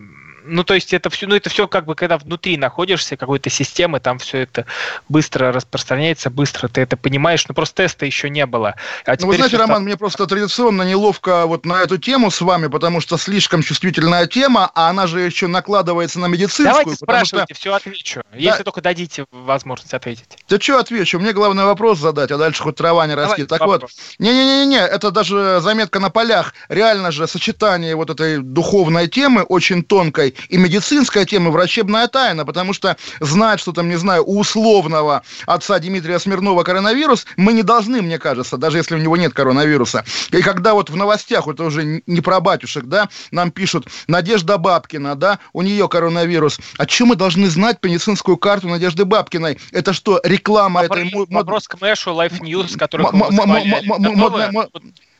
ну, 0.47 0.63
то 0.63 0.73
есть 0.73 0.93
это 0.93 1.09
все, 1.09 1.27
ну, 1.27 1.35
это 1.35 1.49
все 1.49 1.67
как 1.67 1.85
бы, 1.85 1.95
когда 1.95 2.17
внутри 2.17 2.57
находишься 2.57 3.17
какой-то 3.17 3.49
системы, 3.49 3.99
там 3.99 4.19
все 4.19 4.39
это 4.39 4.65
быстро 5.09 5.51
распространяется, 5.51 6.29
быстро 6.29 6.67
ты 6.67 6.81
это 6.81 6.97
понимаешь, 6.97 7.47
но 7.47 7.53
просто 7.53 7.83
теста 7.83 8.05
еще 8.05 8.29
не 8.29 8.45
было. 8.45 8.75
А 9.05 9.15
ну, 9.19 9.27
вы 9.27 9.35
знаете, 9.35 9.57
Роман, 9.57 9.83
мне 9.83 9.97
просто 9.97 10.27
традиционно 10.27 10.83
неловко 10.83 11.45
вот 11.45 11.65
на 11.65 11.81
эту 11.81 11.97
тему 11.97 12.31
с 12.31 12.41
вами, 12.41 12.67
потому 12.67 13.01
что 13.01 13.17
слишком 13.17 13.61
чувствительная 13.61 14.27
тема, 14.27 14.71
а 14.75 14.89
она 14.89 15.07
же 15.07 15.21
еще 15.21 15.47
накладывается 15.47 16.19
на 16.19 16.27
медицинскую. 16.27 16.83
Давайте 16.83 16.95
спрашивайте, 16.95 17.53
что... 17.53 17.61
все 17.61 17.73
отвечу, 17.73 18.21
да. 18.31 18.37
если 18.37 18.63
только 18.63 18.81
дадите 18.81 19.25
возможность 19.31 19.93
ответить. 19.93 20.37
Да 20.49 20.59
что 20.59 20.79
отвечу? 20.79 21.19
Мне 21.19 21.33
главное 21.33 21.65
вопрос 21.65 21.99
задать, 21.99 22.31
а 22.31 22.37
дальше 22.37 22.63
хоть 22.63 22.75
трава 22.75 23.05
не 23.07 23.15
растет. 23.15 23.47
Так 23.49 23.61
вопрос. 23.61 23.81
вот, 23.81 23.91
не-не-не, 24.19 24.79
это 24.79 25.11
даже 25.11 25.59
заметка 25.61 25.99
на 25.99 26.09
полях. 26.09 26.53
Реально 26.69 27.11
же 27.11 27.27
сочетание 27.27 27.95
вот 27.95 28.09
этой 28.09 28.39
духовной 28.39 29.07
темы 29.07 29.43
очень 29.43 29.83
тонкой 29.83 30.34
и 30.49 30.57
медицинская 30.57 31.25
тема, 31.25 31.51
врачебная 31.51 32.07
тайна, 32.07 32.45
потому 32.45 32.73
что 32.73 32.97
знать, 33.19 33.59
что 33.59 33.71
там, 33.71 33.89
не 33.89 33.95
знаю, 33.95 34.23
у 34.25 34.39
условного 34.39 35.23
отца 35.45 35.79
Дмитрия 35.79 36.19
Смирнова 36.19 36.63
коронавирус, 36.63 37.25
мы 37.37 37.53
не 37.53 37.63
должны, 37.63 38.01
мне 38.01 38.19
кажется, 38.19 38.57
даже 38.57 38.77
если 38.77 38.95
у 38.95 38.99
него 38.99 39.17
нет 39.17 39.33
коронавируса. 39.33 40.05
И 40.31 40.41
когда 40.41 40.73
вот 40.73 40.89
в 40.89 40.95
новостях, 40.95 41.47
это 41.47 41.63
уже 41.63 42.01
не 42.05 42.21
про 42.21 42.39
батюшек, 42.39 42.85
да, 42.85 43.09
нам 43.31 43.51
пишут, 43.51 43.87
Надежда 44.07 44.57
Бабкина, 44.57 45.15
да, 45.15 45.39
у 45.53 45.61
нее 45.61 45.87
коронавирус. 45.87 46.59
А 46.77 46.85
чем 46.85 47.09
мы 47.09 47.15
должны 47.15 47.47
знать 47.47 47.77
медицинскую 47.83 48.37
карту 48.37 48.67
Надежды 48.67 49.05
Бабкиной? 49.05 49.57
Это 49.71 49.93
что, 49.93 50.19
реклама 50.23 50.81
Вопрос, 50.81 50.99
этой... 50.99 51.25
Вопрос 51.33 51.67
к 51.67 51.81
Мэшу, 51.81 52.11
Life 52.11 52.39
News, 52.41 52.77
который 52.77 53.05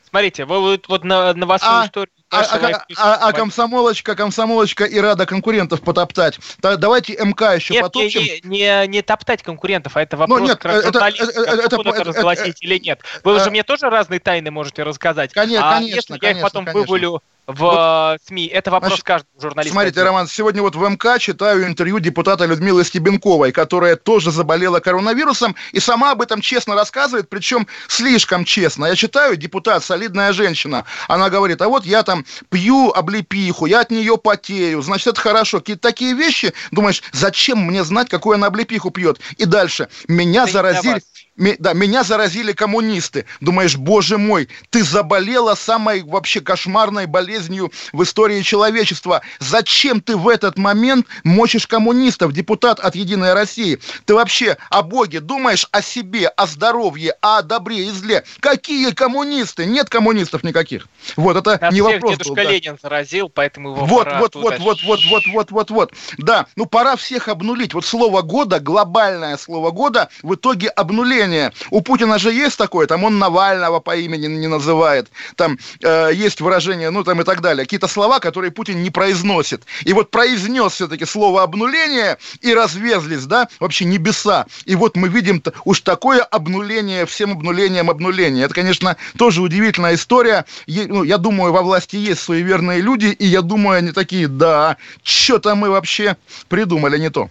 Смотрите, 0.09 0.45
вы 0.45 0.61
вот, 0.61 0.87
вот 0.87 1.03
на 1.03 1.33
новостную 1.33 1.81
а, 1.81 1.85
историю 1.87 2.13
а, 2.31 2.41
а, 2.41 2.85
а, 2.97 3.29
а 3.29 3.33
комсомолочка, 3.33 4.15
комсомолочка 4.15 4.83
и 4.83 4.99
рада 4.99 5.25
конкурентов 5.25 5.81
потоптать. 5.81 6.39
Так, 6.59 6.79
давайте 6.79 7.13
МК 7.13 7.53
еще 7.53 7.75
нет, 7.75 7.83
потопчем. 7.83 8.21
Не, 8.21 8.39
не, 8.43 8.87
не 8.87 9.01
топтать 9.01 9.43
конкурентов, 9.43 9.95
а 9.95 10.01
это 10.01 10.17
вопрос 10.17 10.39
ну, 10.39 10.45
нет, 10.47 10.57
к 10.57 10.65
это, 10.65 10.87
это, 10.87 11.23
это, 11.23 11.75
это, 11.75 12.03
разгласить 12.03 12.57
это, 12.57 12.65
или 12.65 12.79
нет. 12.79 13.01
Вы 13.23 13.39
же 13.39 13.51
мне 13.51 13.63
тоже 13.63 13.89
разные 13.89 14.19
тайны 14.19 14.51
можете 14.51 14.83
рассказать. 14.83 15.33
Конечно, 15.33 15.69
а 15.69 15.73
конечно, 15.75 15.95
если 15.95 16.25
я 16.25 16.31
их 16.31 16.41
потом 16.41 16.65
конечно. 16.65 16.81
вывалю 16.81 17.21
в 17.47 17.59
вот, 17.59 18.21
СМИ. 18.27 18.47
Это 18.47 18.71
вопрос 18.71 18.89
значит, 18.89 19.05
каждого 19.05 19.41
журналиста. 19.41 19.73
Смотрите, 19.73 20.03
Роман, 20.03 20.27
сегодня 20.27 20.61
вот 20.61 20.75
в 20.75 20.89
МК 20.89 21.19
читаю 21.19 21.65
интервью 21.67 21.99
депутата 21.99 22.45
Людмилы 22.45 22.83
Стебенковой, 22.83 23.51
которая 23.51 23.95
тоже 23.95 24.31
заболела 24.31 24.79
коронавирусом 24.79 25.55
и 25.71 25.79
сама 25.79 26.11
об 26.11 26.21
этом 26.21 26.41
честно 26.41 26.75
рассказывает, 26.75 27.29
причем 27.29 27.67
слишком 27.87 28.45
честно. 28.45 28.85
Я 28.85 28.95
читаю, 28.95 29.35
депутат, 29.35 29.83
солидная 29.83 30.33
женщина, 30.33 30.85
она 31.07 31.29
говорит, 31.29 31.61
а 31.61 31.67
вот 31.67 31.85
я 31.85 32.03
там 32.03 32.14
пью 32.49 32.91
облепиху, 32.91 33.65
я 33.65 33.81
от 33.81 33.91
нее 33.91 34.17
потею, 34.17 34.81
значит, 34.81 35.07
это 35.07 35.21
хорошо. 35.21 35.59
Какие-то 35.59 35.81
такие 35.81 36.13
вещи, 36.13 36.53
думаешь, 36.71 37.03
зачем 37.11 37.59
мне 37.59 37.83
знать, 37.83 38.09
какую 38.09 38.35
она 38.35 38.47
облепиху 38.47 38.91
пьет? 38.91 39.19
И 39.37 39.45
дальше, 39.45 39.89
меня 40.07 40.43
это 40.43 40.53
заразили 40.53 41.01
да, 41.37 41.73
меня 41.73 42.03
заразили 42.03 42.53
коммунисты. 42.53 43.25
Думаешь, 43.41 43.75
боже 43.75 44.17
мой, 44.17 44.47
ты 44.69 44.83
заболела 44.83 45.55
самой 45.55 46.03
вообще 46.03 46.39
кошмарной 46.39 47.07
болезнью 47.07 47.71
в 47.91 48.03
истории 48.03 48.41
человечества. 48.41 49.21
Зачем 49.39 50.01
ты 50.01 50.15
в 50.15 50.29
этот 50.29 50.57
момент 50.57 51.07
мочишь 51.23 51.67
коммунистов, 51.67 52.31
депутат 52.31 52.79
от 52.79 52.95
«Единой 52.95 53.33
России»? 53.33 53.79
Ты 54.05 54.15
вообще 54.15 54.57
о 54.69 54.81
Боге 54.81 55.19
думаешь, 55.19 55.67
о 55.71 55.81
себе, 55.81 56.27
о 56.27 56.47
здоровье, 56.47 57.15
а 57.21 57.39
о 57.39 57.41
добре 57.41 57.87
и 57.87 57.89
зле? 57.89 58.23
Какие 58.39 58.91
коммунисты? 58.91 59.65
Нет 59.65 59.89
коммунистов 59.89 60.43
никаких. 60.43 60.87
Вот, 61.17 61.35
это 61.35 61.57
Нас 61.59 61.73
не 61.73 61.81
всех 61.81 61.95
вопрос. 61.95 62.11
дедушка 62.13 62.29
был, 62.29 62.35
да. 62.35 62.43
Ленин 62.43 62.77
заразил, 62.81 63.29
поэтому 63.29 63.71
его 63.71 63.85
вот, 63.85 64.05
пора 64.05 64.19
вот, 64.19 64.35
вот, 64.35 64.59
вот, 64.59 64.81
вот, 64.83 64.99
вот, 65.09 65.23
вот, 65.27 65.51
вот, 65.51 65.71
вот. 65.71 65.93
Да, 66.17 66.45
ну 66.55 66.65
пора 66.65 66.95
всех 66.95 67.27
обнулить. 67.27 67.73
Вот 67.73 67.85
слово 67.85 68.21
года, 68.21 68.59
глобальное 68.59 69.35
слово 69.37 69.71
года 69.71 70.09
в 70.23 70.35
итоге 70.35 70.69
обнуление 70.69 71.24
движение. 71.25 71.51
У 71.71 71.81
Путина 71.81 72.19
же 72.19 72.31
есть 72.31 72.57
такое, 72.57 72.87
там 72.87 73.03
он 73.03 73.19
Навального 73.19 73.79
по 73.79 73.95
имени 73.95 74.27
не 74.27 74.47
называет, 74.47 75.09
там 75.35 75.57
э, 75.81 76.11
есть 76.13 76.41
выражение, 76.41 76.89
ну 76.89 77.03
там 77.03 77.21
и 77.21 77.23
так 77.23 77.41
далее. 77.41 77.65
Какие-то 77.65 77.87
слова, 77.87 78.19
которые 78.19 78.51
Путин 78.51 78.83
не 78.83 78.89
произносит. 78.89 79.63
И 79.83 79.93
вот 79.93 80.11
произнес 80.11 80.73
все-таки 80.73 81.05
слово 81.05 81.43
обнуление 81.43 82.17
и 82.41 82.53
развезлись, 82.53 83.25
да, 83.25 83.47
вообще 83.59 83.85
небеса. 83.85 84.45
И 84.65 84.75
вот 84.75 84.95
мы 84.95 85.09
видим 85.09 85.41
уж 85.65 85.81
такое 85.81 86.21
обнуление 86.21 87.05
всем 87.05 87.31
обнулением 87.31 87.89
обнуления. 87.89 88.43
Это, 88.45 88.53
конечно, 88.53 88.95
тоже 89.17 89.41
удивительная 89.41 89.95
история. 89.95 90.45
Я, 90.65 90.87
ну, 90.87 91.03
я 91.03 91.17
думаю, 91.17 91.51
во 91.51 91.61
власти 91.61 91.95
есть 91.95 92.21
суеверные 92.21 92.81
люди, 92.81 93.07
и 93.07 93.25
я 93.25 93.41
думаю, 93.41 93.79
они 93.79 93.91
такие, 93.91 94.27
да, 94.27 94.77
что-то 95.03 95.55
мы 95.55 95.69
вообще 95.69 96.17
придумали 96.47 96.97
не 96.97 97.09
то. 97.09 97.29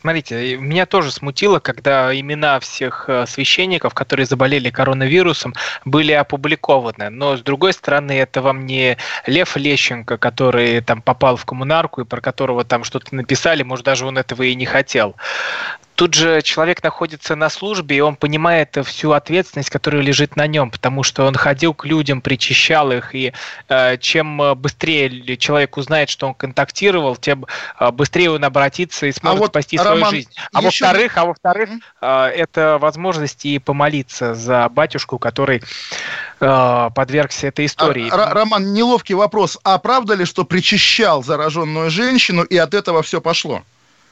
Смотрите, 0.00 0.56
меня 0.56 0.86
тоже 0.86 1.10
смутило, 1.10 1.58
когда 1.58 2.18
имена 2.18 2.60
всех 2.60 3.04
э, 3.08 3.26
священников, 3.26 3.94
которые 3.94 4.26
заболели 4.26 4.70
коронавирусом, 4.70 5.54
были 5.84 6.12
опубликованы. 6.12 7.10
Но, 7.10 7.36
с 7.36 7.42
другой 7.42 7.72
стороны, 7.72 8.12
это 8.12 8.42
вам 8.42 8.66
не 8.66 8.96
Лев 9.26 9.56
Лещенко, 9.56 10.18
который 10.18 10.80
там 10.80 11.02
попал 11.02 11.36
в 11.36 11.44
коммунарку 11.44 12.02
и 12.02 12.04
про 12.04 12.20
которого 12.20 12.64
там 12.64 12.84
что-то 12.84 13.14
написали, 13.14 13.62
может, 13.62 13.84
даже 13.84 14.06
он 14.06 14.18
этого 14.18 14.42
и 14.42 14.54
не 14.54 14.66
хотел. 14.66 15.16
Тут 15.98 16.14
же 16.14 16.42
человек 16.42 16.80
находится 16.84 17.34
на 17.34 17.50
службе, 17.50 17.96
и 17.96 18.00
он 18.00 18.14
понимает 18.14 18.78
всю 18.84 19.10
ответственность, 19.10 19.68
которая 19.68 20.00
лежит 20.00 20.36
на 20.36 20.46
нем, 20.46 20.70
потому 20.70 21.02
что 21.02 21.26
он 21.26 21.34
ходил 21.34 21.74
к 21.74 21.84
людям, 21.84 22.20
причащал 22.20 22.92
их, 22.92 23.16
и 23.16 23.32
э, 23.68 23.96
чем 23.98 24.54
быстрее 24.54 25.36
человек 25.36 25.76
узнает, 25.76 26.08
что 26.08 26.28
он 26.28 26.34
контактировал, 26.34 27.16
тем 27.16 27.46
э, 27.80 27.90
быстрее 27.90 28.30
он 28.30 28.44
обратится 28.44 29.06
и 29.06 29.12
сможет 29.12 29.38
а 29.38 29.40
вот, 29.40 29.50
спасти 29.50 29.76
Роман, 29.76 29.98
свою 29.98 30.10
жизнь. 30.12 30.30
А 30.52 30.62
еще... 30.62 30.84
во-вторых, 30.84 31.16
а 31.16 31.24
во-вторых, 31.24 31.70
э, 32.00 32.24
это 32.26 32.78
возможность 32.80 33.44
и 33.44 33.58
помолиться 33.58 34.36
за 34.36 34.68
батюшку, 34.68 35.18
который 35.18 35.64
э, 36.38 36.90
подвергся 36.94 37.48
этой 37.48 37.66
истории. 37.66 38.08
А, 38.08 38.34
Роман, 38.34 38.72
неловкий 38.72 39.16
вопрос. 39.16 39.58
А 39.64 39.78
правда 39.78 40.14
ли, 40.14 40.26
что 40.26 40.44
причащал 40.44 41.24
зараженную 41.24 41.90
женщину, 41.90 42.44
и 42.44 42.56
от 42.56 42.72
этого 42.72 43.02
все 43.02 43.20
пошло? 43.20 43.64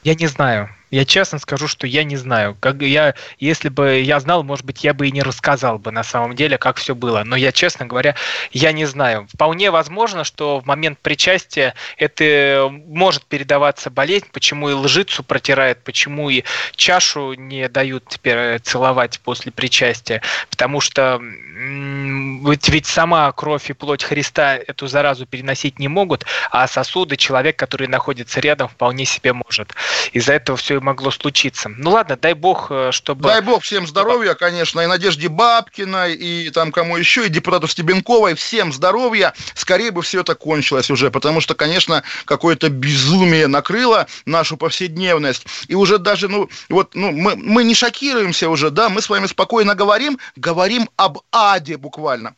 Я 0.03 0.15
не 0.15 0.27
знаю. 0.27 0.69
Я 0.89 1.03
честно 1.03 1.37
скажу, 1.39 1.67
что 1.67 1.85
я 1.85 2.03
не 2.03 2.15
знаю. 2.15 2.55
Как 2.59 2.81
я, 2.81 3.13
если 3.39 3.67
бы 3.69 3.99
я 3.99 4.19
знал, 4.19 4.43
может 4.43 4.65
быть, 4.65 4.83
я 4.83 4.93
бы 4.93 5.07
и 5.07 5.11
не 5.11 5.21
рассказал 5.21 5.79
бы 5.79 5.91
на 5.91 6.03
самом 6.03 6.35
деле, 6.35 6.57
как 6.57 6.77
все 6.77 6.95
было. 6.95 7.23
Но 7.25 7.35
я, 7.35 7.51
честно 7.51 7.85
говоря, 7.85 8.15
я 8.51 8.71
не 8.71 8.85
знаю. 8.85 9.27
Вполне 9.33 9.69
возможно, 9.69 10.23
что 10.23 10.59
в 10.59 10.65
момент 10.65 10.99
причастия 10.99 11.73
это 11.97 12.69
может 12.71 13.25
передаваться 13.25 13.89
болезнь, 13.89 14.27
почему 14.31 14.69
и 14.69 14.73
лжицу 14.73 15.23
протирают, 15.23 15.83
почему 15.83 16.29
и 16.29 16.43
чашу 16.75 17.33
не 17.33 17.67
дают 17.67 18.05
теперь 18.07 18.59
целовать 18.59 19.19
после 19.19 19.51
причастия. 19.51 20.21
Потому 20.49 20.79
что 20.79 21.19
ведь, 21.21 22.69
ведь 22.69 22.85
сама 22.85 23.31
кровь 23.31 23.69
и 23.69 23.73
плоть 23.73 24.03
Христа 24.03 24.55
эту 24.55 24.87
заразу 24.87 25.25
переносить 25.25 25.79
не 25.79 25.87
могут, 25.87 26.25
а 26.51 26.67
сосуды 26.67 27.17
человек, 27.17 27.57
который 27.57 27.87
находится 27.87 28.39
рядом, 28.39 28.67
вполне 28.69 29.05
себе 29.05 29.33
может. 29.33 29.73
Из-за 30.13 30.33
этого 30.33 30.57
все 30.57 30.76
могло 30.81 31.11
случиться. 31.11 31.69
Ну 31.69 31.91
ладно, 31.91 32.17
дай 32.17 32.33
бог, 32.33 32.67
э, 32.69 32.91
чтобы... 32.91 33.27
Дай 33.27 33.41
бог 33.41 33.63
всем 33.63 33.87
здоровья, 33.87 34.33
конечно, 34.33 34.81
и 34.81 34.87
Надежде 34.87 35.29
Бабкиной, 35.29 36.13
и 36.13 36.49
там 36.49 36.71
кому 36.71 36.97
еще, 36.97 37.25
и 37.25 37.29
депутату 37.29 37.67
Стебенковой, 37.67 38.35
всем 38.35 38.73
здоровья. 38.73 39.33
Скорее 39.53 39.91
бы 39.91 40.01
все 40.01 40.21
это 40.21 40.35
кончилось 40.35 40.89
уже, 40.89 41.11
потому 41.11 41.41
что, 41.41 41.55
конечно, 41.55 42.03
какое-то 42.25 42.69
безумие 42.69 43.47
накрыло 43.47 44.07
нашу 44.25 44.57
повседневность. 44.57 45.45
И 45.67 45.75
уже 45.75 45.97
даже, 45.97 46.27
ну, 46.27 46.49
вот, 46.69 46.95
ну, 46.95 47.11
мы, 47.11 47.35
мы 47.35 47.63
не 47.63 47.75
шокируемся 47.75 48.49
уже, 48.49 48.69
да, 48.69 48.89
мы 48.89 49.01
с 49.01 49.09
вами 49.09 49.27
спокойно 49.27 49.75
говорим, 49.75 50.19
говорим 50.35 50.89
об 50.95 51.19
аде 51.31 51.77
буквально. 51.77 52.35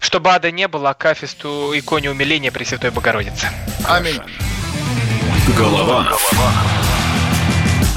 Чтобы 0.00 0.30
ада 0.30 0.50
не 0.50 0.68
было, 0.68 0.90
а 0.90 0.94
кафесту 0.94 1.72
иконе 1.74 2.10
умиления 2.10 2.52
Пресвятой 2.52 2.90
Богородицы. 2.90 3.48
Аминь. 3.84 4.20
Голова. 5.56 6.04
Голова. 6.04 6.87